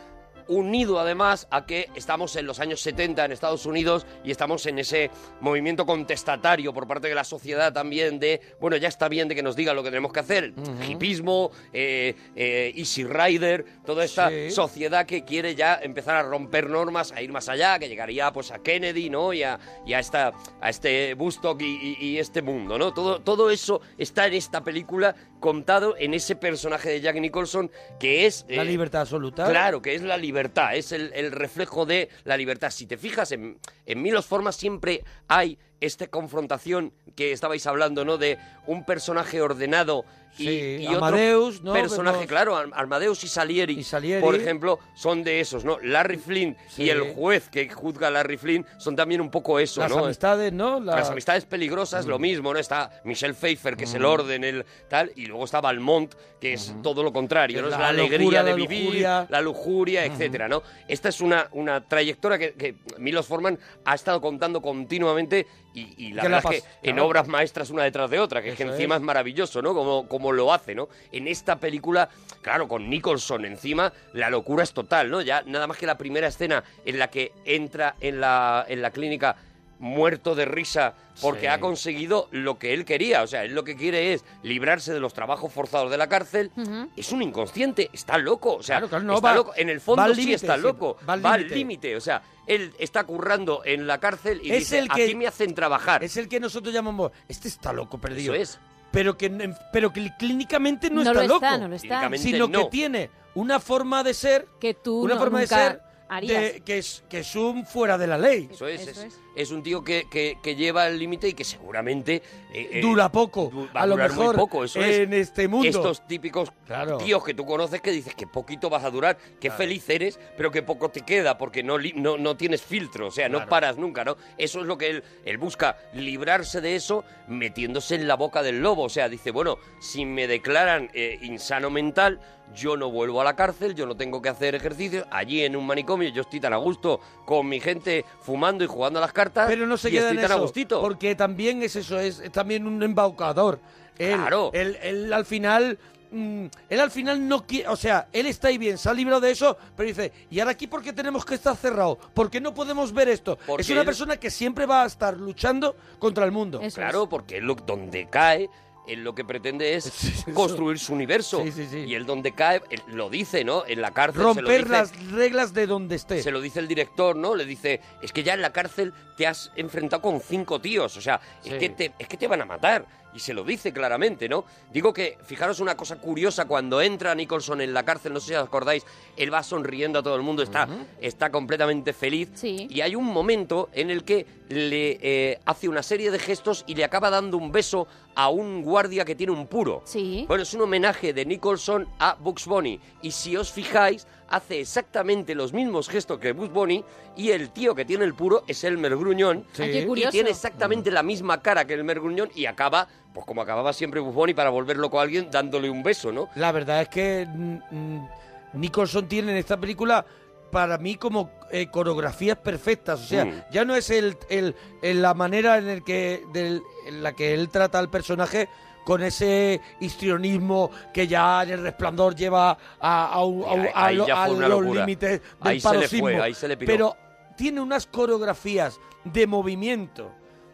unido 0.55 0.99
además 1.01 1.47
a 1.51 1.67
que 1.67 1.89
estamos 1.95 2.37
en 2.37 2.47
los 2.47 2.61
años 2.61 2.81
70 2.81 3.25
en 3.25 3.33
Estados 3.33 3.67
Unidos 3.67 4.07
y 4.25 4.31
estamos 4.31 4.65
en 4.67 4.79
ese 4.79 5.11
movimiento 5.41 5.87
contestatario 5.87 6.73
por 6.73 6.87
parte 6.87 7.09
de 7.09 7.15
la 7.15 7.25
sociedad 7.25 7.73
también 7.73 8.19
de, 8.19 8.41
bueno, 8.61 8.77
ya 8.77 8.89
está 8.89 9.09
bien 9.09 9.29
de 9.29 9.35
que 9.35 9.43
nos 9.43 9.57
digan 9.57 9.77
lo 9.77 9.83
que 9.83 9.91
tenemos 9.91 10.13
que 10.13 10.21
hacer. 10.21 10.53
Hipismo, 10.89 11.51
eh, 11.73 12.15
eh, 12.37 12.73
Easy 12.77 13.05
Rider, 13.05 13.65
toda 13.85 14.05
esta 14.05 14.29
Sí. 14.31 14.51
sociedad 14.51 15.07
que 15.07 15.25
quiere 15.25 15.55
ya 15.55 15.79
empezar 15.83 16.17
a 16.17 16.23
romper 16.23 16.69
normas, 16.71 17.13
a 17.13 17.23
ir 17.23 17.33
más 17.33 17.49
allá, 17.49 17.79
que 17.79 17.89
llegaría 17.89 18.33
pues 18.33 18.51
a 18.51 18.59
Kennedy, 18.63 19.11
¿no? 19.11 19.33
Y 19.33 19.43
a, 19.43 19.59
y 19.87 19.93
a 19.95 19.99
esta, 19.99 20.33
a 20.61 20.71
este 20.71 21.15
Bustock 21.15 21.61
y, 21.63 21.97
y- 22.01 22.05
y 22.07 22.19
este 22.19 22.43
mundo, 22.43 22.79
¿no? 22.79 22.93
Todo, 22.93 23.21
todo 23.21 23.51
eso 23.51 23.81
está 23.99 24.27
en 24.27 24.35
esta 24.35 24.63
película 24.63 25.15
contado 25.43 25.95
en 25.99 26.15
ese 26.15 26.37
personaje 26.37 26.89
de 26.89 27.03
Jack 27.03 27.17
Nicholson 27.17 27.71
que 28.01 28.25
es... 28.25 28.47
La 28.49 28.63
eh, 28.63 28.65
libertad 28.65 29.03
absoluta. 29.03 29.47
Claro, 29.47 29.83
que 29.83 29.95
es 29.95 30.01
la 30.01 30.17
libertad, 30.17 30.75
es 30.75 30.93
el, 30.93 31.13
el 31.13 31.33
reflejo 31.33 31.85
de 31.85 32.09
la 32.25 32.39
libertad. 32.39 32.71
Si 32.71 32.87
te 32.87 32.97
fijas, 32.97 33.31
en, 33.33 33.59
en 33.85 34.01
Milos 34.01 34.25
Formas 34.25 34.57
siempre 34.57 35.05
hay 35.29 35.59
esta 35.83 36.07
confrontación 36.07 36.93
que 37.17 37.33
estabais 37.33 37.67
hablando, 37.67 38.05
¿no? 38.05 38.17
De 38.17 38.39
un 38.67 38.85
personaje 38.87 39.43
ordenado 39.43 40.05
y, 40.39 40.45
Sí, 40.47 40.77
y 40.81 40.87
otro 40.87 41.51
¿no? 41.63 41.73
personaje, 41.75 42.27
claro, 42.27 42.57
Ar- 42.57 42.71
Armadeus 42.73 43.23
y 43.23 43.29
Salieri, 43.29 43.75
Y 43.79 43.83
Salieri. 43.85 44.23
por 44.23 44.35
ejemplo, 44.35 44.79
son 44.95 45.23
de 45.25 45.41
esos, 45.41 45.63
¿no? 45.63 45.79
Larry 45.83 46.17
Flynn 46.17 46.57
Sí. 46.71 46.85
y 46.85 46.89
el 46.91 47.13
juez 47.13 47.51
que 47.51 47.69
juzga 47.69 48.07
a 48.09 48.11
Larry 48.11 48.39
Flynn 48.39 48.65
son 48.79 48.97
también 48.97 49.21
un 49.21 49.31
poco 49.31 49.59
eso, 49.59 49.81
Las 49.83 49.91
¿no? 49.91 50.07
amistades, 50.07 50.51
¿no? 50.51 50.81
La- 50.81 50.97
Las 50.97 51.11
amistades 51.11 51.45
peligrosas, 51.45 52.07
lo 52.07 52.19
mismo, 52.19 52.51
¿no? 52.55 52.59
Está 52.59 53.03
Michelle 53.05 53.35
Pfeiffer, 53.35 53.77
que 53.77 53.85
es 53.85 53.93
el 53.93 54.07
orden, 54.07 54.43
el 54.43 54.65
tal, 54.89 55.13
y 55.17 55.27
luego 55.27 55.45
está 55.45 55.61
Valmont, 55.61 56.15
que 56.41 56.55
es 56.55 56.75
todo 56.83 57.03
lo 57.03 57.13
contrario, 57.13 57.61
¿no? 57.61 57.67
Es 57.69 57.73
la 57.73 57.79
la, 57.81 57.89
alegría 57.89 58.19
locura, 58.19 58.43
de 58.45 58.51
la 58.51 58.57
vivir, 58.57 58.85
lujuria. 58.85 59.27
la 59.29 59.41
lujuria, 59.43 60.07
etcétera, 60.07 60.49
¿no? 60.49 60.63
Esta 60.89 61.11
es 61.11 61.21
una, 61.21 61.49
una 61.53 61.87
trayectoria 61.87 62.39
que, 62.39 62.55
que 62.55 62.75
Milos 62.99 63.27
Forman 63.27 63.59
ha 63.85 63.95
estado 63.95 64.21
contando 64.23 64.63
continuamente 64.63 65.47
y, 65.75 65.95
y 65.97 66.13
la 66.13 66.23
verdad 66.23 66.43
es 66.53 66.63
que 66.63 66.69
en 66.83 66.97
claro. 66.97 67.09
obras 67.09 67.29
maestras 67.29 67.71
una 67.71 67.85
detrás 67.85 68.11
de 68.11 68.19
otra, 68.19 68.43
que 68.43 68.51
es 68.51 68.57
que 68.57 68.65
encima 68.65 68.97
es. 68.97 69.01
es 69.01 69.05
maravilloso, 69.05 69.63
¿no? 69.63 69.75
Como, 69.75 70.09
como 70.09 70.33
lo 70.33 70.53
hace, 70.53 70.75
¿no? 70.75 70.89
En 71.11 71.29
esta 71.29 71.57
película, 71.57 72.09
claro, 72.43 72.69
con 72.69 72.89
Nicholson 72.91 73.45
encima, 73.45 73.93
la 74.13 74.31
locura 74.31 74.63
es 74.63 74.73
total, 74.73 75.11
¿no? 75.11 75.23
Ya 75.23 75.43
nada 75.47 75.67
más 75.67 75.79
que 75.79 75.87
la 75.87 75.97
primera 75.97 76.27
escena 76.27 76.63
en 76.85 76.99
la 76.99 77.09
que 77.09 77.33
entra 77.45 77.97
en 78.01 78.21
la, 78.21 78.65
en 78.69 78.83
la 78.83 78.91
clínica 78.91 79.37
muerto 79.83 80.37
de 80.37 80.45
risa 80.45 80.95
porque 81.21 81.41
Sí. 81.43 81.47
ha 81.49 81.59
conseguido 81.61 82.29
lo 82.31 82.57
que 82.59 82.73
él 82.73 82.85
quería. 82.85 83.23
O 83.23 83.27
sea, 83.27 83.45
él 83.45 83.53
lo 83.53 83.65
que 83.65 83.77
quiere 83.77 84.15
es 84.15 84.25
librarse 84.45 84.95
de 84.95 85.01
los 85.01 85.13
trabajos 85.13 85.53
forzados 85.53 85.91
de 85.91 85.99
la 85.99 86.09
cárcel. 86.09 86.51
Es 86.97 87.11
un 87.13 87.21
inconsciente, 87.21 87.91
está 87.93 88.17
loco. 88.17 88.55
O 88.55 88.63
sea, 88.63 88.77
Claro, 88.77 88.89
claro, 88.89 89.05
no, 89.05 89.15
está 89.17 89.29
va- 89.29 89.35
loco. 89.35 89.53
En 89.57 89.69
el 89.69 89.81
fondo 89.81 90.15
sí 90.15 90.33
está 90.33 90.57
loco. 90.57 90.97
va 91.07 91.15
al 91.15 91.25
Va 91.27 91.33
al 91.35 91.49
límite. 91.49 91.97
O 91.97 92.01
sea, 92.01 92.23
él 92.47 92.73
está 92.79 93.03
currando 93.05 93.63
en 93.65 93.87
la 93.89 93.99
cárcel 93.99 94.41
y 94.43 94.53
Es 94.53 94.61
dice, 94.61 94.79
el 94.79 94.89
que- 94.89 95.03
aquí 95.05 95.15
me 95.17 95.27
hacen 95.27 95.53
trabajar. 95.55 96.05
Es 96.05 96.17
el 96.17 96.29
que 96.29 96.39
nosotros 96.39 96.73
llamamos, 96.73 97.11
este 97.29 97.49
está 97.49 97.73
loco 97.73 97.99
perdido. 97.99 98.35
Eso 98.35 98.43
es. 98.43 98.61
Pero 98.93 99.17
que, 99.19 99.53
pero 99.73 99.93
que 99.93 100.11
clínicamente 100.19 100.91
no, 100.91 100.97
No 101.03 101.11
está 101.11 101.23
lo 101.23 101.27
loco. 101.29 101.45
está, 101.45 101.59
no 101.59 101.67
lo 101.69 101.75
está. 101.75 102.09
Sino 102.19 102.47
no. 102.47 102.59
que 102.65 102.71
tiene 102.71 103.11
una 103.35 103.59
forma 103.59 104.05
de 104.05 104.15
ser, 104.15 104.47
Que 104.61 104.75
tú 104.75 105.03
una 105.03 105.15
no- 105.15 105.21
forma 105.21 105.41
de 105.41 105.47
ser 105.49 105.81
de- 106.21 106.63
que, 106.63 106.77
es, 106.77 107.03
que 107.09 107.21
es 107.21 107.35
un 107.37 107.65
fuera 107.65 107.97
de 107.97 108.07
la 108.07 108.19
ley. 108.19 108.49
Eso 108.53 108.67
es, 108.67 108.87
Eso 108.87 109.03
es, 109.03 109.19
es. 109.37 109.51
un 109.51 109.63
tío 109.63 109.83
que, 109.85 110.07
que- 110.11 110.39
que 110.43 110.57
lleva 110.57 110.87
el 110.87 110.99
límite 110.99 111.29
y 111.29 111.35
que 111.35 111.45
seguramente... 111.45 112.23
eh, 112.53 112.69
eh, 112.73 112.81
Dura 112.81 113.11
poco, 113.11 113.51
du- 113.53 113.69
va 113.75 113.83
a 113.83 113.87
lo 113.87 113.95
durar 113.95 114.11
muy 114.11 114.19
mejor 114.21 114.37
poco, 114.37 114.65
eso 114.65 114.81
es. 114.81 114.99
en 115.01 115.13
este 115.15 115.49
mundo. 115.49 115.69
Estos 115.69 116.07
típicos 116.07 116.51
Claro. 116.67 116.97
tíos 116.99 117.23
que 117.25 117.35
tú 117.35 117.45
conoces 117.45 117.81
que 117.81 117.91
dices 117.91 118.15
que 118.15 118.27
poquito 118.27 118.71
vas 118.71 118.85
a 118.85 118.91
durar, 118.91 119.19
que 119.41 119.51
feliz 119.51 119.89
eres, 119.91 120.19
pero 120.37 120.51
que 120.51 120.63
poco 120.63 120.89
te 120.91 121.03
queda 121.03 121.37
porque 121.37 121.63
no, 121.63 121.77
no, 121.97 122.17
no 122.19 122.37
tienes 122.37 122.63
filtro, 122.63 123.09
o 123.09 123.11
sea, 123.11 123.29
no 123.29 123.39
Claro. 123.39 123.51
paras 123.51 123.77
nunca, 123.77 124.05
¿no? 124.05 124.17
Eso 124.39 124.61
es 124.61 124.67
lo 124.67 124.79
que 124.79 124.89
él, 124.91 125.05
él 125.25 125.39
busca, 125.39 125.77
librarse 125.93 126.61
de 126.61 126.77
eso 126.77 127.05
metiéndose 127.29 127.95
en 127.95 128.09
la 128.09 128.15
boca 128.17 128.43
del 128.43 128.61
lobo, 128.63 128.85
o 128.85 128.89
sea, 128.89 129.09
dice, 129.09 129.31
bueno, 129.31 129.59
si 129.81 130.05
me 130.05 130.27
declaran 130.27 130.91
eh, 130.95 131.19
insano 131.23 131.71
mental, 131.71 132.21
yo 132.55 132.77
no 132.77 132.91
vuelvo 132.91 133.21
a 133.21 133.25
la 133.25 133.35
cárcel, 133.35 133.75
yo 133.75 133.87
no 133.87 133.97
tengo 133.97 134.21
que 134.21 134.29
hacer 134.29 134.55
ejercicio, 134.55 135.07
allí 135.11 135.43
en 135.43 135.57
un 135.57 135.67
manicomio 135.67 136.11
yo 136.11 136.21
estoy 136.23 136.39
tan 136.41 136.53
a 136.53 136.57
gusto 136.59 137.01
con 137.25 137.49
mi 137.49 137.61
gente 137.61 138.05
fumando 138.21 138.63
y 138.63 138.67
jugando 138.67 138.99
a 138.99 139.03
las 139.03 139.13
cartas 139.13 139.22
Pero 139.31 139.67
no 139.67 139.77
se 139.77 139.89
y 139.89 139.93
queda 139.93 140.11
en 140.11 140.19
eso, 140.19 140.53
porque 140.81 141.15
también 141.15 141.63
es 141.63 141.77
eso, 141.77 141.99
es, 141.99 142.19
es 142.21 142.33
también 142.33 142.67
un 142.67 142.83
embaucador. 142.83 143.61
Él, 143.99 144.17
Claro. 144.17 144.51
Él, 144.55 144.79
él 144.83 145.13
al 145.13 145.25
final... 145.27 145.79
mm, 146.11 146.47
él 146.71 146.81
al 146.81 146.91
final 146.91 147.27
no 147.29 147.47
quiere, 147.47 147.69
o 147.69 147.77
sea, 147.77 148.09
él 148.13 148.27
está 148.27 148.49
ahí 148.49 148.59
bien, 148.59 148.77
se 148.79 148.89
ha 148.89 148.95
librado 148.95 149.21
de 149.21 149.31
eso, 149.31 149.57
pero 149.77 149.87
dice, 149.87 150.13
¿y 150.31 150.41
ahora 150.41 150.53
aquí 150.53 150.67
por 150.67 150.83
qué 150.83 150.93
tenemos 150.93 151.25
que 151.25 151.35
estar 151.35 151.57
cerrados? 151.57 151.99
¿Por 152.15 152.31
qué 152.31 152.41
no 152.41 152.53
podemos 152.55 152.93
ver 152.93 153.09
esto? 153.09 153.39
Porque 153.47 153.63
es 153.63 153.71
una 153.71 153.81
él- 153.81 153.87
persona 153.87 154.17
que 154.19 154.31
siempre 154.31 154.67
va 154.67 154.83
a 154.83 154.87
estar 154.87 155.17
luchando 155.17 155.75
contra 155.99 156.25
el 156.25 156.33
mundo. 156.33 156.61
Eso 156.63 156.81
Claro, 156.81 157.09
porque 157.09 157.37
él 157.39 157.45
lo- 157.45 157.55
donde 157.55 158.09
cae, 158.11 158.49
él 158.87 159.05
lo 159.05 159.15
que 159.15 159.25
pretende 159.25 159.75
es 159.75 159.85
Sí, 160.25 160.33
construir 160.33 160.79
su 160.79 160.93
universo. 160.93 161.43
Sí, 161.45 161.53
sí, 161.53 161.67
sí. 161.71 161.79
Y 161.81 161.95
él 161.95 162.07
donde 162.07 162.33
cae, 162.33 162.63
él 162.71 162.83
lo 162.89 163.11
dice, 163.11 163.45
¿no? 163.45 163.65
En 163.67 163.81
la 163.81 163.93
cárcel 163.93 164.21
se 164.21 164.25
lo 164.27 164.35
Romper 164.35 164.59
dice, 164.65 164.69
las 164.71 165.11
reglas 165.13 165.53
de 165.55 165.67
donde 165.67 165.97
esté. 165.97 166.23
se 166.23 166.31
lo 166.31 166.41
dice 166.41 166.59
el 166.61 166.69
director, 166.69 167.17
¿no? 167.17 167.35
Le 167.35 167.45
dice, 167.45 167.81
es 168.01 168.13
que 168.13 168.23
ya 168.23 168.35
en 168.35 168.43
la 168.43 168.53
cárcel 168.53 168.93
te 169.17 169.27
has 169.27 169.53
enfrentado 169.57 170.03
con 170.03 170.21
cinco 170.21 170.61
tíos, 170.61 170.97
o 170.97 171.01
sea, 171.01 171.21
Sí. 171.43 171.51
es, 171.51 171.59
que 171.59 171.69
te, 171.71 171.93
es 171.99 172.09
que 172.09 172.17
te 172.17 172.27
van 172.27 172.41
a 172.43 172.45
matar. 172.45 173.03
y 173.15 173.19
se 173.19 173.35
lo 173.35 173.45
dice 173.45 173.75
claramente, 173.75 174.27
¿no? 174.27 174.47
Digo 174.73 174.95
que, 174.95 175.19
fijaros 175.27 175.61
una 175.61 175.77
cosa 175.77 175.97
curiosa, 175.97 176.47
cuando 176.47 176.81
entra 176.81 177.15
Nicholson 177.15 177.61
en 177.61 177.75
la 177.75 177.83
cárcel, 177.83 178.15
no 178.15 178.21
sé 178.21 178.29
si 178.29 178.35
os 178.35 178.43
acordáis, 178.47 178.87
él 179.19 179.31
va 179.31 179.43
sonriendo 179.43 179.99
a 179.99 180.03
todo 180.03 180.17
el 180.17 180.23
mundo, 180.23 180.43
está, 180.43 180.67
está 180.99 181.31
completamente 181.31 181.93
feliz. 181.93 182.31
Sí. 182.33 182.67
Y 182.71 182.81
hay 182.81 182.95
un 182.97 183.05
momento 183.05 183.69
en 183.75 183.91
el 183.91 184.05
que 184.05 184.25
le 184.49 184.99
eh, 185.03 185.39
hace 185.45 185.69
una 185.69 185.83
serie 185.83 186.11
de 186.11 186.19
gestos 186.19 186.65
y 186.67 186.75
le 186.75 186.85
acaba 186.85 187.11
dando 187.11 187.37
un 187.37 187.53
beso 187.53 187.87
a 188.15 188.29
un 188.29 188.63
guardia 188.63 189.05
que 189.05 189.15
tiene 189.15 189.33
un 189.33 189.47
puro. 189.47 189.83
Sí. 189.85 190.25
Bueno, 190.29 190.43
es 190.43 190.53
un 190.55 190.63
homenaje 190.63 191.13
de 191.13 191.25
Nicholson 191.25 191.89
a 191.99 192.15
Bugs 192.19 192.47
Bunny. 192.47 192.79
Y 193.03 193.11
si 193.11 193.37
os 193.37 193.51
fijáis, 193.53 194.07
hace 194.29 194.61
exactamente 194.61 195.35
los 195.35 195.53
mismos 195.53 195.89
gestos 195.89 196.19
que 196.19 196.33
Bugs 196.33 196.53
Bunny 196.53 196.85
y 197.17 197.31
el 197.31 197.51
tío 197.51 197.75
que 197.75 197.85
tiene 197.85 198.05
el 198.05 198.15
puro 198.15 198.45
es 198.47 198.63
Elmer 198.65 198.97
Gruñón. 198.97 199.45
Ay, 199.59 199.73
qué 199.73 199.81
Y 199.81 199.87
curioso. 199.87 200.11
tiene 200.11 200.31
exactamente 200.31 200.91
la 200.91 201.03
misma 201.03 201.41
cara 201.43 201.67
que 201.67 201.75
Elmer 201.75 202.01
Gruñón 202.01 202.31
y 202.35 202.47
acaba, 202.47 202.89
pues 203.15 203.25
como 203.27 203.43
acababa 203.43 203.73
siempre 203.73 204.01
Bugs 204.01 204.15
Bunny 204.15 204.35
para 204.35 204.51
volver 204.51 204.77
loco 204.77 204.99
a 204.99 205.03
alguien 205.03 205.31
dándole 205.31 205.69
un 205.71 205.83
beso, 205.83 206.13
¿no? 206.13 206.29
La 206.35 206.53
verdad 206.53 206.83
es 206.83 206.89
que 206.89 207.27
mm, 207.27 207.59
mm, 207.71 208.09
Nicholson 208.55 209.09
tiene 209.09 209.33
en 209.33 209.39
esta 209.39 209.57
película 209.59 210.05
para 210.53 210.77
mí 210.79 210.97
como 210.97 211.31
eh, 211.51 211.67
coreografías 211.69 212.37
perfectas. 212.37 213.01
O 213.01 213.05
sea, 213.07 213.25
Mm. 213.25 213.43
ya 213.51 213.65
no 213.65 213.75
es 213.75 213.89
el, 213.91 214.17
el- 214.29 214.55
el- 214.83 215.03
la 215.03 215.15
manera 215.15 215.57
en, 215.59 215.67
el 215.69 215.83
que, 215.83 216.23
del- 216.33 216.63
en 216.87 217.03
la 217.03 217.13
que 217.15 217.33
él 217.35 217.49
trata 217.49 217.79
al 217.79 217.89
personaje 217.91 218.49
con 218.85 219.03
ese 219.03 219.61
histrionismo 219.81 220.71
que 220.93 221.07
ya 221.07 221.43
en 221.43 221.51
el 221.51 221.63
resplandor 221.63 222.15
lleva 222.15 222.57
a, 222.81 223.07
a 223.13 223.25
un- 223.25 223.45
a 223.75 223.87
a 223.87 224.29
los 224.29 224.65
límites 224.77 225.11
del 225.11 225.21
Ahí 225.41 225.61
se 225.61 225.69
le 225.69 225.89
fue, 225.89 225.99
paroxismo. 226.01 226.23
ahí 226.23 226.35
se 226.35 226.49
le 226.49 226.57
piró. 226.57 226.71
Pero 226.73 226.97
tiene 227.37 227.61
unas 227.61 227.87
coreografías 227.87 228.79
de 229.05 229.27
movimiento, 229.27 230.13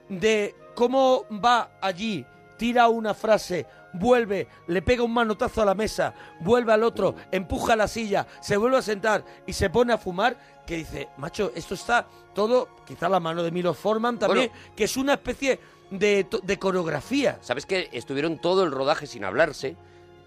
de 0.09 0.55
cómo 0.75 1.25
va 1.45 1.71
allí, 1.81 2.25
tira 2.57 2.89
una 2.89 3.15
frase, 3.15 3.67
vuelve, 3.93 4.49
le 4.67 4.83
pega 4.83 5.03
un 5.03 5.13
manotazo 5.13 5.63
a 5.63 5.65
la 5.65 5.75
mesa, 5.75 6.15
vuelve 6.41 6.73
al 6.73 6.83
otro, 6.83 7.15
empuja 7.31 7.77
la 7.77 7.89
silla, 7.89 8.27
se 8.41 8.57
vuelve 8.57 8.79
a 8.79 8.83
sentar 8.83 9.25
y 9.47 9.53
se 9.53 9.71
pone 9.71 9.93
a 9.93 9.99
fumar, 9.99 10.37
que 10.67 10.77
dice, 10.77 11.09
macho, 11.17 11.53
esto 11.55 11.75
está 11.75 12.07
todo, 12.35 12.69
quizá 12.87 13.09
la 13.09 13.21
mano 13.21 13.43
de 13.43 13.51
Milos 13.51 13.79
Forman 13.79 14.19
también, 14.19 14.51
que 14.77 14.85
es 14.85 14.97
una 14.97 15.15
especie 15.15 15.59
de, 15.91 16.27
de 16.43 16.59
coreografía. 16.59 17.39
¿Sabes 17.41 17.65
que 17.65 17.89
estuvieron 17.93 18.39
todo 18.39 18.65
el 18.65 18.71
rodaje 18.71 19.07
sin 19.07 19.25
hablarse? 19.25 19.77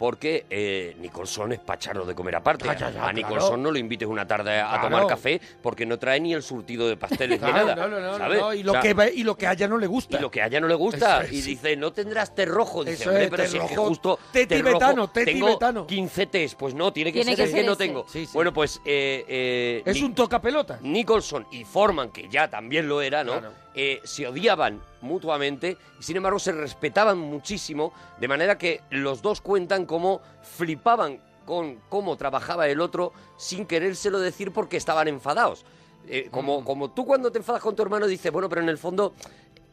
Porque 0.02 0.48
eh, 0.50 0.96
Nicholson 1.00 1.52
es 1.52 1.60
pacharro 1.60 2.06
de 2.08 2.16
comer 2.16 2.36
aparte. 2.36 2.66
Ya, 2.66 2.74
ya, 2.76 2.90
ya, 2.90 3.06
a 3.08 3.14
Nicholson 3.14 3.40
claro. 3.50 3.58
no 3.58 3.72
le 3.72 3.80
invites 3.80 4.08
una 4.08 4.26
tarde 4.28 4.60
a 4.60 4.68
Claro. 4.68 4.84
tomar 4.90 5.06
café 5.06 5.40
porque 5.62 5.86
no 5.86 6.00
trae 6.00 6.20
ni 6.20 6.34
el 6.34 6.42
surtido 6.42 6.90
de 6.90 6.98
pasteles 6.98 7.40
ni 7.40 7.52
nada. 7.52 7.76
no, 7.76 7.88
no, 7.88 8.00
no, 8.00 8.18
¿sabes? 8.18 8.40
no, 8.40 8.52
y, 8.52 8.62
O 8.62 8.64
lo 8.64 8.72
sea, 8.72 8.82
que, 8.82 8.94
ve- 8.96 9.14
y 9.16 9.24
lo 9.24 9.38
que 9.38 9.46
a 9.46 9.52
ella 9.54 9.68
no 9.68 9.78
le 9.78 9.86
gusta. 9.86 10.18
y 10.18 10.20
lo 10.20 10.32
que 10.32 10.42
a 10.42 10.48
ella 10.48 10.60
no 10.60 10.68
le 10.68 10.74
gusta. 10.74 11.22
Es. 11.26 11.32
Y 11.34 11.42
dice, 11.44 11.76
no 11.78 11.94
tendrás 11.94 12.34
té 12.34 12.46
rojo. 12.46 12.84
Dice, 12.84 13.04
Eso 13.04 13.10
hombre, 13.12 13.26
es, 13.26 13.30
pero 13.30 13.44
té 13.44 13.50
si 13.50 13.58
es 13.60 13.64
que 13.66 13.76
justo 13.76 14.18
té 14.34 14.48
tibetano, 14.48 15.08
té 15.12 15.24
tibetano. 15.24 15.86
15 15.86 16.26
tés. 16.26 16.56
Pues 16.56 16.74
no, 16.74 16.92
tiene 16.92 17.14
que 17.14 17.20
Tiene 17.20 17.36
ser 17.36 17.38
que 17.38 17.44
el 17.44 17.50
ser 17.52 17.60
que 17.62 17.68
no 17.68 17.78
tengo. 17.78 18.06
Sí, 18.10 18.26
sí. 18.26 18.32
Bueno, 18.34 18.52
pues 18.52 18.82
eh, 18.84 19.24
eh, 19.28 19.84
es 19.86 19.98
Ni- 19.98 20.02
un 20.04 20.16
tocapelota. 20.16 20.80
Nicholson 20.82 21.46
y 21.52 21.64
Forman, 21.64 22.10
que 22.10 22.28
ya 22.28 22.50
también 22.50 22.88
lo 22.88 23.04
era, 23.04 23.24
¿no? 23.24 23.40
Eh, 23.74 24.02
se 24.04 24.28
odiaban 24.28 24.82
mutuamente 25.00 25.78
y 26.00 26.04
sin 26.04 26.18
embargo 26.18 26.40
se 26.40 26.52
respetaban 26.52 27.18
muchísimo, 27.18 27.94
de 28.20 28.28
manera 28.28 28.58
que 28.58 28.82
los 28.90 29.22
dos 29.22 29.40
cuentan 29.40 29.86
cómo 29.86 30.22
flipaban 30.42 31.20
con 31.46 31.80
cómo 31.90 32.18
trabajaba 32.18 32.68
el 32.68 32.82
otro 32.82 33.14
sin 33.38 33.66
querérselo 33.66 34.20
decir 34.20 34.52
porque 34.52 34.78
estaban 34.78 35.08
enfadados. 35.08 35.66
Eh, 36.08 36.28
como, 36.32 36.66
como 36.66 36.92
tú 36.92 37.06
cuando 37.06 37.32
te 37.32 37.38
enfadas 37.38 37.62
con 37.62 37.76
tu 37.76 37.82
hermano 37.84 38.08
dices, 38.08 38.32
bueno, 38.32 38.50
pero 38.50 38.62
en 38.62 38.70
el 38.70 38.78
fondo, 38.78 39.14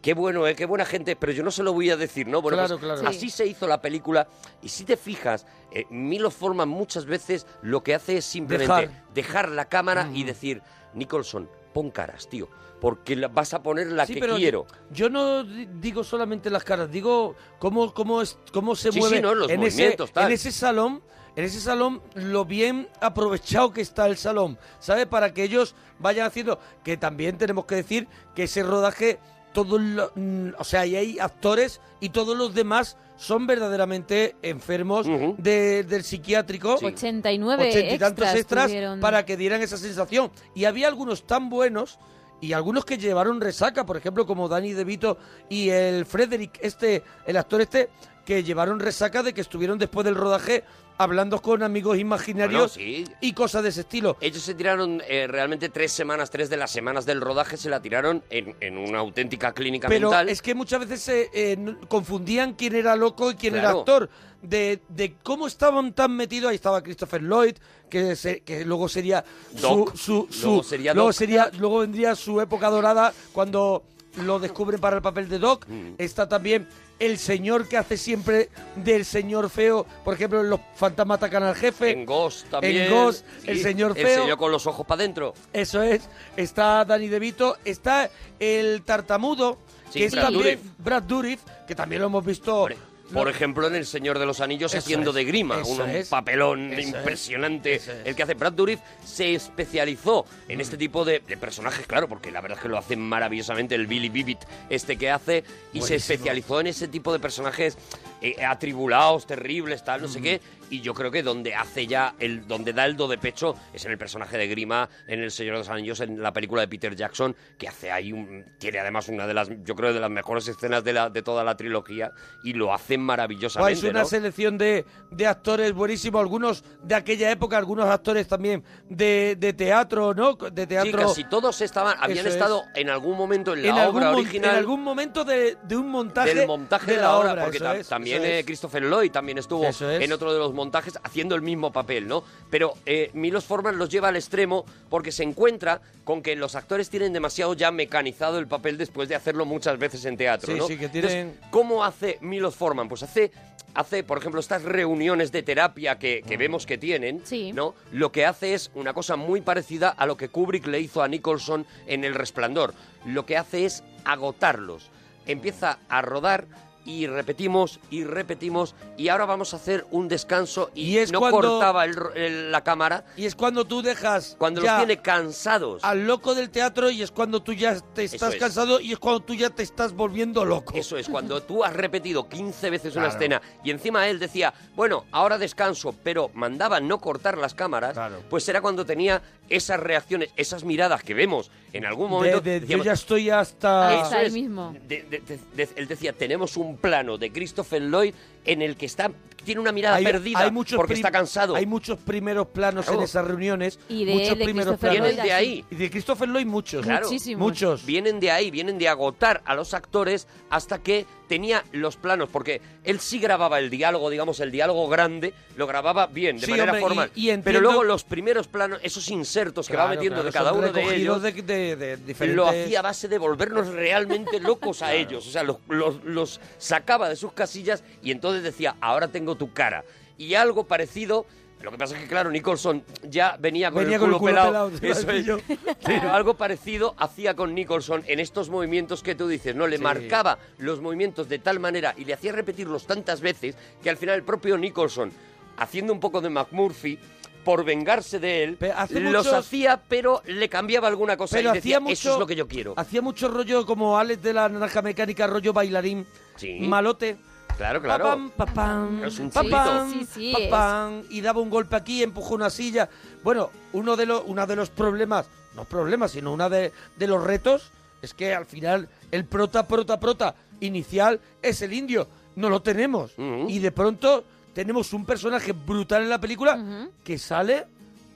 qué 0.03 0.15
bueno, 0.15 0.47
eh, 0.47 0.55
qué 0.55 0.67
buena 0.67 0.85
gente, 0.85 1.17
pero 1.17 1.33
yo 1.33 1.43
no 1.43 1.51
se 1.51 1.63
lo 1.63 1.73
voy 1.73 1.91
a 1.91 1.97
decir, 1.97 2.27
¿no? 2.29 2.41
Bueno, 2.43 2.59
Claro, 2.59 2.79
pues 2.79 2.93
claro. 3.01 3.09
así 3.09 3.31
se 3.31 3.47
hizo 3.47 3.67
la 3.67 3.81
película 3.83 4.29
y 4.63 4.69
si 4.69 4.85
te 4.85 4.97
fijas, 4.97 5.47
eh, 5.73 5.87
Milo 5.91 6.31
Forman 6.31 6.69
muchas 6.69 7.05
veces 7.07 7.47
lo 7.63 7.83
que 7.83 7.95
hace 7.95 8.19
es 8.19 8.25
simplemente 8.25 8.73
Dejar. 8.89 9.05
dejar, 9.15 9.49
la 9.51 9.65
cámara 9.65 10.09
y 10.15 10.23
decir, 10.25 10.63
Nicholson, 10.95 11.49
pon 11.73 11.91
caras, 11.91 12.29
tío, 12.29 12.49
porque 12.81 13.17
vas 13.27 13.55
a 13.55 13.62
poner 13.62 13.88
la 13.88 14.07
Sí, 14.07 14.14
que 14.14 14.21
pero 14.21 14.37
quiero. 14.37 14.67
Yo 14.91 15.11
no 15.11 15.43
di- 15.45 15.69
digo 15.81 16.05
solamente 16.05 16.49
las 16.51 16.64
caras, 16.64 16.91
digo 16.91 17.35
cómo, 17.59 17.93
cómo, 17.93 18.23
es, 18.23 18.38
cómo 18.53 18.77
se 18.77 18.93
Sí, 18.93 18.99
mueve 19.01 19.17
sí, 19.17 19.23
no, 19.23 19.35
los 19.35 19.51
en, 19.51 19.62
ese, 19.62 19.77
movimientos, 19.77 20.12
tal. 20.12 20.27
en 20.27 20.33
ese 20.33 20.53
salón. 20.53 21.03
En 21.37 21.45
ese 21.45 21.61
salón, 21.61 22.03
lo 22.14 22.45
bien 22.45 22.88
aprovechado 23.01 23.73
que 23.73 23.81
está 23.81 24.09
el 24.09 24.17
salón, 24.17 24.59
¿sabes? 24.81 25.07
Para 25.07 25.33
que 25.33 25.45
ellos 25.45 25.77
vayan 26.01 26.27
haciendo. 26.27 26.59
Que 26.83 26.97
también 26.97 27.38
tenemos 27.38 27.64
que 27.64 27.77
decir 27.77 28.09
que 28.35 28.45
ese 28.45 28.64
rodaje, 28.64 29.21
todos 29.53 29.81
lo- 29.81 30.11
mm, 30.17 30.49
o 30.59 30.64
sea, 30.64 30.81
ahí 30.81 30.97
hay 30.97 31.19
actores 31.21 31.81
y 32.01 32.09
todos 32.09 32.37
los 32.37 32.55
demás 32.55 32.97
son 33.17 33.47
verdaderamente 33.47 34.35
enfermos 34.43 35.07
de- 35.38 35.85
del 35.85 36.03
psiquiátrico. 36.03 36.75
89 36.83 37.69
ochenta 37.69 37.95
y 37.95 37.99
tantos 37.99 38.25
extras 38.25 38.37
extras 38.37 38.67
tuvieron. 38.67 38.99
para 39.01 39.25
que 39.25 39.37
dieran 39.37 39.62
esa 39.62 39.77
sensación. 39.77 40.33
Y 40.57 40.64
había 40.64 40.88
algunos 40.88 41.25
tan 41.25 41.51
buenos 41.51 42.01
y 42.40 42.53
algunos 42.53 42.85
que 42.85 42.98
llevaron 42.98 43.40
resaca, 43.40 43.85
por 43.85 43.96
ejemplo, 43.96 44.27
como 44.27 44.48
Danny 44.48 44.72
DeVito 44.72 45.18
y 45.48 45.70
el 45.70 46.07
Frederick, 46.07 46.59
este, 46.62 47.03
el 47.27 47.37
actor 47.37 47.61
este, 47.61 47.90
que 48.29 48.45
llevaron 48.45 48.79
resaca 48.79 49.23
de 49.23 49.33
que 49.33 49.41
estuvieron 49.41 49.79
después 49.79 50.05
del 50.05 50.14
rodaje 50.14 50.62
hablando 50.99 51.41
con 51.41 51.62
amigos 51.62 51.97
imaginarios 51.97 52.75
Bueno, 52.75 52.91
sí. 52.91 53.05
y 53.23 53.33
cosas 53.33 53.62
de 53.62 53.71
ese 53.71 53.81
estilo. 53.81 54.19
Ellos 54.21 54.43
se 54.43 54.53
tiraron 54.55 55.01
eh, 55.09 55.27
realmente 55.27 55.71
tres 55.71 55.93
semanas, 55.93 56.29
tres 56.29 56.51
de 56.51 56.59
las 56.59 56.71
semanas 56.71 57.07
del 57.07 57.23
rodaje 57.23 57.57
se 57.57 57.71
la 57.71 57.81
tiraron 57.81 58.23
en, 58.29 58.55
en 58.61 58.77
una 58.77 58.99
auténtica 58.99 59.55
clínica 59.55 59.88
Pero 59.88 60.11
mental. 60.11 60.29
es 60.29 60.43
que 60.43 60.55
muchas 60.55 60.81
veces 60.81 61.01
se 61.01 61.31
eh, 61.33 61.57
confundían 61.88 62.53
quién 62.53 62.75
era 62.75 62.97
loco 62.97 63.31
y 63.31 63.37
quién 63.37 63.55
era 63.55 63.62
Claro. 63.62 63.79
actor. 63.79 64.11
De, 64.43 64.83
de 64.91 65.14
cómo 65.23 65.47
estaban 65.47 65.95
tan 65.95 66.14
metidos. 66.14 66.51
Ahí 66.51 66.57
estaba 66.57 66.83
Christopher 66.83 67.23
Lloyd, 67.23 67.57
que, 67.88 68.14
se- 68.14 68.41
que 68.43 68.62
luego 68.67 68.91
sería 68.91 69.25
Doc. 69.59 69.97
su, 69.97 70.29
su, 70.31 70.33
su- 70.33 70.47
Luego 70.49 70.62
sería 70.64 70.93
luego 70.93 71.09
Doc. 71.09 71.17
sería- 71.17 71.51
luego 71.59 71.79
vendría 71.79 72.14
su 72.14 72.41
época 72.43 72.69
dorada 72.69 73.14
cuando 73.33 73.85
lo 74.25 74.38
descubren 74.38 74.81
para 74.81 74.97
el 74.97 75.03
papel 75.03 75.31
de 75.31 75.38
Doc. 75.38 75.64
Mm. 75.67 75.95
Está 75.97 76.29
también 76.29 76.69
el 76.99 77.19
señor 77.19 77.69
que 77.69 77.77
hace 77.77 77.97
siempre 77.97 78.49
del 78.77 79.05
señor 79.05 79.51
feo. 79.51 79.87
Por 80.05 80.15
ejemplo, 80.15 80.41
en 80.41 80.51
Los 80.51 80.61
fantasmas 80.75 81.17
atacan 81.19 81.43
al 81.43 81.55
jefe. 81.55 81.91
en 81.91 82.05
Ghost 82.07 82.49
también. 82.51 82.77
En 82.77 82.91
Ghost, 82.91 83.25
Sí, 83.43 83.51
el 83.51 83.63
señor 83.63 83.93
El 83.97 84.07
feo. 84.07 84.23
señor 84.23 84.39
con 84.39 84.51
los 84.53 84.67
ojos 84.67 84.87
para 84.87 85.03
adentro. 85.03 85.35
Eso 85.53 85.83
es. 85.83 86.09
Está 86.37 86.85
Danny 86.85 87.09
DeVito. 87.09 87.57
Está 87.65 88.11
el 88.41 88.83
tartamudo, 88.83 89.59
Sí, 89.91 90.01
que 90.01 90.05
es 90.07 90.13
Brad 90.13 90.23
también 90.25 90.43
Dourif. 90.43 90.61
Brad 90.79 91.03
Dourif, 91.05 91.41
que 91.67 91.75
también 91.75 92.01
lo 92.03 92.09
hemos 92.09 92.25
visto. 92.25 92.55
Hombre, 92.63 92.77
por 93.12 93.29
ejemplo, 93.29 93.66
en 93.66 93.75
El 93.75 93.87
Señor 93.87 94.18
de 94.18 94.27
los 94.27 94.40
Anillos 94.40 94.73
Eso 94.73 94.79
haciendo 94.79 95.11
es, 95.11 95.16
de 95.16 95.25
grima, 95.25 95.59
un 95.59 95.81
es, 95.88 96.09
papelón 96.09 96.79
impresionante. 96.79 97.75
es. 97.77 97.88
El 98.05 98.14
que 98.14 98.23
hace 98.23 98.35
Brad 98.35 98.53
Dourif 98.53 98.81
se 99.05 99.35
especializó 99.35 100.27
en 100.49 100.61
este 100.61 100.77
tipo 100.77 101.05
de, 101.05 101.21
de 101.21 101.37
personajes, 101.37 101.87
claro, 101.87 102.09
porque 102.09 102.31
la 102.31 102.40
verdad 102.40 102.59
es 102.59 102.62
que 102.62 102.68
lo 102.68 102.79
hace 102.79 102.97
maravillosamente 102.97 103.75
el 103.75 103.87
Billy 103.87 104.09
Bibbit 104.09 104.40
este 104.71 104.97
que 104.97 105.11
hace, 105.11 105.44
y 105.73 105.83
se 105.83 105.97
especializó 105.97 106.61
en 106.61 106.68
ese 106.68 106.88
tipo 106.88 107.12
de 107.12 107.18
personajes 107.18 107.77
eh, 108.20 108.44
atribulados, 108.44 109.26
terribles, 109.26 109.85
tal, 109.85 110.02
no 110.02 110.09
sé 110.09 110.20
qué. 110.20 110.40
Y 110.70 110.83
yo 110.83 110.92
creo 110.92 111.11
que 111.11 111.22
donde 111.22 111.54
hace 111.54 111.87
ya, 111.87 112.14
el 112.18 112.46
donde 112.46 112.74
da 112.74 112.85
el 112.85 112.94
do 112.94 113.09
de 113.09 113.16
pecho 113.16 113.54
es 113.72 113.87
en 113.87 113.92
el 113.92 113.96
personaje 113.96 114.37
de 114.37 114.46
Grima, 114.48 114.87
en 115.07 115.22
El 115.22 115.31
Señor 115.31 115.54
de 115.54 115.59
los 115.61 115.68
Anillos, 115.70 116.00
en 116.00 116.22
la 116.22 116.31
película 116.35 116.61
de 116.61 116.68
Peter 116.68 116.94
Jackson, 116.94 117.35
que 117.57 117.68
hace 117.68 117.90
ahí 117.90 118.12
un. 118.12 118.44
Tiene 118.59 118.78
además 118.78 119.09
una 119.09 119.26
de 119.26 119.33
las, 119.33 119.48
yo 119.64 119.74
creo, 119.74 119.94
de 119.94 120.00
las 120.00 120.11
mejores 120.11 120.46
escenas 120.46 120.85
de, 120.85 120.92
la, 120.92 121.09
de 121.09 121.22
toda 121.22 121.42
la 121.42 121.57
trilogía, 121.57 122.12
y 122.44 122.52
lo 122.52 122.74
hace 122.74 122.98
maravillosamente. 122.98 123.81
Pues 123.81 123.90
una 123.90 124.00
¿no? 124.02 124.07
selección 124.09 124.59
de, 124.59 124.85
de 125.11 125.26
actores 125.26 125.72
buenísimos, 125.72 126.20
algunos 126.20 126.62
de 126.83 126.94
aquella 126.96 127.31
época, 127.31 127.57
algunos 127.57 127.87
actores 127.87 128.28
también 128.28 128.62
de, 128.90 129.37
de 129.38 129.54
teatro, 129.54 130.12
¿no? 130.12 130.35
De 130.35 130.62
Sí, 130.62 130.66
teatro. 130.66 130.98
casi 131.09 131.24
todos 131.24 131.61
estaban, 131.62 131.96
habían 131.98 132.18
Eso 132.18 132.28
es. 132.28 132.35
estado 132.35 132.64
en 132.74 132.90
algún 132.90 133.16
momento 133.16 133.54
en 133.54 133.62
la 133.62 133.68
en, 133.85 133.88
obra 133.88 134.11
original. 134.11 134.50
en 134.50 134.57
algún 134.59 134.83
momento 134.85 135.24
de, 135.24 135.57
de 135.62 135.76
un 135.78 135.88
montaje, 135.88 136.35
del 136.35 136.46
montaje 136.46 136.90
de 136.92 136.96
la, 136.98 137.16
obra, 137.16 137.35
porque 137.42 137.57
eso 137.57 137.64
ta- 137.64 137.76
es, 137.76 137.87
también 138.16 138.38
eh. 138.38 138.44
Christopher 138.44 138.83
Lloyd 138.83 139.11
también 139.11 139.38
estuvo 139.38 139.64
es. 139.66 139.81
en 139.81 140.12
otro 140.12 140.33
de 140.33 140.38
los 140.38 140.53
montajes 140.55 140.99
haciendo 141.03 141.35
el 141.35 141.42
mismo 141.42 141.73
papel, 141.73 142.07
¿no? 142.09 142.25
Pero 142.51 142.75
eh, 142.87 143.11
Milos 143.14 143.44
Forman 143.44 143.79
los 143.79 143.88
lleva 143.88 144.09
al 144.09 144.17
extremo 144.17 144.65
porque 144.88 145.13
se 145.13 145.23
encuentra 145.23 145.81
con 146.04 146.23
que 146.23 146.37
los 146.37 146.54
actores 146.54 146.90
tienen 146.90 147.13
demasiado 147.13 147.54
ya 147.54 147.71
mecanizado 147.71 148.38
el 148.38 148.46
papel 148.46 148.79
después 148.79 149.09
de 149.09 149.15
hacerlo 149.15 149.44
muchas 149.44 149.79
veces 149.79 150.04
en 150.04 150.17
teatro, 150.17 150.52
Sí, 150.52 150.59
¿no? 150.59 150.67
sí, 150.67 150.77
que 150.79 150.87
Entonces, 150.87 151.11
tienen- 151.11 151.40
¿Cómo 151.50 151.85
hace 151.85 152.19
Milos 152.21 152.54
Forman? 152.56 152.88
Pues 152.88 153.02
hace 153.02 153.31
hace, 153.75 154.02
por 154.02 154.19
ejemplo, 154.19 154.40
estas 154.40 154.63
reuniones 154.63 155.31
de 155.31 155.42
terapia 155.44 155.98
que, 156.00 156.25
que 156.27 156.37
vemos 156.37 156.67
que 156.67 156.79
tienen, 156.79 157.21
Sí. 157.25 157.52
¿no? 157.52 157.75
Lo 157.92 158.11
que 158.11 158.27
hace 158.27 158.54
es 158.54 158.71
una 158.75 158.92
cosa 158.92 159.15
muy 159.15 159.40
parecida 159.40 159.90
a 159.90 160.04
lo 160.06 160.17
que 160.17 160.31
Kubrick 160.31 160.67
le 160.67 160.81
hizo 160.81 161.00
a 161.02 161.06
Nicholson 161.06 161.65
en 161.87 162.02
El 162.04 162.15
Resplandor. 162.15 162.75
Lo 163.04 163.25
que 163.25 163.37
hace 163.37 163.67
es 163.67 163.85
agotarlos. 164.04 164.90
Empieza 165.27 165.79
a 165.88 166.02
rodar 166.02 166.46
y 166.89 167.07
repetimos 167.07 167.79
y 167.91 168.03
repetimos 168.05 168.75
y 168.97 169.09
ahora 169.09 169.27
vamos 169.27 169.53
a 169.53 169.57
hacer 169.59 169.87
un 169.91 170.09
descanso 170.09 170.71
y, 170.75 170.93
Y 170.93 170.99
es 170.99 171.13
no 171.13 171.21
cuando- 171.21 171.41
cortaba 171.43 171.85
el 171.85 171.95
el- 172.15 172.51
la 172.51 172.65
cámara 172.65 173.05
Y 173.17 173.27
es 173.27 173.35
cuando 173.35 173.67
tú 173.67 173.83
dejas 173.83 174.35
cuando 174.39 174.63
ya 174.63 174.79
los 174.79 174.87
tiene 174.87 175.03
cansados. 175.03 175.85
al 175.85 176.07
loco 176.07 176.35
del 176.35 176.49
teatro 176.49 176.91
y 176.91 177.03
es 177.03 177.11
cuando 177.11 177.43
tú 177.43 177.53
ya 177.53 177.79
te 177.95 178.05
estás 178.05 178.33
es. 178.35 178.41
cansado 178.41 178.81
y 178.81 178.93
es 178.93 178.99
cuando 178.99 179.21
tú 179.21 179.35
ya 179.35 179.51
te 179.51 179.63
estás 179.63 179.93
volviendo 179.93 180.45
loco. 180.47 180.73
Eso 180.75 180.97
es, 180.97 181.09
cuando 181.09 181.43
tú 181.43 181.63
has 181.63 181.75
repetido 181.75 182.27
15 182.29 182.71
veces 182.71 182.95
una 182.97 183.07
Claro. 183.11 183.19
escena 183.19 183.43
y 183.63 183.71
encima 183.71 184.09
él 184.09 184.19
decía, 184.19 184.55
bueno, 184.75 185.05
ahora 185.13 185.37
descanso, 185.37 185.95
pero 186.03 186.31
mandaba 186.33 186.81
no 186.81 186.99
cortar 186.99 187.37
las 187.37 187.53
cámaras, 187.55 187.93
Claro. 187.93 188.23
pues 188.31 188.49
era 188.49 188.63
cuando 188.63 188.87
tenía 188.87 189.21
esas 189.51 189.79
reacciones, 189.81 190.31
esas 190.37 190.65
miradas 190.65 191.03
que 191.03 191.15
vemos 191.15 191.51
en 191.73 191.85
algún 191.85 192.07
De- 192.07 192.11
momento. 192.11 192.41
de- 192.41 192.55
yo 192.55 192.61
decíamos, 192.61 192.87
ya 192.87 192.93
estoy 192.93 193.31
hasta... 193.31 194.23
Es. 194.23 194.33
mismo. 194.33 194.75
de- 194.89 195.03
de- 195.03 195.21
de- 195.21 195.39
de- 195.55 195.69
él 195.77 195.87
decía, 195.89 196.13
tenemos 196.13 196.57
un 196.57 196.77
plano 196.79 197.18
de 197.18 197.31
Christopher 197.33 197.83
Lloyd 197.83 198.14
en 198.44 198.62
el 198.62 198.76
que 198.76 198.87
está 198.87 199.10
tiene 199.44 199.60
una 199.60 199.72
mirada 199.72 199.96
hay, 199.96 200.04
perdida 200.04 200.40
hay 200.40 200.50
muchos 200.50 200.76
porque 200.76 200.94
prim- 200.94 201.06
está 201.06 201.10
cansado. 201.10 201.54
Hay 201.54 201.64
muchos 201.64 201.98
primeros 201.98 202.48
planos 202.48 202.85
Claro. 202.85 202.98
en 203.00 203.04
esas 203.04 203.24
reuniones. 203.26 203.79
Y 203.88 204.04
de- 204.04 204.12
muchos 204.14 204.37
de 204.38 204.44
primeros 204.44 204.72
Christopher 204.74 204.90
planos. 204.98 205.08
Vienen 205.08 205.24
de 205.26 205.33
ahí. 205.33 205.64
Y 205.70 205.74
de 205.76 205.90
Christopher 205.90 206.29
Lloyd 206.29 206.46
muchos. 206.46 206.85
Claro. 206.85 207.06
Muchísimos. 207.06 207.40
Muchos. 207.40 207.87
Vienen 207.87 208.20
de 208.20 208.31
ahí, 208.31 208.50
vienen 208.50 208.79
de 208.79 208.88
agotar 208.88 209.40
a 209.46 209.54
los 209.54 209.72
actores 209.74 210.26
hasta 210.50 210.79
que 210.83 211.06
tenía 211.29 211.62
los 211.72 211.96
planos, 211.96 212.29
porque 212.33 212.60
él 212.85 212.98
sí 213.00 213.18
grababa 213.20 213.58
el 213.58 213.70
diálogo, 213.70 214.10
digamos, 214.10 214.40
el 214.40 214.50
diálogo 214.50 214.88
grande, 214.88 215.35
lo 215.56 215.66
grababa 215.66 216.06
bien, 216.06 216.38
de 216.38 216.46
Sí, 216.46 216.50
manera 216.50 216.72
hombre, 216.72 216.81
formal. 216.81 217.10
y 217.14 217.29
entiendo- 217.29 217.44
Pero 217.44 217.60
luego 217.60 217.85
los 217.85 218.02
primeros 218.04 218.48
planos, 218.48 218.81
esos 218.83 219.08
insertos 219.10 219.68
que 219.68 219.76
va 219.76 219.88
metiendo 219.88 220.16
claro, 220.22 220.24
de 220.24 220.33
cada 220.33 220.52
uno 220.52 220.72
de 220.72 220.96
ellos, 220.96 221.22
de, 221.22 221.33
de- 221.33 221.76
de 221.76 221.96
diferentes... 221.98 222.35
lo 222.37 222.48
hacía 222.48 222.81
a 222.81 222.83
base 222.83 223.06
de 223.08 223.18
volvernos 223.18 223.68
realmente 223.68 224.40
locos 224.40 224.83
a 224.83 224.94
ellos. 224.94 225.26
O 225.26 225.31
sea, 225.31 225.42
los, 225.42 225.58
los- 225.68 226.02
los 226.04 226.40
sacaba 226.58 227.08
de 227.08 227.16
sus 227.16 227.33
casillas 227.33 227.85
y 228.02 228.10
entonces 228.10 228.42
decía, 228.42 228.74
ahora 228.81 229.08
tengo 229.08 229.37
tu 229.37 229.52
cara. 229.52 229.85
Y 230.16 230.35
algo 230.35 230.64
parecido... 230.64 231.26
Lo 231.63 231.71
que 231.73 231.79
pasa 231.79 231.96
es 231.96 232.02
que, 232.02 232.09
claro, 232.09 232.31
Nicholson 232.31 232.85
ya 233.02 233.37
venía 233.38 233.71
con, 233.73 233.83
Venía 233.83 233.96
el, 233.96 234.00
con 234.00 234.11
el 234.11 234.17
culo 234.17 234.19
culo 234.21 234.31
pelado. 234.33 234.71
Eso 234.81 235.11
es. 235.11 235.25
yo. 235.27 235.38
Pero 235.85 236.13
algo 236.15 236.35
parecido 236.35 236.94
hacía 236.98 237.35
con 237.35 237.54
Nicholson 237.54 238.04
en 238.06 238.21
estos 238.21 238.48
movimientos 238.48 239.02
que 239.02 239.15
tú 239.17 239.27
dices, 239.27 239.54
¿no? 239.56 239.67
Le 239.67 239.77
Sí. 239.79 239.83
marcaba 239.83 240.38
los 240.59 240.81
movimientos 240.81 241.29
de 241.29 241.38
tal 241.40 241.59
manera 241.59 241.94
y 241.96 242.04
le 242.04 242.15
hacía 242.15 242.33
repetirlos 242.33 242.87
tantas 242.87 243.21
veces 243.21 243.56
que 243.83 243.90
al 243.90 243.96
final 243.96 244.15
el 244.17 244.23
propio 244.23 244.56
Nicholson, 244.56 245.11
haciendo 245.56 245.92
un 245.92 246.00
poco 246.00 246.21
de 246.21 246.31
McMurphy, 246.31 246.98
por 247.44 247.65
vengarse 247.65 248.19
de 248.19 248.44
él, 248.44 248.59
hace 248.77 249.00
los 249.00 249.25
muchos- 249.25 249.33
hacía, 249.33 249.81
pero 249.88 250.23
le 250.27 250.48
cambiaba 250.50 250.87
alguna 250.87 251.17
cosa 251.17 251.37
Pero 251.37 251.50
y 251.50 251.54
decía, 251.54 251.77
hacía 251.79 251.81
mucho, 251.81 251.92
eso 251.92 252.13
es 252.15 252.19
lo 252.19 252.27
que 252.27 252.37
yo 252.37 252.46
quiero. 252.46 252.75
Hacía 252.77 253.00
mucho 253.00 253.29
rollo 253.29 253.65
como 253.65 253.98
Alex 253.98 254.23
de 254.23 254.35
la 254.35 254.48
Naranja 254.50 254.83
Mecánica, 254.83 255.27
rollo 255.27 255.52
bailarín, 255.54 256.06
Sí. 256.37 256.59
malote. 256.61 257.17
Claro, 257.59 257.83
claro. 257.83 258.04
Papam, 258.04 258.31
papam, 258.31 259.04
Es 259.04 259.19
un 259.19 259.31
papam. 259.31 259.92
Sí, 259.92 260.06
sí, 260.11 260.33
papam, 260.33 261.02
y 261.11 261.21
daba 261.21 261.40
un 261.40 261.50
golpe 261.50 261.77
aquí, 261.77 262.02
empujó 262.02 262.37
una 262.37 262.50
silla. 262.50 262.88
Bueno, 263.23 263.50
uno 263.73 263.96
de 263.96 264.06
los, 264.06 264.23
uno 264.27 264.46
de 264.46 264.56
los 264.56 264.71
problemas, 264.71 265.29
no 265.56 265.65
problemas, 265.65 266.13
sino 266.13 266.33
una 266.33 266.48
de, 266.48 266.73
de 266.96 267.06
los 267.09 267.23
retos, 267.23 267.71
es 268.00 268.15
que 268.15 268.33
al 268.33 268.46
final 268.46 268.88
el 269.11 269.25
prota, 269.25 269.67
prota, 269.67 269.98
prota 269.98 270.35
inicial 270.61 271.21
es 271.42 271.61
el 271.63 271.73
indio. 271.73 272.06
No 272.37 272.48
lo 272.48 272.63
tenemos. 272.63 273.15
Y 273.48 273.59
de 273.59 273.73
pronto 273.73 274.23
tenemos 274.54 274.92
un 274.92 275.04
personaje 275.04 275.50
brutal 275.52 276.02
en 276.02 276.09
la 276.09 276.21
película 276.21 276.88
que 277.02 277.19
sale 277.19 277.67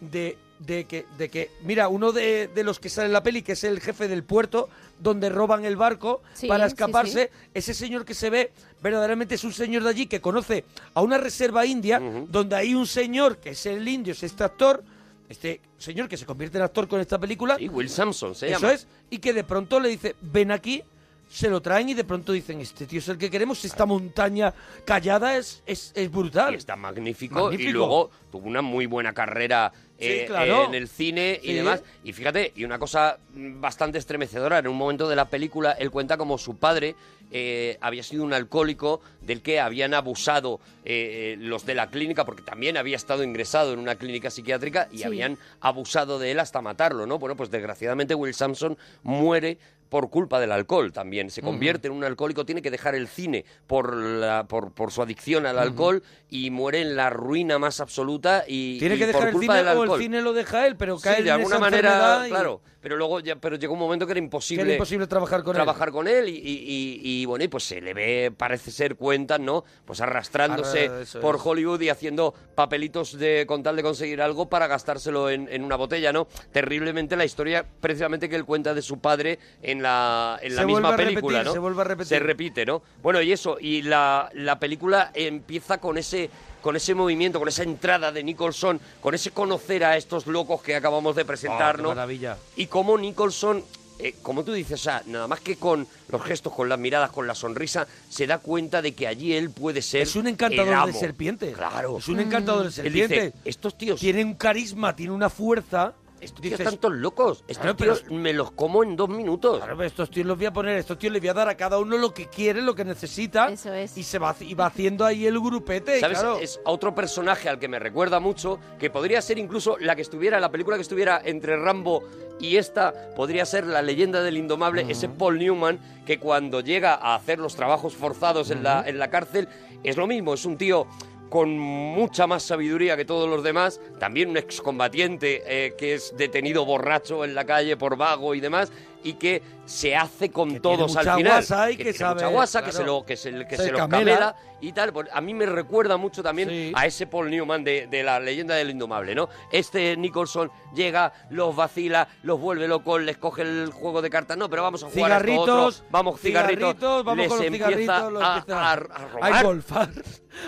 de, 0.00 0.38
de 0.66 0.84
que, 0.84 1.04
de 1.18 1.28
que, 1.28 1.50
mira, 1.62 1.88
uno 1.88 2.12
de, 2.12 2.48
de 2.48 2.64
los 2.64 2.78
que 2.78 2.88
sale 2.88 3.06
en 3.06 3.12
la 3.12 3.22
peli, 3.22 3.42
que 3.42 3.52
es 3.52 3.64
el 3.64 3.80
jefe 3.80 4.08
del 4.08 4.22
puerto, 4.22 4.68
donde 5.00 5.28
roban 5.28 5.64
el 5.64 5.76
barco 5.76 6.22
Sí, 6.34 6.46
para 6.46 6.66
sí, 6.68 6.74
escaparse, 6.74 7.30
ese 7.54 7.74
señor 7.74 8.04
que 8.04 8.14
se 8.14 8.30
ve 8.30 8.52
verdaderamente 8.82 9.34
es 9.34 9.44
un 9.44 9.52
señor 9.52 9.82
de 9.82 9.90
allí 9.90 10.06
que 10.06 10.20
conoce 10.20 10.64
a 10.94 11.02
una 11.02 11.18
reserva 11.18 11.66
india, 11.66 12.00
donde 12.28 12.56
hay 12.56 12.74
un 12.74 12.86
señor 12.86 13.38
que 13.38 13.50
es 13.50 13.66
el 13.66 13.86
indio, 13.88 14.12
es 14.12 14.22
este 14.22 14.44
actor, 14.44 14.84
este 15.28 15.60
señor 15.78 16.08
que 16.08 16.16
se 16.16 16.26
convierte 16.26 16.58
en 16.58 16.64
actor 16.64 16.86
con 16.86 17.00
esta 17.00 17.18
película, 17.18 17.56
Sí, 17.56 17.68
Will 17.68 17.88
Sampson 17.88 18.34
se 18.34 18.52
eso 18.52 18.70
es, 18.70 18.86
y 19.10 19.18
que 19.18 19.32
de 19.32 19.44
pronto 19.44 19.80
le 19.80 19.88
dice, 19.88 20.14
ven 20.20 20.52
aquí, 20.52 20.82
se 21.28 21.48
lo 21.48 21.62
traen 21.62 21.88
y 21.88 21.94
de 21.94 22.04
pronto 22.04 22.32
dicen, 22.32 22.60
este 22.60 22.86
tío 22.86 22.98
es 22.98 23.08
el 23.08 23.16
que 23.16 23.30
queremos, 23.30 23.64
esta 23.64 23.86
montaña 23.86 24.52
callada 24.84 25.38
es, 25.38 25.62
es, 25.64 25.90
es 25.94 26.10
brutal. 26.12 26.52
Y 26.52 26.58
está 26.58 26.76
magnífico, 26.76 27.44
Magnífico. 27.44 27.70
Y 27.70 27.72
luego 27.72 28.10
tuvo 28.30 28.46
una 28.48 28.60
muy 28.60 28.84
buena 28.84 29.14
carrera 29.14 29.72
eh, 30.02 30.24
claro. 30.26 30.66
en 30.66 30.74
el 30.74 30.88
cine 30.88 31.38
y 31.42 31.52
demás. 31.52 31.82
Y 32.04 32.12
fíjate, 32.12 32.52
y 32.56 32.64
una 32.64 32.78
cosa 32.78 33.18
bastante 33.34 33.98
estremecedora, 33.98 34.58
en 34.58 34.66
un 34.68 34.76
momento 34.76 35.08
de 35.08 35.16
la 35.16 35.26
película, 35.26 35.72
él 35.72 35.90
cuenta 35.90 36.16
como 36.16 36.38
su 36.38 36.56
padre 36.56 36.94
eh, 37.30 37.78
había 37.80 38.02
sido 38.02 38.24
un 38.24 38.34
alcohólico 38.34 39.00
del 39.22 39.40
que 39.40 39.58
habían 39.58 39.94
abusado 39.94 40.60
eh, 40.84 41.36
los 41.38 41.64
de 41.64 41.74
la 41.74 41.88
clínica, 41.88 42.24
porque 42.26 42.42
también 42.42 42.76
había 42.76 42.96
estado 42.96 43.24
ingresado 43.24 43.72
en 43.72 43.78
una 43.78 43.94
clínica 43.96 44.28
psiquiátrica 44.30 44.88
y 44.92 44.98
Sí. 44.98 45.04
habían 45.04 45.38
abusado 45.60 46.18
de 46.18 46.32
él 46.32 46.40
hasta 46.40 46.60
matarlo, 46.60 47.06
¿no? 47.06 47.18
Bueno, 47.18 47.34
pues 47.36 47.50
desgraciadamente 47.50 48.14
Will 48.14 48.34
Sampson 48.34 48.76
muere 49.02 49.56
por 49.92 50.08
culpa 50.08 50.40
del 50.40 50.52
alcohol 50.52 50.90
también. 50.90 51.28
Se 51.28 51.42
convierte 51.42 51.86
en 51.88 51.92
un 51.92 52.02
alcohólico, 52.02 52.46
tiene 52.46 52.62
que 52.62 52.70
dejar 52.70 52.94
el 52.94 53.08
cine 53.08 53.44
por, 53.66 53.94
la, 53.94 54.46
por, 54.48 54.72
por 54.72 54.90
su 54.90 55.02
adicción 55.02 55.44
al 55.44 55.58
alcohol 55.58 56.02
y 56.30 56.48
muere 56.48 56.80
en 56.80 56.96
la 56.96 57.10
ruina 57.10 57.58
más 57.58 57.78
absoluta 57.78 58.44
y, 58.48 58.78
Tiene 58.78 58.94
y 58.94 58.98
que 58.98 59.06
dejar 59.08 59.20
por 59.20 59.28
el 59.28 59.38
cine 59.38 59.54
del 59.56 59.66
o 59.66 59.70
alcohol. 59.82 59.98
el 60.00 60.02
cine 60.02 60.22
lo 60.22 60.32
deja 60.32 60.66
él, 60.66 60.76
pero 60.78 60.96
Sí, 60.96 61.04
cae 61.04 61.22
de 61.22 61.28
en 61.28 61.34
alguna 61.34 61.56
esa 61.56 61.60
manera, 61.60 62.22
y 62.26 62.30
claro. 62.30 62.62
Pero 62.80 62.96
luego 62.96 63.20
ya, 63.20 63.36
pero 63.36 63.54
llegó 63.56 63.74
un 63.74 63.78
momento 63.78 64.06
que 64.06 64.12
era 64.12 64.18
imposible, 64.18 64.62
era 64.64 64.72
imposible 64.72 65.06
trabajar 65.06 65.44
con 65.44 65.54
trabajar 65.54 65.92
con 65.92 66.08
él 66.08 66.28
y, 66.28 66.32
y- 66.32 67.00
y- 67.04 67.26
bueno, 67.26 67.44
y 67.44 67.48
pues 67.48 67.62
se 67.62 67.80
le 67.80 67.94
ve, 67.94 68.32
parece 68.36 68.72
ser, 68.72 68.96
cuentan, 68.96 69.44
¿no? 69.44 69.62
Pues 69.84 70.00
arrastrándose 70.00 70.86
Arra- 70.88 71.02
eso 71.02 71.20
por 71.20 71.36
es. 71.36 71.42
Hollywood 71.44 71.80
y 71.82 71.90
haciendo 71.90 72.34
papelitos 72.56 73.18
de 73.18 73.44
con 73.46 73.62
tal 73.62 73.76
de 73.76 73.82
conseguir 73.84 74.20
algo 74.22 74.48
para 74.48 74.66
gastárselo 74.66 75.30
en, 75.30 75.48
en 75.52 75.62
una 75.62 75.76
botella, 75.76 76.12
¿no? 76.12 76.26
Terriblemente 76.50 77.14
la 77.14 77.24
historia 77.24 77.64
precisamente 77.80 78.28
que 78.28 78.34
él 78.36 78.44
cuenta 78.44 78.74
de 78.74 78.82
su 78.82 78.98
padre 78.98 79.38
en 79.62 79.81
la, 79.82 80.38
en 80.42 80.56
la 80.56 80.64
misma 80.66 80.96
película, 80.96 81.38
repetir, 81.38 81.46
¿no? 81.46 81.52
se 81.52 81.58
vuelve 81.58 81.80
a 81.80 81.84
repetir. 81.84 82.08
Se 82.08 82.18
repite, 82.18 82.64
¿no? 82.66 82.82
Bueno, 83.02 83.20
y 83.20 83.32
eso, 83.32 83.56
y 83.60 83.82
la, 83.82 84.30
la 84.34 84.58
película 84.58 85.10
empieza 85.14 85.78
con 85.78 85.98
ese 85.98 86.30
con 86.62 86.76
ese 86.76 86.94
movimiento, 86.94 87.40
con 87.40 87.48
esa 87.48 87.64
entrada 87.64 88.12
de 88.12 88.22
Nicholson, 88.22 88.80
con 89.00 89.16
ese 89.16 89.32
conocer 89.32 89.82
a 89.84 89.96
estos 89.96 90.28
locos 90.28 90.62
que 90.62 90.76
acabamos 90.76 91.16
de 91.16 91.24
presentar, 91.24 91.74
Oh, 91.74 91.76
qué 91.78 91.82
¿no? 91.82 91.88
maravilla. 91.88 92.36
Y 92.54 92.66
cómo 92.68 92.96
Nicholson, 92.96 93.64
eh, 93.98 94.14
como 94.22 94.44
tú 94.44 94.52
dices, 94.52 94.78
o 94.80 94.84
sea, 94.84 95.02
nada 95.06 95.26
más 95.26 95.40
que 95.40 95.56
con 95.56 95.88
los 96.08 96.22
gestos, 96.22 96.52
con 96.52 96.68
las 96.68 96.78
miradas, 96.78 97.10
con 97.10 97.26
la 97.26 97.34
sonrisa, 97.34 97.88
se 98.08 98.28
da 98.28 98.38
cuenta 98.38 98.80
de 98.80 98.94
que 98.94 99.08
allí 99.08 99.32
él 99.34 99.50
puede 99.50 99.82
ser 99.82 100.02
Es 100.02 100.14
un 100.14 100.28
el 100.28 100.34
encantador 100.34 100.68
de 100.68 100.74
amo. 100.74 100.92
serpientes. 101.00 101.56
Claro. 101.56 101.98
Es 101.98 102.06
un 102.06 102.20
encantador 102.20 102.70
de 102.72 102.86
Él 102.86 102.92
dice, 102.92 103.32
estos 103.44 103.76
tíos, 103.76 103.98
Tiene 103.98 104.24
un 104.24 104.34
carisma, 104.34 104.94
tiene 104.94 105.10
una 105.12 105.30
fuerza. 105.30 105.94
Estos 106.22 106.40
tíos 106.40 106.52
dices, 106.58 106.66
están 106.66 106.78
todos 106.80 106.94
locos. 106.94 107.44
Estos 107.46 107.58
Claro, 107.58 107.76
pero- 107.76 107.96
tíos 107.96 108.10
me 108.10 108.32
los 108.32 108.52
como 108.52 108.82
en 108.84 108.96
dos 108.96 109.08
minutos. 109.08 109.58
Claro, 109.58 109.76
pero 109.76 109.86
estos 109.86 110.10
tíos 110.10 110.26
los 110.26 110.36
voy 110.36 110.46
a 110.46 110.52
poner, 110.52 110.78
estos 110.78 110.98
tíos 110.98 111.12
les 111.12 111.20
voy 111.20 111.28
a 111.28 111.34
dar 111.34 111.48
a 111.48 111.56
cada 111.56 111.78
uno 111.78 111.96
lo 111.98 112.14
que 112.14 112.26
quiere, 112.28 112.62
lo 112.62 112.74
que 112.74 112.84
necesita. 112.84 113.48
Eso 113.50 113.72
es. 113.72 113.96
Y 113.98 114.02
se 114.02 114.18
va, 114.18 114.34
y 114.40 114.54
va 114.54 114.66
haciendo 114.66 115.04
ahí 115.04 115.26
el 115.26 115.38
grupete. 115.40 116.00
¿Sabes? 116.00 116.18
claro, 116.20 116.38
Es 116.38 116.60
otro 116.64 116.94
personaje 116.94 117.48
al 117.48 117.58
que 117.58 117.68
me 117.68 117.78
recuerda 117.78 118.20
mucho, 118.20 118.58
que 118.78 118.88
podría 118.90 119.20
ser 119.20 119.38
incluso 119.38 119.76
la 119.78 119.96
que 119.96 120.02
estuviera, 120.02 120.38
la 120.40 120.50
película 120.50 120.76
que 120.76 120.82
estuviera 120.82 121.20
entre 121.24 121.56
Rambo 121.56 122.02
y 122.40 122.56
esta, 122.56 122.92
podría 123.14 123.44
ser 123.46 123.66
La 123.66 123.82
leyenda 123.82 124.22
del 124.22 124.36
indomable, 124.36 124.84
ese 124.88 125.08
Paul 125.08 125.38
Newman, 125.38 125.78
que 126.06 126.18
cuando 126.18 126.60
llega 126.60 126.94
a 126.94 127.14
hacer 127.14 127.38
los 127.38 127.54
trabajos 127.54 127.94
forzados 127.94 128.50
en, 128.50 128.62
la, 128.64 128.82
en 128.88 128.98
la 128.98 129.10
cárcel, 129.10 129.48
es 129.84 129.96
lo 129.96 130.06
mismo, 130.06 130.34
es 130.34 130.44
un 130.44 130.56
tío 130.56 130.86
con 131.32 131.58
mucha 131.58 132.26
más 132.26 132.42
sabiduría 132.42 132.94
que 132.94 133.06
todos 133.06 133.26
los 133.26 133.42
demás, 133.42 133.80
también 133.98 134.28
un 134.28 134.36
excombatiente 134.36 135.42
eh, 135.46 135.72
que 135.78 135.94
es 135.94 136.14
detenido 136.14 136.66
borracho 136.66 137.24
en 137.24 137.34
la 137.34 137.46
calle 137.46 137.74
por 137.78 137.96
vago 137.96 138.34
y 138.34 138.40
demás, 138.40 138.70
y 139.02 139.14
que 139.14 139.40
se 139.72 139.96
hace 139.96 140.30
con 140.30 140.52
Que 140.52 140.60
todos 140.60 140.94
al 140.96 141.04
final. 141.16 141.32
guasa 141.32 141.70
y 141.70 141.76
que 141.76 141.84
tiene 141.84 141.98
sabe, 141.98 142.14
mucha 142.14 142.26
guasa, 142.26 142.60
que 142.62 142.70
claro. 142.70 142.78
se 142.78 142.86
lo, 142.86 143.06
que 143.06 143.16
se, 143.16 143.46
que 143.48 143.56
Se 143.56 143.64
se 143.64 143.70
lo 143.72 143.78
camela. 143.78 144.36
y 144.60 144.72
tal. 144.72 144.92
A 145.12 145.20
mí 145.22 145.32
me 145.34 145.46
recuerda 145.46 145.96
mucho 145.96 146.22
también 146.22 146.48
Sí. 146.50 146.72
a 146.74 146.86
ese 146.86 147.06
Paul 147.06 147.30
Newman 147.30 147.64
de, 147.64 147.86
de 147.86 148.02
la 148.02 148.20
leyenda 148.20 148.54
del 148.54 148.70
indomable, 148.70 149.14
¿no? 149.14 149.28
Este 149.50 149.96
Nicholson 149.96 150.50
llega, 150.74 151.12
los 151.30 151.56
vacila, 151.56 152.06
los 152.22 152.38
vuelve 152.38 152.68
locos, 152.68 153.00
les 153.00 153.16
coge 153.16 153.42
el 153.42 153.70
juego 153.72 154.02
de 154.02 154.10
cartas. 154.10 154.36
No, 154.36 154.48
pero 154.50 154.62
vamos 154.62 154.82
a 154.84 154.90
jugar 154.90 155.12
a 155.12 155.20
cigarritos, 155.20 155.76
otro. 155.78 155.86
Vamos, 155.90 156.20
cigarritos. 156.20 156.76
vamos 157.04 157.16
les 157.16 157.28
con 157.28 157.38
los 157.38 157.46
empieza 157.46 157.70
cigarritos, 157.70 158.12
los 158.12 158.22
a, 158.22 158.34
a- 158.34 158.72
a 158.72 158.76
robar. 158.76 159.32
a 159.32 159.40
engolfar. 159.40 159.88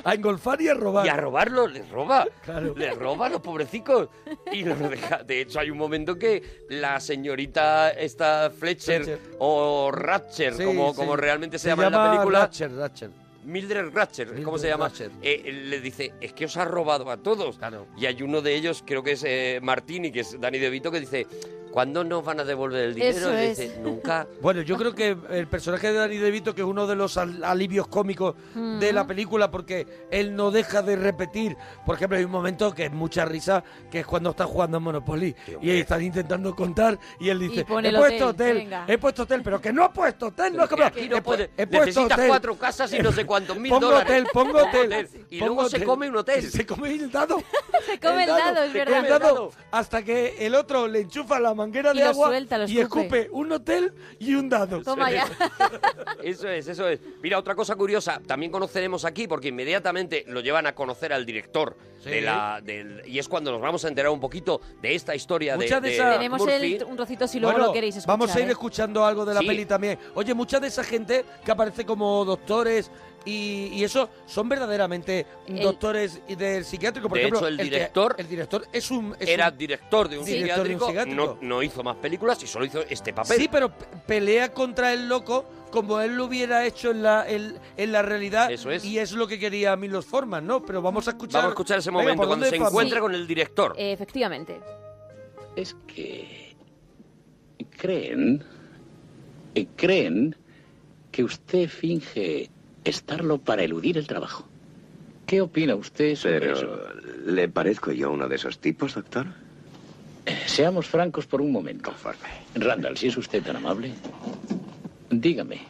A 0.05 0.14
engolfar 0.14 0.61
y 0.62 0.68
a 0.68 0.75
robar. 0.75 1.05
Y 1.07 1.09
a 1.11 1.16
robarlo, 1.16 1.66
les 1.66 1.89
roba. 1.91 2.27
Claro. 2.43 2.75
Les 2.77 2.97
roba 2.97 3.27
a 3.27 3.29
los 3.31 3.41
pobrecicos. 3.41 4.09
Y 4.53 4.64
los 4.64 4.79
deja. 4.79 5.22
De 5.22 5.43
hecho, 5.43 5.61
hay 5.61 5.70
un 5.70 5.77
momento 5.79 6.16
que 6.18 6.64
la 6.70 7.01
señorita 7.01 7.91
esta 7.91 8.51
Fletcher, 8.51 9.05
Fletcher. 9.05 9.13
O 9.38 9.90
Ratcher, 9.92 10.54
Sí, 10.54 10.64
como, 10.64 10.90
sí. 10.90 10.96
como 10.96 11.16
realmente 11.16 11.58
se, 11.58 11.68
llama, 11.68 11.86
en 11.86 11.92
la 11.92 12.10
película. 12.10 12.40
Ratchet. 12.40 13.10
Mildred 13.44 13.90
Ratcher, 13.92 14.42
¿cómo 14.42 14.58
se 14.58 14.68
llama? 14.68 14.88
Ratcher. 14.88 15.10
Eh, 15.20 15.52
le 15.66 15.80
dice, 15.80 16.14
es 16.20 16.32
que 16.32 16.46
os 16.46 16.56
ha 16.56 16.64
robado 16.64 17.10
a 17.10 17.18
todos. 17.18 17.58
Claro. 17.58 17.86
Y 17.96 18.06
hay 18.06 18.22
uno 18.22 18.40
de 18.40 18.54
ellos, 18.54 18.82
creo 18.86 19.02
que 19.02 19.12
es 19.12 19.24
eh, 19.26 19.60
Martini, 19.62 20.10
que 20.10 20.20
es 20.20 20.40
Danny 20.40 20.58
DeVito, 20.58 20.90
que 20.90 21.00
dice, 21.00 21.26
¿cuándo 21.75 22.05
nos 22.05 22.25
van 22.25 22.39
a 22.39 22.45
devolver 22.45 22.85
el 22.85 22.95
dinero? 22.95 23.16
Eso 23.18 23.33
Y 23.33 23.37
es. 23.47 23.59
dice, 23.59 23.79
nunca. 23.83 24.29
Bueno, 24.41 24.62
yo 24.62 24.77
creo 24.77 24.95
que 24.95 25.16
el 25.31 25.49
personaje 25.49 25.89
de 25.89 25.95
Danny 25.99 26.18
DeVito, 26.18 26.55
que 26.55 26.61
es 26.61 26.66
uno 26.68 26.87
de 26.87 26.95
los 26.95 27.16
al- 27.16 27.43
alivios 27.43 27.89
cómicos 27.89 28.37
de 28.55 28.93
la 28.93 29.05
película, 29.09 29.51
porque 29.51 30.07
él 30.12 30.37
no 30.37 30.53
deja 30.53 30.83
de 30.83 30.95
repetir. 30.95 31.57
Por 31.85 31.97
ejemplo, 31.97 32.16
hay 32.16 32.22
un 32.22 32.31
momento 32.31 32.72
que 32.72 32.85
es 32.85 32.93
mucha 32.93 33.25
risa, 33.25 33.64
que 33.91 33.99
es 34.01 34.07
cuando 34.07 34.31
está 34.31 34.45
jugando 34.45 34.77
a 34.77 34.81
Monopoly 34.81 35.35
y 35.61 35.70
están 35.70 36.01
intentando 36.03 36.55
contar 36.55 36.97
y 37.18 37.29
él 37.29 37.41
dice, 37.41 37.64
pone 37.64 37.89
he 37.89 37.93
puesto 37.93 38.29
hotel, 38.29 38.51
hotel, 38.53 38.57
venga". 38.59 38.85
he 38.87 38.99
puesto 38.99 39.22
hotel, 39.25 39.41
pero 39.43 39.61
que 39.61 39.72
no 39.72 39.87
he 39.87 39.89
puesto 39.89 40.27
hotel, 40.29 40.57
no 40.57 40.62
es 40.62 40.68
Que 40.68 40.75
como... 40.77 40.87
aquí 40.87 41.09
no 41.09 41.16
he, 41.16 41.20
pu- 41.20 41.25
puede- 41.25 41.51
he 41.57 41.66
puesto 41.66 41.87
necesitas 41.87 42.12
hotel. 42.18 42.29
cuatro 42.29 42.57
casas 42.57 42.93
y 42.93 43.01
no 43.01 43.11
sé 43.11 43.27
cuántos 43.27 43.57
mil 43.59 43.70
pongo 43.72 43.87
dólares. 43.87 44.09
hotel, 44.12 44.27
pongo 44.33 44.53
Pongo 44.53 44.68
hotel. 44.68 45.09
Y 45.31 45.41
pongo 45.41 45.55
luego 45.55 45.68
se 45.68 45.85
come 45.85 46.09
un 46.09 46.16
hotel. 46.18 46.49
Se 46.49 46.64
come 46.64 46.93
el 46.93 47.11
dado. 47.11 47.43
Se 47.87 47.99
come 48.01 48.22
el 48.22 48.29
dado, 48.29 48.62
es 48.62 48.72
se 48.72 48.79
verdad. 48.79 48.95
come 48.97 49.09
el 49.09 49.18
dado 49.20 49.51
hasta 49.72 50.03
que 50.03 50.47
el 50.47 50.55
otro 50.55 50.87
le 50.87 51.01
enchufa 51.01 51.39
la 51.41 51.55
manguera 51.64 51.92
Y 51.94 51.98
de 51.98 52.04
agua 52.04 52.28
suelta, 52.28 52.58
y 52.66 52.78
escupe. 52.80 53.18
escupe 53.18 53.28
un 53.32 53.52
hotel 53.52 53.92
y 54.18 54.34
un 54.34 54.48
dado. 54.48 54.82
Toma 54.82 55.10
ya. 55.10 55.26
Eso 56.22 56.48
es, 56.48 56.66
eso 56.68 56.88
es. 56.88 57.00
Mira, 57.22 57.38
otra 57.38 57.54
cosa 57.54 57.76
curiosa, 57.76 58.20
también 58.26 58.50
conoceremos 58.50 59.04
aquí, 59.04 59.26
porque 59.28 59.48
inmediatamente 59.48 60.24
lo 60.28 60.40
llevan 60.40 60.66
a 60.66 60.74
conocer 60.74 61.12
al 61.12 61.26
director 61.26 61.76
Sí. 62.02 62.10
de 62.10 62.20
la. 62.20 62.60
del- 62.62 63.02
y 63.06 63.18
es 63.18 63.28
cuando 63.28 63.50
nos 63.50 63.60
vamos 63.62 63.82
a 63.84 63.88
enterar 63.88 64.10
un 64.10 64.20
poquito 64.20 64.60
de 64.82 64.94
esta 64.94 65.14
historia 65.14 65.56
de, 65.56 65.64
Muchas 65.64 65.80
de 65.82 65.88
de 65.88 65.94
esas- 65.94 66.14
Tenemos 66.16 66.38
Murphy. 66.40 66.74
el, 66.76 66.84
un 66.84 66.96
trocito 66.96 67.26
si 67.26 67.40
luego 67.40 67.52
Bueno, 67.54 67.66
lo 67.68 67.72
queréis 67.72 67.96
escuchar. 67.96 68.18
vamos 68.18 68.36
a 68.36 68.40
ir 68.40 68.48
¿eh? 68.48 68.50
escuchando 68.52 69.04
algo 69.06 69.24
de 69.24 69.34
la 69.34 69.40
Sí. 69.40 69.46
peli 69.46 69.64
también. 69.66 69.98
Oye, 70.14 70.34
mucha 70.34 70.60
de 70.60 70.68
esa 70.68 70.84
gente 70.84 71.24
que 71.44 71.50
aparece 71.50 71.84
como 71.86 72.24
doctores 72.26 72.90
y, 73.25 73.68
y 73.72 73.85
eso 73.85 74.09
son 74.27 74.49
verdaderamente 74.49 75.27
El- 75.47 75.61
doctores 75.61 76.20
del 76.29 76.64
psiquiátrico. 76.64 77.09
Por 77.09 77.16
De 77.18 77.22
ejemplo, 77.22 77.39
hecho, 77.41 77.49
el 77.49 77.57
director 77.59 78.14
el 78.18 78.29
director 78.29 78.66
es 78.72 78.91
un... 78.91 79.16
es 79.18 79.29
Era 79.29 79.49
un- 79.51 79.59
director 79.59 80.09
de 80.09 80.18
un. 80.18 80.25
Director 80.25 80.68
de 80.68 80.75
un 80.75 80.81
psiquiátrico. 80.81 81.16
No, 81.16 81.39
no 81.41 81.62
hizo 81.62 81.83
más 81.83 81.97
películas 81.97 82.43
y 82.43 82.47
solo 82.47 82.64
hizo 82.64 82.83
este 82.89 83.12
papel. 83.12 83.39
Sí, 83.39 83.49
pero 83.51 83.70
pe- 83.70 83.85
pelea 84.07 84.53
contra 84.53 84.93
el 84.93 85.09
loco 85.09 85.45
como 85.70 86.01
él 86.01 86.14
lo 86.16 86.27
hubiera 86.27 86.64
hecho 86.64 86.93
en 86.93 87.03
la, 87.03 87.29
en, 87.29 87.55
en 87.77 87.91
la 87.93 88.03
realidad. 88.03 88.51
Eso 88.51 88.70
es. 88.70 88.85
Y 88.85 88.99
es 89.01 89.11
lo 89.12 89.27
que 89.27 89.39
quería 89.41 89.75
Milos 89.75 90.05
Forman, 90.07 90.47
¿no? 90.47 90.64
Pero 90.64 90.81
vamos 90.81 91.09
a 91.09 91.11
escuchar... 91.11 91.41
Vamos 91.43 91.51
a 91.51 91.55
escuchar 91.55 91.79
ese 91.81 91.91
momento 91.91 92.16
¿por 92.18 92.27
cuando 92.29 92.47
se 92.47 92.55
encuentra 92.55 93.01
con 93.01 93.12
el 93.14 93.27
director. 93.27 93.75
Eh, 93.77 93.91
Efectivamente. 93.93 94.61
Es 95.57 95.75
que 95.89 96.55
creen, 97.77 98.45
eh, 99.55 99.66
creen 99.77 100.37
que 101.11 101.25
usted 101.25 101.68
finge 101.68 102.51
estarlo 102.85 103.39
para 103.39 103.62
eludir 103.62 103.99
el 103.99 104.07
trabajo. 104.07 104.47
¿Qué 105.26 105.41
opina 105.41 105.74
usted 105.74 106.16
sobre 106.16 106.53
eso? 106.53 106.61
Pero, 106.61 107.32
¿le 107.32 107.49
parezco 107.49 107.93
yo 107.93 108.12
uno 108.12 108.28
de 108.28 108.37
esos 108.37 108.59
tipos, 108.59 108.95
doctor? 108.95 109.26
Eh, 110.26 110.37
Seamos 110.47 110.87
francos 110.87 111.26
por 111.26 111.41
un 111.41 111.51
momento. 111.53 111.91
Conforme. 111.91 112.28
Randall, 112.55 112.97
si 112.97 113.09
es 113.09 113.16
usted 113.16 113.43
tan 113.43 113.57
amable, 113.57 113.93
dígame, 115.11 115.61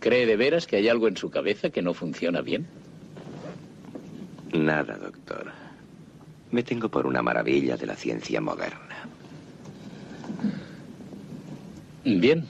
¿cree 0.00 0.26
de 0.26 0.36
veras 0.36 0.66
que 0.66 0.76
hay 0.76 0.88
algo 0.88 1.08
en 1.08 1.16
su 1.16 1.30
cabeza 1.30 1.70
que 1.70 1.82
no 1.82 1.94
funciona 1.94 2.40
bien? 2.42 2.66
Nada, 4.52 4.96
doctor. 4.98 5.50
Me 6.50 6.62
tengo 6.62 6.88
por 6.88 7.06
una 7.06 7.22
maravilla 7.22 7.76
de 7.76 7.86
la 7.86 7.96
ciencia 7.96 8.40
moderna. 8.40 9.08
Bien. 12.04 12.46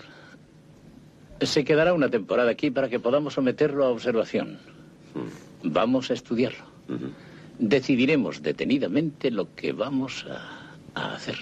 Se 1.44 1.64
quedará 1.64 1.92
una 1.94 2.08
temporada 2.08 2.50
aquí 2.50 2.70
para 2.70 2.88
que 2.88 2.98
podamos 2.98 3.34
someterlo 3.34 3.84
a 3.84 3.90
observación. 3.90 4.58
Vamos 5.62 6.10
a 6.10 6.14
estudiarlo. 6.14 6.64
Decidiremos 7.58 8.42
detenidamente 8.42 9.30
lo 9.30 9.54
que 9.54 9.72
vamos 9.72 10.26
a, 10.28 11.00
a 11.00 11.14
hacer. 11.14 11.36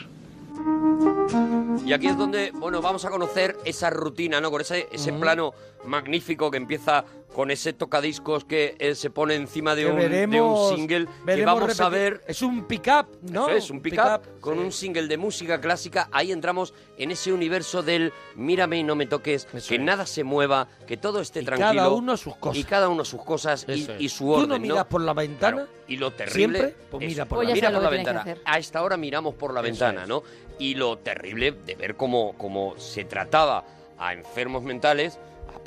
Y 1.87 1.93
aquí 1.93 2.07
es 2.07 2.17
donde, 2.17 2.51
bueno, 2.53 2.83
vamos 2.83 3.05
a 3.05 3.11
conocer 3.11 3.57
esa 3.65 3.91
rutina, 3.91 4.41
¿no? 4.41 4.51
Con 4.51 4.61
ese, 4.61 4.89
ese 4.93 5.13
plano 5.13 5.55
magnífico 5.85 6.51
que 6.51 6.59
empieza 6.59 7.05
con 7.33 7.51
ese 7.51 7.73
tocadiscos 7.73 8.45
que 8.45 8.77
eh, 8.79 8.95
se 8.95 9.09
pone 9.11 9.35
encima 9.35 9.75
de 9.75 9.87
un, 9.87 9.97
de 9.99 10.09
veremos- 10.09 10.71
un 10.73 10.77
single 10.77 11.07
que 11.27 11.45
vamos 11.45 11.81
a 11.81 11.89
ver 11.89 12.23
Es 12.27 12.43
un 12.43 12.65
pick-up, 12.67 13.07
¿no? 13.23 13.49
Eso 13.49 13.57
es, 13.57 13.71
un 13.71 13.81
pick-up 13.81 14.21
con 14.41 14.55
sí. 14.59 14.61
un 14.65 14.73
single 14.73 15.07
de 15.09 15.17
música 15.17 15.61
clásica. 15.61 16.09
Ahí 16.13 16.31
entramos 16.33 16.75
en 16.99 17.11
ese 17.11 17.33
universo 17.33 17.83
del 17.83 18.13
mírame 18.37 18.79
y 18.79 18.83
no 18.83 18.95
me 18.95 19.07
toques, 19.07 19.49
Eso 19.53 19.69
que 19.69 19.77
es. 19.77 19.81
nada 19.81 20.05
se 20.07 20.25
mueva, 20.25 20.69
que 20.87 20.97
todo 20.97 21.21
esté 21.21 21.41
Y 21.43 21.45
tranquilo. 21.45 21.73
cada 21.73 21.89
uno 21.91 22.13
a 22.13 22.17
sus 22.17 22.37
cosas. 22.37 22.59
Y 22.59 22.65
cada 22.65 22.89
uno 22.89 23.03
a 23.03 23.07
sus 23.07 23.23
cosas 23.25 23.65
y, 23.69 23.83
Eso 23.83 23.95
es. 23.95 24.01
y 24.01 24.09
su 24.09 24.25
Tú 24.25 24.33
orden, 24.35 24.49
no 24.51 24.59
miras 24.59 24.85
por 24.87 25.01
la 25.01 25.15
ventana, 25.15 25.57
Claro, 25.57 25.69
Y 25.89 25.97
lo 25.97 26.11
terrible... 26.13 26.59
siempre, 26.59 26.77
pues 26.91 27.07
mira 27.07 27.25
por 27.25 27.45
la 27.45 27.53
mira 27.55 27.71
por 27.73 27.83
la 27.83 27.91
ventana. 27.91 28.25
A 28.45 28.59
esta 28.59 28.83
hora 28.83 28.97
miramos 28.97 29.35
por 29.35 29.55
la 29.55 29.61
Eso 29.61 29.65
ventana, 29.69 30.03
es. 30.03 30.09
¿no? 30.09 30.23
Y 30.59 30.75
lo 30.75 30.99
terrible 30.99 31.53
de 31.53 31.75
ver 31.77 31.97
cómo, 31.97 32.35
cómo 32.37 32.75
se 32.79 33.05
trataba 33.05 33.65
a 33.99 34.13
enfermos 34.13 34.63
mentales 34.63 35.19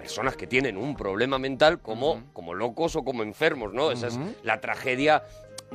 personas 0.05 0.35
que 0.35 0.45
tienen 0.45 0.77
un 0.77 0.95
problema 0.95 1.39
mental 1.39 1.79
como, 1.79 2.21
como 2.31 2.53
locos 2.53 2.95
o 2.95 3.03
como 3.03 3.23
enfermos, 3.23 3.73
¿no? 3.73 3.91
Esa 3.91 4.07
es 4.07 4.19
la 4.43 4.61
tragedia 4.61 5.23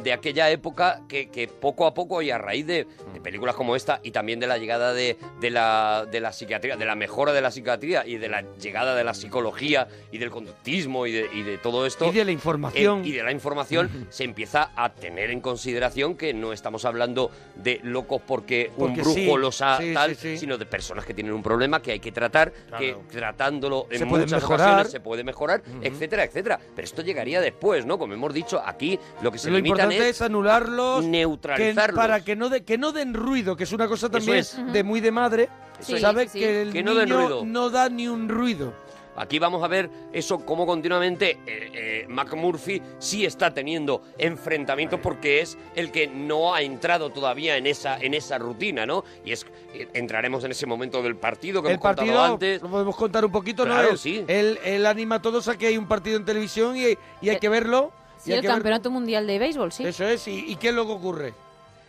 de 0.03 0.13
aquella 0.13 0.51
época 0.51 1.03
que, 1.09 1.29
que 1.29 1.49
poco 1.49 1.87
a 1.87 1.95
poco 1.95 2.23
y 2.23 2.31
a 2.31 2.39
raíz 2.39 2.67
de, 2.67 2.87
de 3.13 3.21
películas 3.21 3.55
como 3.55 3.77
esta 3.77 4.01
y 4.03 4.11
también 4.11 4.41
de 4.41 4.47
la 4.47 4.59
llegada 4.59 4.93
de, 4.93 5.17
de 5.41 5.51
la, 5.51 6.07
de 6.11 6.21
la 6.21 6.33
psiquiatría, 6.33 6.77
de 6.77 6.85
la 6.85 6.95
mejora 6.95 7.33
de 7.33 7.41
la 7.41 7.51
psiquiatría 7.51 8.07
y 8.07 8.17
de 8.17 8.29
la 8.29 8.45
llegada 8.59 8.95
de 8.95 9.05
la 9.05 9.15
psicología 9.15 9.89
y 10.13 10.19
del 10.19 10.31
conductismo 10.31 11.07
y 11.07 11.13
de, 11.13 11.29
y 11.33 11.43
de 11.43 11.59
todo 11.59 11.87
esto. 11.87 12.07
Y 12.07 12.13
de 12.13 12.25
la 12.25 12.33
información. 12.33 13.05
Eh, 13.05 13.09
y 13.09 13.13
de 13.13 13.23
la 13.23 13.33
información 13.33 14.07
se 14.11 14.25
empieza 14.25 14.71
a 14.77 14.93
tener 14.93 15.31
en 15.31 15.41
consideración 15.41 16.17
que 16.17 16.33
no 16.35 16.53
estamos 16.53 16.85
hablando 16.85 17.31
de 17.57 17.81
locos 17.83 18.23
porque, 18.27 18.71
un 18.77 18.95
brujo 18.95 19.13
sí, 19.15 19.27
los 19.39 19.61
ha 19.63 19.79
sí, 19.79 19.93
tal, 19.95 20.17
sí, 20.17 20.39
sino 20.39 20.57
de 20.59 20.67
personas 20.67 21.05
que 21.05 21.15
tienen 21.15 21.33
un 21.33 21.43
problema 21.43 21.81
que 21.83 21.93
hay 21.93 22.01
que 22.01 22.13
tratar, 22.13 22.53
que 22.79 22.97
tratándolo 23.11 23.87
en 23.91 23.99
Se 23.99 24.05
muchas 24.05 24.33
mejorar. 24.33 24.61
ocasiones 24.69 24.93
se 24.93 25.01
puede 25.01 25.25
mejorar, 25.25 25.63
etcétera, 25.83 26.25
etcétera. 26.25 26.59
Pero 26.75 26.85
esto 26.85 27.03
llegaría 27.03 27.41
después, 27.41 27.87
¿no? 27.87 27.99
Como 27.99 28.15
hemos 28.15 28.33
dicho, 28.33 28.63
aquí 28.65 28.99
lo 29.23 29.31
que 29.31 29.39
se 29.39 29.51
Lo 29.51 29.57
limitan 29.57 29.90
importante 29.93 30.09
es, 30.11 30.23
anularlos, 30.23 31.01
que- 31.03 31.09
neutralizarlos. 31.09 31.97
para 31.97 32.25
que 32.25 32.37
no, 32.37 32.49
de, 32.49 32.63
que 32.65 32.79
no 32.79 32.93
den 32.93 33.15
ruido, 33.15 33.57
que 33.57 33.65
es 33.65 33.73
una 33.73 33.89
cosa 33.89 34.09
también 34.11 34.39
es. 34.39 34.57
de 34.73 34.83
muy 34.85 35.01
de 35.01 35.11
madre, 35.11 35.49
Sí, 35.81 35.99
¿sabes? 35.99 36.31
sí, 36.31 36.39
sí. 36.39 36.45
Que 36.45 36.63
el 36.63 36.73
Que 36.73 36.83
no 36.83 36.95
den 36.95 37.09
niño 37.09 37.19
ruido. 37.21 37.43
no 37.47 37.71
da 37.71 37.89
ni 37.89 38.07
un 38.09 38.29
ruido. 38.29 38.75
Aquí 39.17 39.39
vamos 39.39 39.63
a 39.63 39.69
ver 39.69 39.91
eso 40.13 40.39
como 40.47 40.65
continuamente 40.65 41.33
eh, 41.47 41.71
eh, 41.75 42.07
McMurphy 42.09 42.81
sí 42.99 43.27
está 43.27 43.53
teniendo 43.53 44.03
enfrentamientos 44.17 45.01
porque 45.03 45.41
es 45.41 45.59
el 45.75 45.91
que 45.91 46.07
no 46.07 46.55
ha 46.55 46.63
entrado 46.63 47.11
todavía 47.11 47.57
en 47.57 47.67
esa 47.67 47.99
en 47.99 48.15
esa 48.15 48.39
rutina, 48.39 48.87
¿no? 48.87 49.05
Y 49.25 49.33
es 49.33 49.47
eh, 49.75 49.89
entraremos 49.95 50.45
en 50.45 50.53
ese 50.53 50.65
momento 50.65 51.03
del 51.03 51.17
partido 51.17 51.61
que 51.61 51.69
el 51.69 51.75
hemos 51.75 51.83
contado 51.83 52.07
partido, 52.07 52.25
antes. 52.25 52.63
lo 52.63 52.71
podemos 52.71 52.97
contar 52.97 53.25
un 53.25 53.33
poquito, 53.33 53.67
¿no? 53.67 53.75
Claro, 53.75 53.91
Él, 53.91 53.99
sí. 53.99 54.25
él, 54.29 54.59
él 54.65 54.87
anima 54.87 55.17
a 55.17 55.23
todos 55.23 55.49
a 55.49 55.59
que 55.59 55.67
hay 55.67 55.77
un 55.77 55.87
partido 55.89 56.17
en 56.17 56.25
televisión 56.25 56.77
y, 56.77 56.97
y 57.21 57.29
hay 57.29 57.39
que 57.39 57.49
verlo. 57.49 57.93
Y 58.21 58.25
Sí, 58.25 58.33
el 58.33 58.43
ver- 58.43 58.51
campeonato 58.51 58.91
mundial 58.91 59.27
de 59.27 59.39
béisbol, 59.39 59.73
sí. 59.73 59.85
Eso 59.87 60.05
es, 60.07 60.27
y, 60.29 60.51
y 60.53 60.57
qué 60.57 60.73
luego 60.73 60.95
ocurre? 60.95 61.35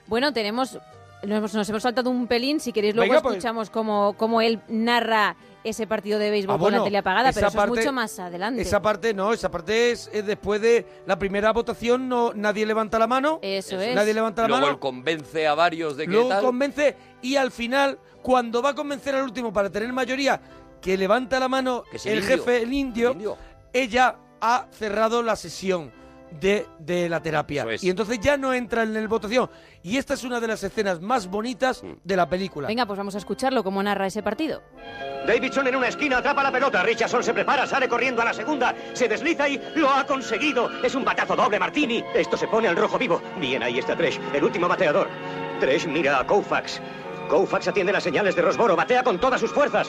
Bueno, 0.08 0.32
tenemos. 0.34 0.78
Nos 1.24 1.38
hemos, 1.38 1.54
nos 1.54 1.70
hemos 1.70 1.84
saltado 1.84 2.10
un 2.10 2.26
pelín. 2.26 2.60
Si 2.60 2.74
queréis, 2.74 2.96
luego 2.96 3.12
Venga, 3.12 3.22
pues. 3.22 3.36
escuchamos 3.36 3.70
cómo, 3.70 4.14
cómo 4.18 4.42
él 4.42 4.60
narra 4.68 5.36
ese 5.64 5.86
partido 5.86 6.18
de 6.18 6.32
béisbol 6.32 6.56
Ah, 6.56 6.58
con 6.58 6.72
la 6.72 6.84
tele 6.84 6.98
apagada, 6.98 7.32
pero 7.32 7.48
eso 7.50 7.56
parte- 7.58 7.80
es 7.82 7.86
mucho 7.86 7.94
más 7.94 8.18
adelante. 8.18 8.62
Esa 8.64 8.82
parte 8.82 9.14
no, 9.14 9.32
esa 9.32 9.52
parte 9.52 9.92
es, 9.92 10.10
es 10.12 10.26
después 10.26 10.60
de 10.60 10.88
la 11.06 11.20
primera 11.20 11.54
votación, 11.54 12.10
no 12.10 12.34
nadie 12.34 12.66
levanta 12.66 12.98
la 12.98 13.06
mano. 13.06 13.38
Eso 13.44 13.80
es. 13.80 13.94
Nadie 13.94 14.16
levanta 14.16 14.42
la 14.42 14.48
Luego 14.48 14.62
mano. 14.62 14.74
él 14.74 14.80
convence 14.80 15.46
a 15.48 15.54
varios 15.54 15.96
de 15.96 16.06
que 16.08 16.12
luego 16.12 16.30
tal. 16.30 16.42
convence 16.44 16.96
y 17.22 17.36
al 17.36 17.52
final, 17.52 18.00
cuando 18.24 18.64
va 18.64 18.70
a 18.70 18.76
convencer 18.76 19.14
al 19.14 19.22
último 19.24 19.54
para 19.54 19.70
tener 19.70 19.94
mayoría, 19.94 20.42
que 20.82 20.98
levanta 20.98 21.40
la 21.40 21.48
mano 21.48 21.84
Que 21.92 21.98
el, 21.98 22.18
el 22.18 22.24
indio. 22.24 22.38
jefe, 22.38 22.62
el 22.64 22.74
indio, 22.74 23.08
El 23.10 23.16
indio. 23.18 23.38
ella 23.74 24.16
ha 24.42 24.66
cerrado 24.72 25.22
la 25.22 25.36
sesión 25.36 25.92
de, 26.40 26.66
de 26.80 27.10
la 27.10 27.22
terapia. 27.22 27.66
Y 27.82 27.90
entonces 27.90 28.20
ya 28.20 28.38
no 28.38 28.54
entra 28.54 28.84
en 28.84 28.94
la 28.94 29.06
votación. 29.08 29.50
Y 29.84 29.98
esta 29.98 30.14
es 30.14 30.24
una 30.24 30.40
de 30.40 30.48
las 30.48 30.64
escenas 30.64 31.02
más 31.02 31.28
bonitas 31.28 31.84
Mm. 31.84 31.94
de 32.04 32.16
la 32.16 32.30
película. 32.30 32.68
Venga, 32.68 32.86
pues 32.86 32.98
vamos 32.98 33.16
a 33.16 33.18
escucharlo, 33.18 33.64
cómo 33.64 33.82
narra 33.84 34.08
ese 34.08 34.22
partido. 34.24 34.62
Davidson 35.28 35.68
en 35.68 35.76
una 35.76 35.88
esquina 35.88 36.18
atrapa 36.18 36.42
la 36.44 36.52
pelota. 36.52 36.82
Richardson 36.84 37.24
se 37.24 37.34
prepara, 37.34 37.68
sale 37.68 37.88
corriendo 37.88 38.22
a 38.22 38.26
la 38.26 38.34
segunda. 38.34 38.74
Se 38.94 39.08
desliza 39.08 39.48
y 39.50 39.62
lo 39.76 39.90
ha 39.90 40.06
conseguido. 40.06 40.70
Es 40.84 40.96
un 40.96 41.06
batazo 41.06 41.36
doble, 41.36 41.60
Martini. 41.60 42.04
Esto 42.16 42.38
se 42.38 42.48
pone 42.48 42.68
al 42.68 42.76
rojo 42.76 42.98
vivo. 42.98 43.22
Bien, 43.40 43.62
ahí 43.64 43.80
está 43.80 43.96
Tresh, 43.96 44.20
el 44.34 44.44
último 44.44 44.68
bateador. 44.68 45.08
Tresh 45.60 45.88
mira 45.88 46.20
a 46.20 46.26
Koufax. 46.26 46.82
Koufax 47.30 47.68
atiende 47.68 47.94
las 47.94 48.04
señales 48.04 48.36
de 48.36 48.42
Rosboro. 48.42 48.76
Batea 48.76 49.04
con 49.04 49.20
todas 49.20 49.40
sus 49.40 49.52
fuerzas. 49.52 49.88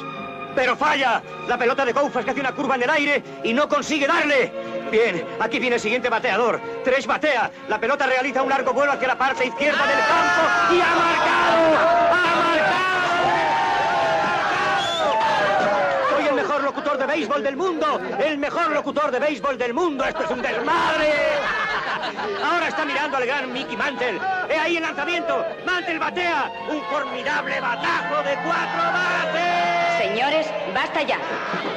¡Pero 0.55 0.77
falla! 0.77 1.23
La 1.49 1.57
pelota 1.57 1.83
de 1.85 1.95
Koufax 1.95 2.25
que 2.27 2.31
hace 2.33 2.41
una 2.41 2.53
curva 2.55 2.75
en 2.75 2.83
el 2.83 2.91
aire 2.91 3.23
y 3.43 3.55
no 3.55 3.67
consigue 3.69 4.07
darle. 4.07 4.53
Bien, 4.93 5.27
aquí 5.41 5.59
viene 5.59 5.77
el 5.77 5.81
siguiente 5.81 6.11
bateador. 6.11 6.61
Tresh 6.85 7.07
batea. 7.07 7.51
La 7.67 7.81
pelota 7.81 8.05
realiza 8.05 8.43
un 8.43 8.51
largo 8.51 8.75
vuelo 8.75 8.93
hacia 8.93 9.09
la 9.09 9.17
parte 9.17 9.47
izquierda 9.47 9.87
del 9.87 9.99
campo 10.01 10.43
y 10.71 10.81
ha 10.83 10.95
marcado. 10.95 11.79
¡Ha 12.13 12.37
marcado! 12.45 12.91
Soy 16.11 16.27
el 16.27 16.35
mejor 16.35 16.63
locutor 16.63 16.99
de 16.99 17.07
béisbol 17.07 17.43
del 17.43 17.57
mundo, 17.57 18.03
el 18.23 18.37
mejor 18.37 18.71
locutor 18.71 19.11
de 19.11 19.19
béisbol 19.19 19.57
del 19.57 19.73
mundo. 19.73 20.05
Esto 20.05 20.25
es 20.25 20.31
un 20.31 20.43
desmadre. 20.43 21.15
Ahora 22.45 22.69
está 22.69 22.85
mirando 22.85 23.17
al 23.17 23.25
gran 23.25 23.51
Mickey 23.51 23.79
Mantle. 23.79 24.21
He 24.51 24.59
ahí 24.59 24.77
el 24.77 24.83
lanzamiento. 24.83 25.43
Mantle 25.65 25.99
batea. 25.99 26.53
Un 26.69 26.83
formidable 26.83 27.59
batazo 27.63 28.23
de 28.25 28.35
cuatro 28.45 28.83
bates. 28.93 30.07
Señores, 30.07 30.47
basta 30.75 31.01
ya. 31.01 31.17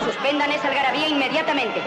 Suspendan 0.04 0.52
esa 0.52 0.68
algarabía 0.68 1.08
inmediatamente. 1.08 1.82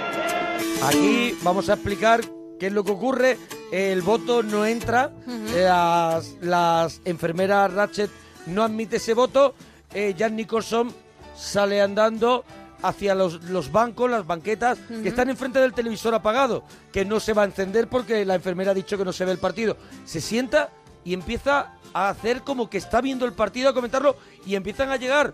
Aquí 0.82 1.36
vamos 1.42 1.68
a 1.68 1.74
explicar 1.74 2.20
qué 2.58 2.68
es 2.68 2.72
lo 2.72 2.84
que 2.84 2.92
ocurre. 2.92 3.38
El 3.72 4.02
voto 4.02 4.42
no 4.42 4.64
entra. 4.64 5.12
las, 5.54 6.36
las 6.40 7.00
enfermeras 7.04 7.72
Ratchet 7.72 8.10
no 8.46 8.62
admite 8.62 8.96
ese 8.96 9.14
voto. 9.14 9.54
Eh, 9.92 10.14
Jan 10.18 10.36
Nicholson 10.36 10.92
sale 11.36 11.80
andando 11.82 12.44
hacia 12.82 13.14
los, 13.14 13.42
los 13.44 13.72
bancos, 13.72 14.10
las 14.10 14.26
banquetas, 14.26 14.78
que 15.02 15.08
están 15.08 15.28
enfrente 15.28 15.58
del 15.58 15.72
televisor 15.72 16.14
apagado, 16.14 16.62
que 16.92 17.04
no 17.04 17.18
se 17.18 17.32
va 17.32 17.42
a 17.42 17.46
encender 17.46 17.88
porque 17.88 18.24
la 18.24 18.36
enfermera 18.36 18.70
ha 18.70 18.74
dicho 18.74 18.96
que 18.96 19.04
no 19.04 19.12
se 19.12 19.24
ve 19.24 19.32
el 19.32 19.38
partido. 19.38 19.76
Se 20.04 20.20
sienta 20.20 20.70
y 21.04 21.12
empieza 21.12 21.74
a 21.92 22.08
hacer 22.08 22.42
como 22.42 22.70
que 22.70 22.78
está 22.78 23.00
viendo 23.00 23.24
el 23.24 23.32
partido, 23.32 23.70
a 23.70 23.74
comentarlo, 23.74 24.16
y 24.46 24.54
empiezan 24.54 24.90
a 24.90 24.96
llegar 24.96 25.32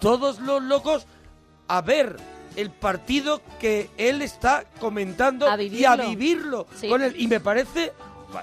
todos 0.00 0.38
los 0.40 0.62
locos 0.62 1.06
a 1.66 1.80
ver 1.80 2.16
el 2.56 2.70
partido 2.70 3.40
que 3.60 3.90
él 3.98 4.22
está 4.22 4.64
comentando 4.80 5.48
A 5.48 5.60
y 5.62 5.84
a 5.84 5.96
vivirlo. 5.96 6.66
Sí. 6.74 6.88
con 6.88 7.02
él. 7.02 7.14
Y 7.18 7.26
me 7.28 7.40
parece 7.40 7.92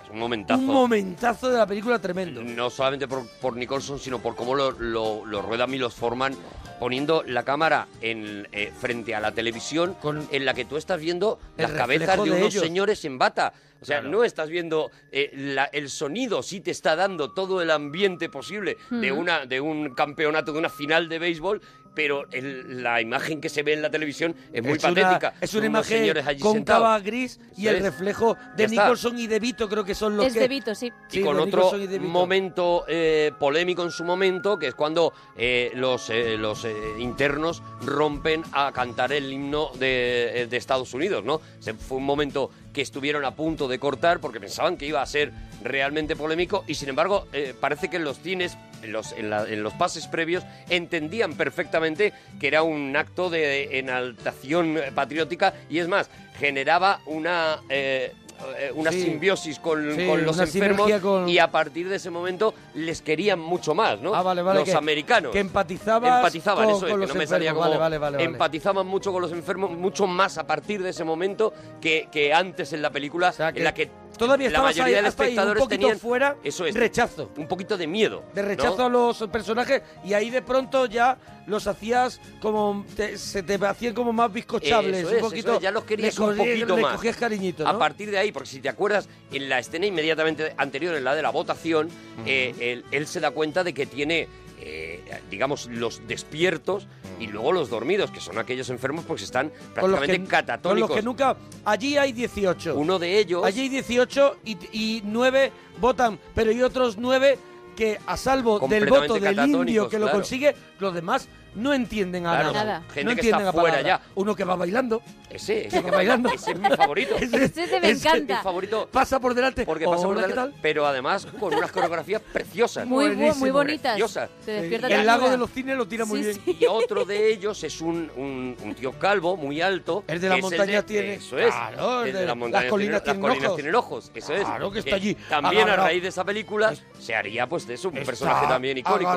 es 0.03 0.09
un 0.09 0.19
momentazo. 0.19 0.59
un 0.59 0.65
momentazo 0.67 1.49
de 1.51 1.57
la 1.57 1.67
película 1.67 1.99
tremendo. 1.99 2.41
No 2.43 2.69
solamente 2.69 3.07
por, 3.07 3.27
por 3.41 3.55
Nicholson, 3.55 3.99
sino 3.99 4.19
por 4.19 4.35
cómo 4.35 4.55
lo, 4.55 4.71
lo, 4.71 5.25
lo 5.25 5.41
rueda 5.41 5.67
Milos 5.67 5.93
Forman 5.93 6.35
poniendo 6.79 7.23
la 7.27 7.43
cámara 7.43 7.87
en, 8.01 8.47
eh, 8.51 8.71
frente 8.77 9.13
a 9.13 9.19
la 9.19 9.31
televisión 9.33 9.95
en 10.31 10.45
la 10.45 10.53
que 10.53 10.65
tú 10.65 10.77
estás 10.77 10.99
viendo 10.99 11.39
las 11.57 11.71
cabezas 11.71 12.17
de 12.17 12.23
de 12.23 12.31
unos 12.31 12.53
ellos. 12.53 12.63
señores 12.63 13.05
en 13.05 13.17
bata. 13.19 13.53
O 13.81 13.85
sea, 13.85 13.99
Claro. 13.99 14.17
no 14.17 14.23
estás 14.23 14.49
viendo 14.49 14.89
eh, 15.11 15.29
la- 15.35 15.65
el 15.65 15.89
sonido, 15.89 16.41
sí 16.41 16.61
te 16.61 16.71
está 16.71 16.95
dando 16.95 17.31
todo 17.31 17.61
el 17.61 17.69
ambiente 17.69 18.29
posible 18.29 18.77
de, 18.89 19.11
una, 19.11 19.45
de 19.45 19.59
un 19.61 19.93
campeonato, 19.93 20.53
de 20.53 20.59
una 20.59 20.69
final 20.69 21.09
de 21.09 21.19
béisbol, 21.19 21.61
pero 21.93 22.25
el- 22.31 22.81
la 22.83 23.01
imagen 23.01 23.39
que 23.41 23.49
se 23.49 23.63
ve 23.63 23.73
en 23.73 23.81
la 23.81 23.89
televisión 23.89 24.35
es 24.51 24.63
muy 24.63 24.73
Es 24.73 24.83
una- 24.83 24.93
patética. 25.01 25.33
es 25.41 25.53
una 25.53 25.65
imagen 25.67 26.13
cóncava 26.39 26.53
sentados. 26.97 27.03
gris 27.03 27.39
y 27.57 27.67
el 27.67 27.75
es. 27.77 27.83
reflejo 27.83 28.35
de. 28.57 28.67
Nicholson 28.67 29.19
y 29.19 29.27
de 29.27 29.39
Vito 29.39 29.69
creo 29.69 29.83
que 29.83 29.93
son 29.95 30.17
los 30.17 30.25
Es 30.27 30.33
que... 30.33 30.39
de 30.39 30.47
Vito, 30.47 30.73
sí. 30.75 30.87
y 31.11 31.13
Sí, 31.15 31.21
con 31.21 31.39
otro 31.39 31.71
momento 32.01 32.85
eh, 32.87 33.31
polémico 33.39 33.83
en 33.83 33.91
su 33.91 34.03
momento, 34.03 34.57
que 34.57 34.67
es 34.67 34.75
cuando 34.75 35.13
eh, 35.37 35.71
los, 35.75 36.09
eh, 36.09 36.37
los 36.37 36.65
eh, 36.65 36.73
internos 36.99 37.61
rompen 37.85 38.43
a 38.51 38.71
cantar 38.71 39.11
el 39.13 39.31
himno 39.31 39.69
de, 39.79 40.47
de 40.49 40.57
Estados 40.57 40.93
Unidos, 40.93 41.23
¿no? 41.23 41.41
Se- 41.59 41.73
fue 41.73 41.97
un 41.97 42.05
momento 42.05 42.49
que 42.73 42.81
estuvieron 42.81 43.23
a 43.25 43.35
punto 43.35 43.67
de 43.67 43.77
cortar 43.77 44.19
porque 44.19 44.39
pensaban 44.39 44.77
que 44.77 44.87
iba 44.87 45.01
a 45.01 45.05
ser 45.05 45.31
realmente 45.63 46.15
polémico 46.15 46.63
y 46.67 46.75
sin 46.75 46.89
embargo 46.89 47.27
eh, 47.33 47.53
parece 47.59 47.89
que 47.89 47.97
en 47.97 48.03
los 48.03 48.19
cines, 48.19 48.57
en 48.81 48.91
los, 48.91 49.11
en, 49.13 49.29
la- 49.29 49.47
en 49.47 49.63
los 49.63 49.73
pases 49.73 50.07
previos, 50.07 50.43
entendían 50.69 51.33
perfectamente 51.35 52.13
que 52.39 52.47
era 52.47 52.63
un 52.63 52.95
acto 52.95 53.29
de 53.29 53.79
enaltación 53.79 54.79
patriótica 54.95 55.53
y 55.69 55.79
es 55.79 55.87
más, 55.87 56.09
generaba 56.39 56.99
una... 57.05 57.59
eh, 57.69 58.11
eh, 58.59 58.71
una 58.75 58.91
Sí. 58.91 59.03
simbiosis 59.03 59.57
con, 59.59 59.95
Sí, 59.95 60.05
con 60.05 60.25
los 60.25 60.37
enfermos 60.37 60.91
con- 61.01 61.29
y 61.29 61.37
a 61.37 61.49
partir 61.49 61.87
de 61.87 61.95
ese 61.95 62.09
momento 62.09 62.53
les 62.73 63.01
querían 63.01 63.39
mucho 63.39 63.73
más, 63.73 64.01
¿no? 64.01 64.13
Ah, 64.13 64.21
vale, 64.21 64.41
vale, 64.41 64.59
Los 64.59 64.69
que- 64.69 64.75
americanos. 64.75 65.31
que 65.31 65.39
empatizaban, 65.39 66.21
con- 66.21 66.69
eso 66.69 66.87
es, 66.87 66.93
que 66.93 67.07
no 67.07 67.15
me 67.15 67.27
salía 67.27 67.53
como 67.53 67.77
Vale, 67.77 68.23
empatizaban 68.23 68.85
mucho 68.85 69.13
con 69.13 69.21
los 69.21 69.31
enfermos, 69.31 69.71
mucho 69.71 70.07
más 70.07 70.37
a 70.37 70.45
partir 70.45 70.83
de 70.83 70.89
ese 70.89 71.05
momento 71.05 71.53
que, 71.79 72.09
que 72.11 72.33
antes 72.33 72.73
en 72.73 72.81
la 72.81 72.89
película 72.89 73.33
en 73.55 73.63
la 73.63 73.73
que 73.73 73.89
Todavía 74.17 74.49
la 74.49 74.61
mayoría 74.61 74.85
ahí, 74.85 74.93
de 74.93 74.99
un 75.01 75.05
espectadores 75.07 75.67
tenían 75.67 75.99
fuera, 75.99 76.35
eso 76.43 76.65
es, 76.65 76.75
rechazo. 76.75 77.31
un 77.37 77.47
poquito 77.47 77.77
de 77.77 77.87
miedo, 77.87 78.23
de 78.33 78.41
¿no? 78.43 78.47
rechazo 78.49 78.85
a 78.85 78.89
los 78.89 79.17
personajes 79.31 79.81
y 80.05 80.13
ahí 80.13 80.29
de 80.29 80.41
pronto 80.41 80.85
ya 80.85 81.17
los 81.47 81.67
hacías 81.67 82.21
como 82.39 82.85
te- 82.95 83.17
se 83.17 83.43
te 83.43 83.55
hacían 83.65 83.93
como 83.93 84.13
más 84.13 84.31
bizcochables 84.31 84.99
Eso 84.99 85.09
un 85.09 85.15
es, 85.15 85.21
poquito 85.21 85.47
eso 85.49 85.57
es, 85.57 85.63
ya 85.63 85.71
los 85.71 85.83
querías 85.83 86.17
un 86.19 86.37
poquito 86.37 86.75
le 86.75 86.81
más. 86.83 86.93
cogías 86.95 87.17
cariñito 87.17 87.67
A 87.67 87.77
partir 87.77 88.11
de 88.11 88.17
ahí, 88.19 88.31
porque 88.31 88.49
si 88.49 88.59
te 88.61 88.69
acuerdas, 88.69 89.09
en 89.31 89.49
la 89.49 89.59
escena 89.59 89.85
inmediatamente 89.87 90.53
anterior, 90.57 90.95
en 90.95 91.03
la 91.03 91.15
de 91.15 91.21
la 91.21 91.31
votación, 91.31 91.89
eh, 92.25 92.53
él, 92.59 92.85
él 92.91 93.07
se 93.07 93.19
da 93.19 93.31
cuenta 93.31 93.63
de 93.63 93.73
que 93.73 93.85
tiene, 93.85 94.27
eh, 94.65 95.21
digamos, 95.29 95.67
los 95.67 96.07
despiertos 96.07 96.87
y 97.19 97.27
luego 97.27 97.51
los 97.51 97.69
dormidos, 97.69 98.11
que 98.11 98.19
son 98.19 98.37
aquellos 98.37 98.69
enfermos 98.69 99.03
porque 99.05 99.23
están 99.23 99.49
con 99.49 99.73
prácticamente 99.73 100.17
con 100.17 100.25
catatónicos. 100.27 100.89
los 100.89 100.97
que 100.97 101.03
nunca 101.03 101.37
allí 101.65 101.97
hay 101.97 102.13
18 102.13 102.75
Uno 102.75 102.97
de 102.99 103.19
ellos... 103.19 103.43
allí 103.43 103.61
hay 103.61 103.69
18 103.69 104.37
y, 104.45 104.57
y 104.71 105.01
9 105.05 105.51
votan 105.79 106.19
pero 106.33 106.51
hay 106.51 106.61
otros 106.61 106.97
9 106.97 107.37
que 107.75 107.99
a 108.05 108.17
salvo 108.17 108.59
del 108.67 108.87
voto 108.87 109.15
del 109.15 109.39
indio 109.39 109.89
que 109.89 109.99
lo 109.99 110.05
claro. 110.05 110.19
consigue 110.19 110.55
los 110.79 110.93
demás 110.93 111.27
no 111.55 111.73
entienden 111.73 112.25
a 112.27 112.31
Claro, 112.31 112.51
nada 112.53 112.81
gente 112.93 113.03
no 113.03 113.09
que 113.09 113.21
entienden 113.21 113.47
está 113.47 113.49
a 113.49 113.61
fuera 113.61 113.81
ya. 113.81 114.01
uno 114.15 114.35
que 114.35 114.43
va 114.43 114.55
bailando 114.55 115.01
Ese, 115.29 115.67
que 115.67 115.81
va 115.81 115.91
bailando 115.91 116.29
ese 116.29 116.51
es 116.51 116.59
mi 116.59 116.69
favorito. 116.69 117.15
Ese- 117.15 117.45
Ese 117.45 117.79
me 117.79 117.89
ese- 117.91 118.07
encanta. 118.07 118.37
Mi 118.37 118.43
favorito. 118.43 118.87
pasa 118.91 119.19
por 119.19 119.33
delante 119.33 119.65
Porque 119.65 119.85
pasa 119.85 120.03
por 120.03 120.15
Hola, 120.17 120.21
¿qué 120.27 120.33
delante, 120.33 120.51
tal? 120.53 120.61
pero 120.61 120.85
además 120.85 121.25
con 121.39 121.53
unas 121.53 121.71
coreografías 121.71 122.21
preciosas. 122.21 122.85
Muy, 122.85 123.09
muy 123.15 123.49
bonitas. 123.51 123.93
Preciosas. 123.93 124.29
Despierta 124.45 124.87
el 124.87 125.05
lago 125.05 125.29
de 125.29 125.37
los 125.37 125.49
cines 125.51 125.75
lo 125.77 125.87
tira 125.87 126.05
muy 126.05 126.23
Sí, 126.23 126.39
bien 126.45 126.57
Y 126.61 126.65
otro 126.67 127.05
de 127.05 127.31
ellos 127.31 127.63
es 127.63 127.81
un, 127.81 128.11
un, 128.15 128.55
un 128.63 128.75
tío 128.75 128.91
calvo, 128.99 129.35
muy 129.37 129.61
alto. 129.61 130.03
El 130.07 130.19
de 130.21 130.29
las 130.29 130.41
montañas 130.41 130.83
de- 130.85 130.93
tiene- 130.93 131.13
Eso 131.15 131.37
es. 131.37 131.53
Claro, 131.53 132.01
el 132.01 132.05
de 132.07 132.11
de 132.13 132.19
las 132.19 132.27
las 132.27 132.37
montañas 132.37 132.69
colinas 132.69 133.03
tiene, 133.03 133.19
tienen 133.19 133.21
las 133.21 133.29
colinas 133.31 133.45
ojos. 133.47 133.55
tienen 133.57 133.75
ojos. 133.75 134.11
Eso 134.13 134.33
es. 134.33 134.45
Claro 134.45 134.71
que 134.71 134.79
está 134.79 134.95
allí, 134.95 135.15
También 135.29 135.69
a 135.69 135.75
raíz 135.75 136.01
de 136.03 136.09
esa 136.09 136.23
película 136.23 136.73
se 136.99 137.15
haría 137.15 137.47
pues 137.47 137.65
de 137.67 137.73
eso 137.73 137.89
un 137.89 137.95
personaje 137.95 138.45
también 138.47 138.77
icónico. 138.77 139.11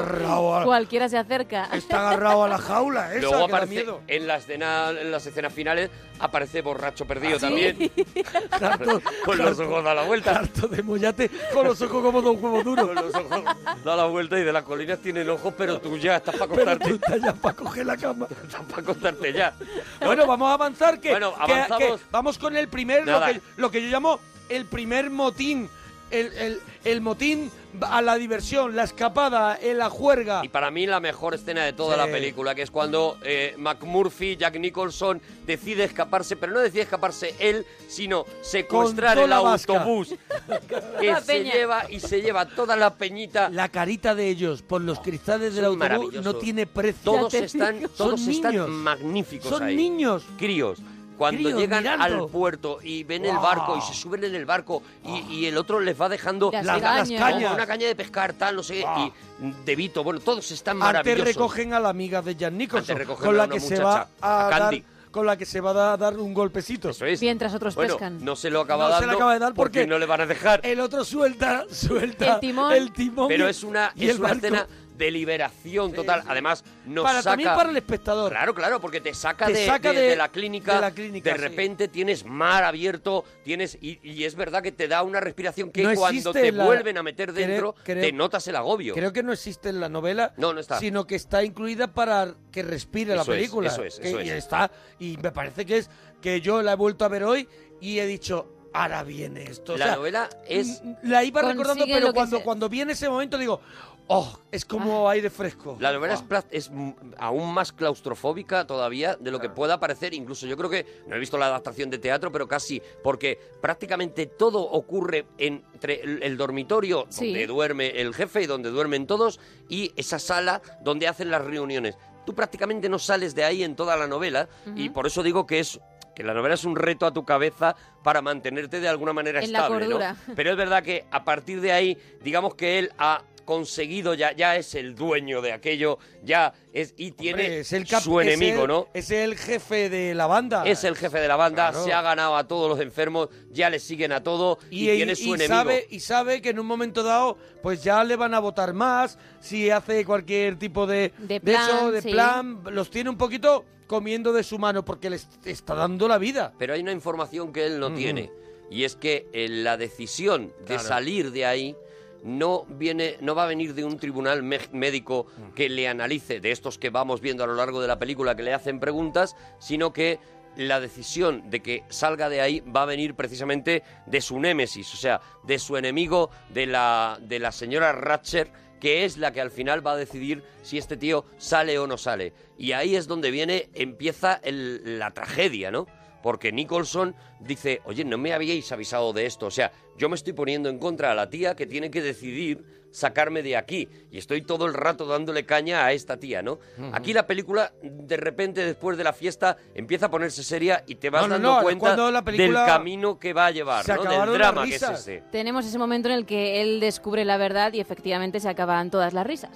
Cualquiera 0.65 1.09
se 1.09 1.19
acerca. 1.19 1.69
está 1.73 2.09
agarrado 2.09 2.26
a 2.31 2.49
la 2.49 2.59
jaula 2.59 3.11
esa 3.15 3.21
Luego 3.21 3.33
que 3.33 3.39
da 3.39 3.45
aparece 3.59 3.75
miedo 3.75 4.01
en 4.07 4.27
la 4.27 4.37
escena, 4.37 4.91
en 4.91 5.11
las 5.11 5.27
escenas 5.27 5.53
finales 5.53 5.91
aparece 6.19 6.63
borracho 6.63 7.05
perdido 7.07 7.37
¿Ah, 7.37 7.41
también. 7.41 7.77
Harto- 8.51 9.03
Con 9.25 9.39
los 9.39 9.59
ojos 9.59 9.85
da 9.85 9.95
la 9.95 10.03
vuelta. 10.05 10.37
harto 10.39 10.69
de 10.69 10.83
mollate 10.83 11.31
con 11.53 11.67
los 11.67 11.81
ojos 11.83 12.03
como 12.03 12.23
dos 12.23 12.37
huevos 12.41 12.65
duros 12.65 12.87
Con 12.87 12.95
los 12.95 13.15
ojos 13.15 13.43
da 13.85 13.97
la 13.97 14.05
vuelta 14.07 14.39
y 14.39 14.45
de 14.45 14.53
las 14.53 14.63
colinas 14.63 14.99
tienen 15.01 15.29
ojos, 15.29 15.53
pero 15.57 15.81
tú 15.81 15.97
ya 15.99 16.17
estás 16.17 16.37
para 16.37 16.53
pero 16.53 16.65
tú 16.65 16.71
acostarte. 16.71 16.95
estás 16.95 17.21
ya 17.23 17.35
para 17.35 17.55
coger 17.57 17.87
la 17.87 17.97
cama 17.97 18.27
Estás 18.45 18.63
para 18.65 18.83
acostarte 18.83 19.33
ya. 19.33 19.55
Bueno, 20.01 20.27
vamos 20.27 20.49
a 20.51 20.55
avanzar. 20.55 21.01
Que, 21.01 21.11
Bueno, 21.11 21.35
que- 21.35 21.53
avanzamos. 21.53 22.01
que 22.01 22.07
vamos 22.11 22.39
con 22.39 22.57
el 22.57 22.69
primer, 22.69 23.07
lo 23.07 23.13
Nada. 23.13 23.33
que, 23.33 23.41
lo 23.57 23.71
que 23.71 23.83
yo 23.83 23.89
llamo 23.89 24.21
el 24.49 24.65
primer 24.67 25.11
motín. 25.11 25.69
El, 26.11 26.33
el- 26.35 26.61
el 26.85 27.01
motín 27.01 27.51
a 27.81 28.01
la 28.01 28.15
diversión, 28.17 28.77
la 28.77 28.85
escapada, 28.85 29.59
en 29.61 29.79
la 29.79 29.91
juerga. 29.91 30.41
Y 30.45 30.49
para 30.49 30.71
mí 30.71 30.87
la 30.87 31.01
mejor 31.01 31.35
escena 31.35 31.65
de 31.65 31.73
toda 31.73 31.95
Sí. 31.97 32.01
la 32.01 32.07
película, 32.13 32.55
que 32.55 32.63
es 32.63 32.71
cuando 32.71 33.19
eh, 33.23 33.55
McMurphy, 33.59 34.37
Jack 34.37 34.57
Nicholson, 34.59 35.21
decide 35.47 35.83
escaparse, 35.85 36.37
pero 36.37 36.53
no 36.53 36.61
decide 36.61 36.83
escaparse 36.83 37.35
él, 37.41 37.67
sino 37.89 38.25
secuestrar 38.41 39.19
el 39.19 39.31
vasca. 39.31 39.73
autobús 39.79 40.15
que 41.01 41.07
La 41.09 41.21
se 41.21 41.27
peña. 41.35 41.53
lleva 41.53 41.91
y 41.91 41.99
se 42.01 42.23
lleva 42.23 42.47
toda 42.47 42.77
la 42.77 42.95
peñita. 42.95 43.49
La 43.51 43.69
carita 43.69 44.15
de 44.15 44.29
ellos 44.29 44.63
por 44.63 44.81
los 44.81 45.01
cristales 45.01 45.55
del 45.57 45.65
autobús 45.65 45.79
maravillosos. 45.81 46.25
no 46.25 46.35
tiene 46.37 46.67
precio. 46.67 47.01
Todos 47.03 47.33
Ya 47.33 47.41
te 47.41 47.45
están, 47.47 47.79
digo. 47.79 47.91
todos 47.91 48.21
Son 48.21 48.31
están 48.31 48.53
niños. 48.53 48.69
magníficos 48.71 49.49
Son 49.51 49.63
ahí. 49.65 49.77
niños. 49.77 50.23
Críos. 50.39 50.79
Cuando 51.17 51.51
llegan 51.59 51.83
mirando. 51.83 52.05
al 52.25 52.29
puerto 52.29 52.79
y 52.83 53.05
ven 53.05 53.25
el 53.25 53.37
barco 53.37 53.77
y 53.77 53.81
se 53.83 53.95
suben 53.95 54.25
en 54.25 54.35
el 54.35 54.45
barco 54.45 54.83
y, 55.05 55.35
y 55.35 55.47
el 55.47 55.57
otro 55.57 55.81
les 55.81 56.01
va 56.01 56.09
dejando 56.09 56.51
Las 56.53 56.65
las, 56.65 56.81
cañas. 56.81 56.97
las 56.99 57.09
como 57.09 57.19
cañas. 57.33 57.55
una 57.55 57.67
caña 57.67 57.87
de 57.87 57.95
pescar, 57.95 58.33
tal, 58.35 58.57
no 58.57 58.63
sé 58.63 58.75
qué, 58.75 58.85
Wow. 58.85 59.13
y 59.41 59.65
De 59.65 59.77
Vito, 59.77 60.03
bueno, 60.05 60.21
todos 60.21 60.51
están 60.51 60.77
Antes 60.77 60.87
maravillosos. 60.87 61.25
recogen 61.27 61.75
a 61.75 61.81
la 61.81 61.89
amiga 61.91 62.23
de 62.23 62.35
Jan 62.35 62.57
Nicholson, 62.57 63.01
Antes 63.01 63.17
con 63.17 63.37
la 63.37 63.49
que 63.49 63.61
se 63.61 63.79
va 63.83 64.09
a 64.21 64.47
a 64.47 64.51
dar, 64.61 64.75
con 65.11 65.25
la 65.27 65.37
que 65.39 65.47
se 65.47 65.61
va 65.63 65.93
a 65.93 65.97
dar 65.97 66.19
un 66.19 66.35
golpecito. 66.35 66.91
Eso 66.91 67.07
es. 67.07 67.21
Mientras 67.23 67.55
otros 67.55 67.75
bueno, 67.75 67.95
pescan. 67.95 68.23
no 68.25 68.37
se 68.37 68.51
lo 68.51 68.61
acaba 68.61 68.85
No 68.85 68.89
se 68.89 68.93
dando 69.01 69.07
le 69.07 69.17
acaba 69.17 69.33
de 69.33 69.39
dar 69.39 69.55
porque- 69.55 69.87
no 69.87 69.99
le 69.99 70.05
van 70.07 70.21
a 70.21 70.27
dejar. 70.27 70.61
El 70.63 70.81
otro 70.81 71.05
suelta, 71.05 71.65
suelta 71.71 72.35
El 72.35 72.41
timón. 72.41 72.73
el 72.75 72.93
timón 72.93 73.29
Pero 73.29 73.47
y- 73.47 73.51
es 73.51 73.63
una, 73.63 73.93
y 73.95 74.05
es 74.05 74.11
el 74.11 74.19
una 74.21 74.29
barco. 74.29 74.47
escena 74.47 74.67
de 74.97 75.11
liberación 75.11 75.93
total. 75.93 76.23
Además, 76.27 76.65
nos 76.87 77.05
para, 77.05 77.19
saca... 77.23 77.31
también 77.31 77.55
para 77.55 77.71
el 77.71 77.77
espectador. 77.77 78.31
Claro, 78.33 78.55
claro, 78.55 78.81
porque 78.81 79.01
te 79.01 79.13
saca, 79.15 79.47
Te 79.47 79.53
de, 79.53 79.67
saca 79.67 79.93
de- 79.93 80.01
de- 80.01 80.09
de 80.11 80.17
la 80.17 80.29
clínica. 80.29 80.75
de 80.77 80.81
la 80.81 80.91
clínica, 80.91 81.31
de 81.33 81.37
sí. 81.37 81.43
repente 81.43 81.89
tienes 81.89 82.25
mar 82.25 82.65
abierto, 82.65 83.25
tienes 83.45 83.77
y, 83.81 83.99
y 84.03 84.25
es 84.25 84.35
verdad 84.35 84.63
que 84.63 84.73
te 84.73 84.89
da 84.89 85.03
una 85.03 85.21
respiración 85.21 85.71
que 85.71 85.83
No 85.83 85.95
cuando 85.95 86.33
te 86.33 86.53
la- 86.53 86.65
vuelven 86.65 86.99
a 86.99 87.03
meter 87.03 87.33
dentro 87.33 87.75
creo- 87.85 88.01
te 88.03 88.13
notas 88.13 88.47
el 88.49 88.57
agobio. 88.57 88.95
Creo 88.95 89.13
que 89.13 89.23
no 89.23 89.33
existe 89.33 89.69
en 89.69 89.81
la 89.81 89.89
novela, 89.89 90.33
No, 90.37 90.53
no 90.53 90.61
está. 90.61 90.79
sino 90.79 91.07
que 91.07 91.15
está 91.17 91.45
incluida 91.45 91.93
para 91.93 92.35
que 92.51 92.63
respire 92.63 93.15
la 93.15 93.23
es, 93.23 93.29
película. 93.29 93.69
eso 93.69 93.85
es, 93.85 93.99
Que- 93.99 94.09
eso 94.09 94.21
y 94.21 94.31
es. 94.31 94.37
está 94.37 94.71
y 94.99 95.17
me 95.19 95.33
parece 95.33 95.67
que 95.67 95.79
es 95.79 95.91
que 96.21 96.41
yo 96.41 96.63
la 96.63 96.73
he 96.73 96.77
vuelto 96.77 97.05
a 97.05 97.09
ver 97.09 97.25
hoy 97.25 97.49
y 97.81 97.99
he 97.99 98.07
dicho 98.07 98.56
ahora 98.83 99.03
viene 99.03 99.45
esto. 99.45 99.75
O 99.75 99.77
la 99.77 99.87
sea, 99.87 99.97
novela 99.97 100.29
es 100.49 100.83
la 101.03 101.25
iba 101.25 101.43
recordando, 101.43 101.85
pero 101.87 102.13
cuando, 102.13 102.39
se- 102.39 102.43
cuando 102.45 102.69
viene 102.69 102.93
ese 102.93 103.09
momento 103.09 103.39
digo, 103.39 103.61
Oh, 104.09 104.39
es 104.53 104.65
como 104.65 105.11
aire 105.11 105.31
fresco. 105.31 105.77
La 105.81 105.93
novela 105.93 106.15
es, 106.53 106.69
Oh. 106.69 106.73
mm, 106.73 106.95
aún 107.19 107.53
más 107.53 107.73
claustrofóbica 107.73 108.65
todavía 108.65 109.17
de 109.19 109.33
lo 109.33 109.41
que 109.41 109.49
pueda 109.49 109.81
parecer. 109.81 110.15
Incluso 110.15 110.47
yo 110.47 110.57
creo 110.57 110.71
que 110.71 110.87
no 111.09 111.17
he 111.17 111.19
visto 111.19 111.37
la 111.37 111.47
adaptación 111.47 111.91
de 111.91 111.99
teatro, 111.99 112.31
pero 112.31 112.47
casi, 112.47 112.81
porque 113.03 113.37
prácticamente 113.61 114.27
todo 114.27 114.61
ocurre 114.61 115.27
entre 115.39 116.03
el, 116.03 116.23
el 116.23 116.37
dormitorio 116.37 117.07
Sí. 117.09 117.27
donde 117.27 117.47
duerme 117.49 118.01
el 118.01 118.15
jefe 118.15 118.43
y 118.43 118.47
donde 118.47 118.71
duermen 118.71 119.09
todos 119.09 119.41
y 119.69 119.91
esa 119.97 120.21
sala 120.21 120.63
donde 120.85 121.09
hacen 121.09 121.29
las 121.29 121.45
reuniones. 121.45 121.97
Tú 122.25 122.33
prácticamente 122.33 122.89
no 122.89 123.01
sales 123.01 123.35
de 123.35 123.43
ahí 123.43 123.65
en 123.65 123.75
toda 123.75 123.97
la 123.97 124.07
novela 124.07 124.49
y 124.77 124.89
por 124.91 125.09
eso 125.09 125.25
digo 125.25 125.47
que 125.49 125.59
es 125.59 125.81
que 126.17 126.25
la 126.25 126.33
novela 126.35 126.55
es 126.55 126.65
un 126.65 126.75
reto 126.75 127.05
a 127.07 127.13
tu 127.13 127.25
cabeza 127.25 127.77
para 128.03 128.23
mantenerte 128.23 128.81
de 128.81 128.89
alguna 128.89 129.13
manera 129.13 129.41
En 129.41 129.53
la 129.53 129.61
estable, 129.61 129.87
¿no? 129.87 129.99
Pero 130.35 130.51
es 130.51 130.57
verdad 130.57 130.83
que 130.83 131.05
a 131.11 131.23
partir 131.25 131.61
de 131.61 131.73
ahí, 131.73 131.97
digamos 132.25 132.55
que 132.55 132.79
él 132.81 132.91
ha 132.99 133.23
conseguido 133.45 134.15
ya 134.15 134.33
ya 134.33 134.57
es 134.57 134.75
el 134.75 134.97
dueño 134.97 135.41
de 135.41 135.53
aquello, 135.53 135.99
ya 136.25 136.53
es 136.73 136.95
y 136.97 137.13
tiene 137.13 137.43
Hombre, 137.43 137.61
es 137.61 137.73
el 137.73 137.87
cap- 137.87 138.03
su 138.03 138.19
es 138.21 138.27
enemigo, 138.27 138.63
el- 138.63 138.69
¿no? 138.69 138.89
Es 138.93 139.11
el 139.13 139.37
jefe 139.37 139.89
de 139.89 140.15
la 140.17 140.27
banda. 140.27 140.65
Es 140.67 140.83
el 140.83 140.97
jefe 140.97 141.21
de 141.21 141.29
la 141.29 141.37
banda, 141.37 141.71
Claro. 141.71 141.85
se 141.85 141.93
ha 141.93 142.03
ganado 142.03 142.35
a 142.35 142.49
todos 142.49 142.69
los 142.69 142.81
enfermos, 142.81 143.29
ya 143.53 143.71
le 143.71 143.79
siguen 143.79 144.11
a 144.11 144.23
todo 144.25 144.59
y, 144.69 144.91
y, 144.91 144.97
tiene 144.97 145.13
y- 145.13 145.17
su 145.17 145.29
y 145.29 145.33
enemigo. 145.35 145.55
sabe 145.55 145.87
y 145.91 146.01
sabe 146.01 146.43
que 146.43 146.49
en 146.51 146.59
un 146.59 146.67
momento 146.67 147.05
dado 147.05 147.39
pues 147.63 147.85
ya 147.85 148.03
le 148.03 148.17
van 148.17 148.35
a 148.35 148.41
votar 148.41 148.73
más 148.73 149.17
si 149.39 149.71
hace 149.71 150.05
cualquier 150.05 150.59
tipo 150.59 150.87
de 150.89 151.13
De 151.19 151.37
eso 151.37 151.43
plan, 151.45 151.93
de 151.93 152.03
sí. 152.03 152.11
plan 152.11 152.61
los 152.73 152.91
tiene 152.91 153.11
un 153.11 153.17
poquito 153.19 153.65
comiendo 153.87 154.33
de 154.33 154.43
su 154.43 154.59
mano 154.59 154.85
porque 154.85 155.11
les 155.11 155.29
está 155.45 155.75
dando 155.75 156.09
la 156.09 156.19
vida. 156.19 156.53
Pero 156.59 156.75
hay 156.75 156.81
una 156.81 156.93
información 156.93 157.53
que 157.53 157.67
él 157.67 157.79
no 157.81 157.93
tiene 157.93 158.31
y 158.71 158.85
es 158.85 158.97
que 158.97 159.29
eh, 159.33 159.49
la 159.49 159.77
decisión 159.77 160.53
de 160.61 160.65
Claro. 160.75 160.83
salir 160.83 161.31
de 161.31 161.47
ahí 161.47 161.77
no 162.25 162.65
viene 162.69 163.17
no 163.21 163.35
va 163.37 163.45
a 163.45 163.47
venir 163.47 163.75
de 163.75 163.85
un 163.85 163.99
tribunal 163.99 164.43
médico 164.43 165.27
que 165.55 165.69
le 165.69 165.87
analice 165.87 166.41
de 166.41 166.51
estos 166.51 166.77
que 166.79 166.91
vamos 166.91 167.21
viendo 167.21 167.45
a 167.45 167.47
lo 167.47 167.55
largo 167.55 167.81
de 167.81 167.87
la 167.87 167.99
película 167.99 168.35
que 168.35 168.43
le 168.43 168.53
hacen 168.53 168.81
preguntas, 168.81 169.37
sino 169.61 169.93
que 169.93 170.19
la 170.57 170.81
decisión 170.81 171.51
de 171.51 171.61
que 171.61 171.85
salga 171.91 172.29
de 172.31 172.41
ahí 172.41 172.61
va 172.61 172.83
a 172.83 172.87
venir 172.87 173.15
precisamente 173.15 173.83
de 174.07 174.21
su 174.23 174.41
némesis, 174.41 174.93
o 174.95 174.97
sea, 174.97 175.21
de 175.45 175.59
su 175.59 175.77
enemigo, 175.77 176.31
de 176.49 176.67
la, 176.67 177.19
de 177.21 177.39
la 177.39 177.53
señora 177.53 177.93
Ratcher, 177.93 178.51
que 178.87 179.05
es 179.05 179.17
la 179.17 179.33
que 179.33 179.41
al 179.41 179.51
final 179.51 179.85
va 179.85 179.95
a 179.95 179.97
decidir 179.97 180.45
si 180.63 180.79
este 180.79 180.97
tío 180.97 181.25
sale 181.39 181.77
o 181.77 181.89
no 181.89 181.99
sale. 181.99 182.33
Y 182.57 182.71
ahí 182.71 182.95
es 182.95 183.09
donde 183.09 183.33
viene, 183.33 183.69
empieza 183.75 184.41
la 184.45 185.11
tragedia, 185.11 185.73
¿no? 185.73 185.89
Porque 186.23 186.53
Nicholson 186.53 187.17
dice, 187.41 187.81
oye, 187.85 188.05
no 188.05 188.17
me 188.17 188.33
habíais 188.33 188.71
avisado 188.71 189.13
de 189.13 189.27
esto. 189.27 189.47
O 189.47 189.51
sea, 189.51 189.73
yo 189.99 190.09
me 190.09 190.15
estoy 190.15 190.35
poniendo 190.35 190.69
en 190.69 190.79
contra 190.79 191.11
a 191.11 191.17
la 191.17 191.29
tía 191.29 191.57
que 191.57 191.67
tiene 191.67 191.91
que 191.91 192.01
decidir 192.01 192.86
sacarme 192.97 193.43
de 193.43 193.57
aquí. 193.57 193.89
Y 194.11 194.17
estoy 194.17 194.41
todo 194.41 194.65
el 194.65 194.73
rato 194.73 195.05
dándole 195.05 195.45
caña 195.45 195.85
a 195.85 195.93
esta 195.93 196.17
tía, 196.17 196.41
¿no? 196.43 196.59
Aquí 196.93 197.13
la 197.13 197.27
película, 197.27 197.73
de 197.83 198.17
repente, 198.17 198.65
después 198.65 198.97
de 198.97 199.05
la 199.05 199.13
fiesta, 199.13 199.59
empieza 199.75 200.07
a 200.07 200.11
ponerse 200.11 200.43
seria 200.43 200.83
y 200.87 200.95
te 200.95 201.11
vas 201.11 201.23
No, 201.23 201.29
no, 201.29 201.35
dando 201.35 201.57
no, 201.57 201.63
cuenta 201.63 202.11
la 202.11 202.23
del 202.23 202.55
camino 202.55 203.19
que 203.19 203.35
va 203.35 203.47
a 203.47 203.51
llevar, 203.51 203.87
¿no? 203.87 204.03
Del 204.03 204.33
drama 204.33 204.65
que 204.65 204.77
es 204.77 204.83
ese. 204.83 205.23
Tenemos 205.31 205.67
ese 205.67 205.79
momento 205.79 206.09
en 206.09 206.15
el 206.15 206.25
que 206.27 206.63
él 206.63 206.81
descubre 206.81 207.25
la 207.27 207.37
verdad 207.37 207.73
y 207.75 207.81
efectivamente 207.81 208.41
se 208.41 208.49
acaban 208.49 208.91
todas 208.91 209.13
las 209.13 209.27
risas. 209.27 209.51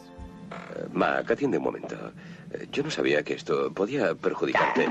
Eh, 0.51 0.87
Mac, 0.93 1.31
atiende 1.31 1.57
un 1.59 1.65
momento. 1.65 1.95
Eh, 2.53 2.67
Yo 2.71 2.83
no 2.83 2.91
sabía 2.91 3.23
que 3.23 3.35
esto 3.35 3.73
podía 3.73 4.15
perjudicarte. 4.15 4.87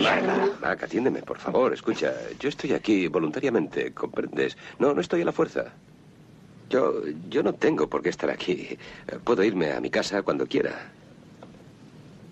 Mac, 0.00 0.60
Mac, 0.62 0.82
atiéndeme, 0.82 1.20
por 1.22 1.38
favor. 1.38 1.74
Escucha, 1.74 2.14
yo 2.38 2.48
estoy 2.48 2.72
aquí 2.72 3.08
voluntariamente, 3.08 3.92
¿comprendes? 3.92 4.56
No, 4.78 4.94
no 4.94 5.00
estoy 5.00 5.20
a 5.22 5.24
la 5.26 5.32
fuerza. 5.32 5.72
Yo, 6.70 7.02
yo 7.28 7.42
no 7.42 7.52
tengo 7.52 7.88
por 7.88 8.02
qué 8.02 8.08
estar 8.10 8.30
aquí. 8.30 8.78
Puedo 9.24 9.42
irme 9.42 9.72
a 9.72 9.80
mi 9.80 9.90
casa 9.90 10.22
cuando 10.22 10.46
quiera. 10.46 10.90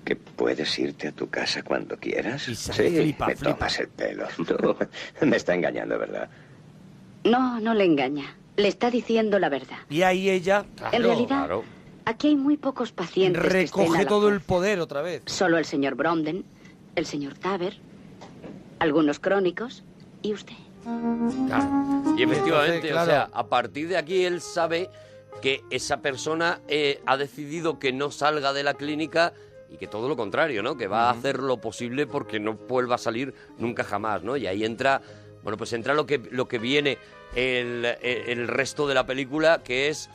¿Que 0.05 0.17
puedes 0.17 0.79
irte 0.79 1.09
a 1.09 1.13
tu 1.13 1.29
casa 1.29 1.63
cuando 1.63 1.97
quieras? 1.99 2.43
Sí, 2.45 2.55
flipa, 2.73 3.27
me 3.27 3.37
flipa. 3.37 3.55
tomas 3.57 3.79
el 3.81 3.89
pelo. 3.89 4.27
No, 4.63 4.77
me 5.27 5.37
está 5.37 5.55
engañando, 5.55 5.99
¿verdad? 5.99 6.31
No, 7.25 7.61
no 7.61 7.75
le 7.75 7.85
engaña. 7.85 8.35
Le 8.57 8.69
está 8.69 8.91
diciendo 8.91 9.39
la 9.39 9.49
verdad. 9.49 9.79
y 9.91 10.03
ahí 10.03 10.31
ella 10.31 10.65
en 10.93 11.03
realidad, 11.03 11.45
Claro. 11.47 11.65
aquí 12.07 12.29
hay 12.29 12.37
muy 12.37 12.57
pocos 12.57 12.91
pacientes. 12.93 13.43
que 13.43 13.63
estén 13.63 13.83
a 13.83 13.87
recoge 13.87 14.07
todo 14.07 14.29
el 14.31 14.41
poder 14.41 14.81
otra 14.81 15.01
vez 15.03 15.23
Solo 15.27 15.59
el 15.59 15.65
señor 15.65 15.95
Bromden, 15.95 16.45
el 16.97 17.07
señor 17.07 17.35
Taber, 17.35 17.77
algunos 18.81 19.21
crónicos 19.21 19.85
y 20.23 20.33
usted. 20.33 20.55
Claro. 21.47 22.15
Y 22.17 22.23
efectivamente, 22.23 22.89
Entonces, 22.89 22.91
claro. 22.91 23.03
o 23.11 23.15
sea, 23.15 23.29
a 23.33 23.47
partir 23.49 23.89
de 23.89 23.97
aquí 23.97 24.25
él 24.25 24.41
sabe 24.41 24.91
que 25.43 25.63
esa 25.71 25.99
persona 25.99 26.61
eh, 26.69 27.01
ha 27.07 27.17
decidido 27.17 27.79
que 27.79 27.93
no 27.93 28.11
salga 28.11 28.53
de 28.53 28.63
la 28.65 28.75
clínica 28.75 29.33
y 29.71 29.77
que 29.77 29.87
todo 29.87 30.09
lo 30.09 30.17
contrario, 30.17 30.63
¿no? 30.63 30.77
Que 30.77 30.87
va 30.89 31.09
a 31.09 31.11
hacer 31.13 31.39
lo 31.41 31.59
posible 31.59 32.07
porque 32.07 32.41
no 32.41 32.55
vuelva 32.55 32.95
a 32.97 32.99
salir 32.99 33.35
nunca 33.59 33.85
jamás, 33.85 34.23
¿no? 34.23 34.37
Y 34.37 34.47
ahí 34.47 34.65
entra, 34.65 35.01
bueno, 35.43 35.57
pues 35.59 35.73
entra 35.75 35.95
lo 35.95 36.07
que, 36.07 36.19
lo 36.31 36.49
que 36.49 36.59
viene 36.59 36.99
el, 37.35 37.85
el- 38.03 38.29
el 38.41 38.49
resto 38.49 38.89
de 38.89 38.95
la 38.95 39.05
película, 39.07 39.63
que 39.63 39.89
es 39.89 40.09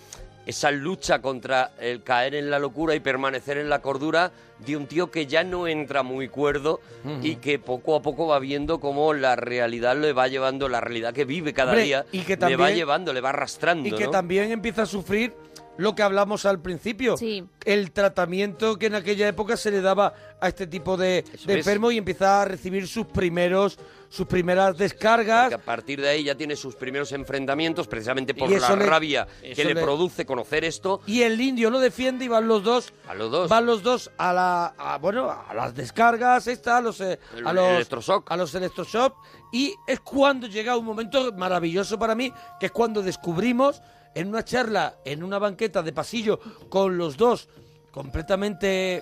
esa 0.45 0.71
lucha 0.71 1.21
contra 1.21 1.71
el 1.79 2.03
caer 2.03 2.35
en 2.35 2.49
la 2.49 2.59
locura 2.59 2.95
y 2.95 2.99
permanecer 2.99 3.57
en 3.57 3.69
la 3.69 3.79
cordura 3.81 4.31
de 4.65 4.77
un 4.77 4.87
tío 4.87 5.09
que 5.11 5.25
ya 5.25 5.43
no 5.43 5.67
entra 5.67 6.03
muy 6.03 6.27
cuerdo 6.29 6.79
y 7.21 7.35
que 7.37 7.59
poco 7.59 7.95
a 7.95 8.01
poco 8.01 8.27
va 8.27 8.39
viendo 8.39 8.79
cómo 8.79 9.13
la 9.13 9.35
realidad 9.35 9.97
le 9.97 10.13
va 10.13 10.27
llevando, 10.27 10.69
la 10.69 10.79
realidad 10.81 11.13
que 11.13 11.25
vive 11.25 11.53
cada 11.53 11.71
Hombre, 11.71 11.83
día, 11.85 12.05
y 12.11 12.19
que 12.21 12.35
le 12.35 12.41
va 12.41 12.49
también- 12.49 12.75
llevando, 12.75 13.13
le 13.13 13.21
va 13.21 13.29
arrastrando, 13.29 13.87
y 13.87 13.91
que 13.93 14.05
¿no? 14.05 14.11
también 14.11 14.51
empieza 14.51 14.83
a 14.83 14.85
sufrir 14.85 15.33
lo 15.78 15.95
que 15.95 16.03
hablamos 16.03 16.45
al 16.45 16.59
principio 16.61 17.17
Sí. 17.17 17.43
el 17.65 17.91
tratamiento 17.91 18.78
que 18.78 18.86
en 18.88 18.95
aquella 18.95 19.28
época 19.28 19.57
se 19.57 19.71
le 19.71 19.82
daba 19.82 20.13
a 20.39 20.47
este 20.47 20.67
tipo 20.67 20.97
de, 20.97 21.24
de 21.24 21.53
es. 21.53 21.57
enfermo 21.59 21.89
y 21.91 21.97
empieza 21.97 22.41
a 22.41 22.45
recibir 22.45 22.88
sus 22.88 23.07
primeros 23.07 23.78
sus 24.09 24.28
primeras 24.28 24.78
descargas 24.78 25.45
Porque 25.45 25.55
a 25.55 25.65
partir 25.65 25.99
de 25.99 26.07
ahí 26.09 26.24
ya 26.26 26.36
tiene 26.36 26.55
sus 26.55 26.76
primeros 26.76 27.11
enfrentamientos, 27.13 27.88
precisamente 27.88 28.36
por 28.36 28.47
la 28.51 28.76
le- 28.76 28.86
rabia 28.86 29.28
que 29.41 29.65
le, 29.65 29.74
le- 29.74 29.82
produce 29.82 30.24
conocer 30.28 30.63
esto. 30.63 31.01
y 31.07 31.24
el 31.24 31.41
indio 31.41 31.71
lo 31.71 31.80
defiende 31.80 32.26
y 32.26 32.28
van 32.28 32.47
los 32.47 32.63
dos 32.63 32.93
A 33.07 33.15
los 33.15 33.32
dos. 33.32 33.49
van 33.49 33.65
los 33.65 33.82
dos 33.82 34.11
a 34.19 34.32
la 34.32 34.65
a, 34.78 34.99
bueno 34.99 35.32
a 35.32 35.51
las 35.55 35.74
descargas 35.74 36.45
esta 36.45 36.78
a 36.78 36.82
los 36.82 37.01
eh, 37.01 37.17
El- 37.36 37.47
a 37.47 37.53
los 37.53 37.67
electroshock. 37.69 38.32
a 38.32 38.38
los 38.38 38.53
electroshock 38.53 39.15
y 39.51 39.74
es 39.88 39.99
cuando 40.01 40.45
llega 40.45 40.78
un 40.78 40.86
momento 40.86 41.32
maravilloso 41.34 41.97
para 41.97 42.13
mí 42.13 42.32
que 42.59 42.67
es 42.67 42.71
cuando 42.71 43.01
descubrimos 43.01 43.82
en 44.16 44.28
una 44.30 44.43
charla 44.43 44.95
en 45.05 45.24
una 45.24 45.39
banqueta 45.39 45.82
de 45.82 45.91
pasillo 45.93 46.39
con 46.70 46.97
los 46.97 47.18
dos 47.18 47.47
completamente 47.91 49.01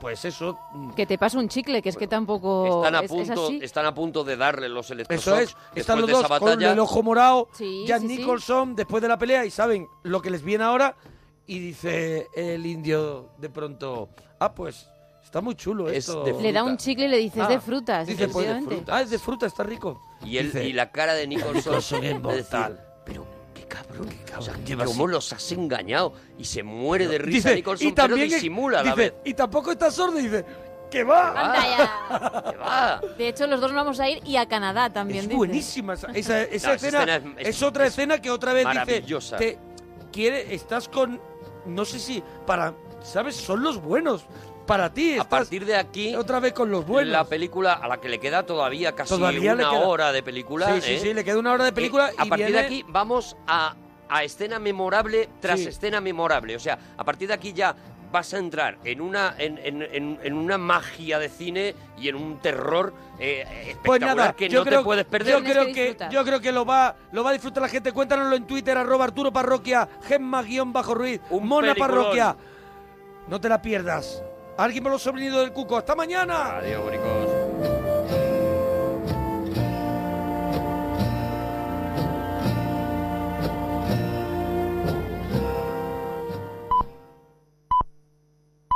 pues 0.00 0.24
eso 0.24 0.56
mm, 0.74 0.90
Que 0.92 1.06
te 1.06 1.18
pasa 1.18 1.38
un 1.38 1.48
chicle, 1.48 1.82
que 1.82 1.88
es 1.88 1.96
que 1.96 2.06
tampoco 2.06 2.84
Están 2.84 2.94
a, 2.94 2.98
es- 3.00 3.04
es 3.04 3.10
punto, 3.10 3.44
así. 3.46 3.58
están 3.62 3.86
a 3.86 3.94
punto 3.94 4.22
de 4.24 4.36
darle 4.36 4.68
los 4.68 4.86
Eso 4.86 4.94
electroshocks 4.94 5.42
es, 5.42 5.56
están 5.74 5.98
los 6.00 6.06
de 6.06 6.12
dos 6.12 6.24
esa 6.24 6.38
con 6.38 6.62
el 6.62 6.78
ojo 6.78 7.02
morado, 7.02 7.48
Sí, 7.52 7.84
Jack 7.86 8.02
sí, 8.02 8.08
sí. 8.08 8.16
Nicholson 8.18 8.76
después 8.76 9.02
de 9.02 9.08
la 9.08 9.18
pelea 9.18 9.44
y 9.44 9.50
saben 9.50 9.86
lo 10.04 10.22
que 10.22 10.30
les 10.30 10.42
viene 10.42 10.62
ahora 10.64 10.94
y 11.46 11.58
dice 11.58 12.28
el 12.36 12.64
indio 12.66 13.30
de 13.38 13.48
pronto, 13.50 14.10
ah 14.38 14.52
pues 14.54 14.88
está 15.24 15.40
muy 15.40 15.56
chulo 15.56 15.88
Es 15.88 16.08
esto. 16.08 16.22
de 16.22 16.32
Le 16.42 16.52
da 16.52 16.62
un 16.62 16.76
chicle 16.76 17.06
y 17.06 17.08
le 17.08 17.18
dices 17.18 17.42
Ah, 17.44 17.48
de 17.48 17.60
frutas, 17.60 18.06
Dice, 18.06 18.28
pues, 18.28 18.46
de 18.46 18.52
efectivamente. 18.52 18.76
fruta. 18.76 18.96
Ah, 18.96 19.02
es 19.02 19.10
de 19.10 19.18
fruta, 19.18 19.46
está 19.46 19.62
rico. 19.64 20.00
Y, 20.24 20.36
él, 20.38 20.46
Dice, 20.46 20.64
y 20.68 20.72
la 20.74 20.90
cara 20.92 21.14
de 21.14 21.26
Nicholson, 21.26 21.54
Nicholson 21.76 22.04
es 22.04 22.10
es 22.12 22.22
decir, 22.22 22.22
mortal. 22.22 22.84
Pero 23.68 24.04
qué 24.04 24.16
cabrón, 24.16 24.18
cabrón, 24.26 24.38
o 24.38 24.42
sea, 24.42 24.64
lleva 24.64 24.84
cómo 24.84 25.04
así. 25.04 25.12
los 25.12 25.32
has 25.32 25.52
engañado 25.52 26.12
y 26.38 26.44
se 26.44 26.62
muere 26.62 27.06
de 27.08 27.18
risa 27.18 27.48
dice, 27.50 27.54
Nicholson, 27.56 27.88
y 27.88 27.92
también 27.92 28.28
pero 28.28 28.34
disimula 28.36 28.80
a 28.80 28.82
la 28.84 28.90
dice, 28.94 29.00
vez. 29.10 29.14
Y 29.24 29.34
tampoco 29.34 29.72
está 29.72 29.90
sordo 29.90 30.18
y 30.18 30.22
dice, 30.24 30.44
que 30.90 31.04
va. 31.04 31.28
Anda 31.30 31.62
ya. 31.76 32.42
Que 32.50 32.56
va. 32.56 33.00
De 33.18 33.28
hecho, 33.28 33.46
los 33.46 33.60
dos 33.60 33.70
nos 33.72 33.84
vamos 33.84 34.00
a 34.00 34.08
ir 34.08 34.20
y 34.24 34.36
a 34.36 34.46
Canadá 34.48 34.90
también. 34.90 35.18
Es 35.20 35.24
dice. 35.28 35.36
buenísima 35.36 35.94
esa, 35.94 36.06
esa, 36.12 36.42
esa 36.42 36.68
No, 36.68 36.74
esa 36.74 36.74
escena. 36.74 37.00
escena 37.02 37.16
es- 37.40 37.46
es, 37.48 37.56
es- 37.56 37.62
otra 37.62 37.84
es 37.86 37.92
escena 37.92 38.20
que 38.22 38.30
otra 38.30 38.52
vez 38.54 38.64
maravillosa. 38.64 39.36
dice, 39.36 39.58
te 39.58 40.08
quiere, 40.10 40.54
estás 40.54 40.88
con, 40.88 41.20
no 41.66 41.84
sé 41.84 41.98
si 41.98 42.22
para, 42.46 42.72
sabes, 43.02 43.36
son 43.36 43.62
los 43.62 43.80
buenos. 43.82 44.24
Para 44.68 44.92
ti, 44.92 45.18
A 45.18 45.24
partir 45.28 45.64
de 45.64 45.74
aquí, 45.76 46.14
otra 46.14 46.38
vez 46.40 46.52
con 46.52 46.70
los 46.70 46.86
buenos. 46.86 47.10
la 47.10 47.24
película 47.24 47.72
a 47.72 47.88
la 47.88 47.96
que 48.00 48.08
le 48.08 48.20
queda 48.20 48.44
todavía 48.44 48.94
casi 48.94 49.08
Todavía 49.14 49.54
una 49.54 49.70
queda- 49.70 49.80
hora 49.88 50.12
de 50.12 50.22
película. 50.22 50.74
sí, 50.74 50.80
sí, 50.82 50.92
¿eh? 50.92 51.00
sí, 51.00 51.14
le 51.14 51.24
queda 51.24 51.38
una 51.38 51.52
hora 51.54 51.64
de 51.64 51.72
película 51.72 52.10
Eh, 52.10 52.14
y 52.18 52.22
a 52.22 52.24
partir 52.26 52.46
viene- 52.46 52.60
de 52.60 52.66
aquí 52.66 52.84
vamos 52.86 53.34
a, 53.46 53.74
a 54.10 54.24
escena 54.24 54.58
memorable 54.58 55.28
tras 55.40 55.58
Sí. 55.60 55.68
escena 55.68 56.00
memorable. 56.02 56.54
O 56.54 56.60
sea, 56.60 56.78
a 56.98 57.02
partir 57.02 57.28
de 57.28 57.34
aquí 57.34 57.52
ya 57.54 57.74
vas 58.12 58.32
a 58.34 58.38
entrar 58.38 58.76
en 58.84 59.00
una, 59.00 59.34
en, 59.38 59.58
en- 59.58 59.82
en- 59.82 60.18
en 60.22 60.32
una 60.34 60.58
magia 60.58 61.18
de 61.18 61.28
cine 61.30 61.74
y 61.98 62.08
en 62.08 62.16
un 62.16 62.38
terror 62.38 62.92
eh, 63.20 63.40
espectacular 63.42 63.82
Pues 63.84 64.00
nada, 64.00 64.32
que 64.34 64.48
yo 64.50 64.60
no 64.60 64.64
creo, 64.66 64.78
te 64.80 64.84
puedes 64.84 65.04
perder. 65.06 65.32
Yo 65.32 65.42
creo 65.44 65.66
que 65.66 65.96
que, 65.96 66.08
yo 66.10 66.24
creo 66.24 66.40
que 66.40 66.52
lo 66.52 66.64
va, 66.64 66.94
lo 67.12 67.24
va 67.24 67.30
a 67.30 67.32
disfrutar 67.32 67.62
la 67.62 67.68
gente. 67.68 67.90
Cuéntanoslo 67.92 68.36
en 68.36 68.46
Twitter, 68.46 68.76
arroba 68.78 69.04
Arturo 69.06 69.32
Parroquia, 69.32 69.88
Gemma 70.06 70.42
guion 70.42 70.72
bajo 70.74 70.94
Ruiz, 70.94 71.20
Un 71.30 71.48
Mona 71.48 71.74
peliculón. 71.74 71.96
Parroquia. 72.04 72.36
No 73.28 73.40
te 73.40 73.48
la 73.48 73.60
pierdas. 73.60 74.22
Alguien 74.58 74.82
por 74.82 74.90
los 74.90 75.02
sobrinitos 75.02 75.40
del 75.40 75.52
cuco. 75.52 75.76
¡Hasta 75.76 75.94
mañana! 75.94 76.56
Adiós, 76.56 76.82
boricos. 76.82 77.47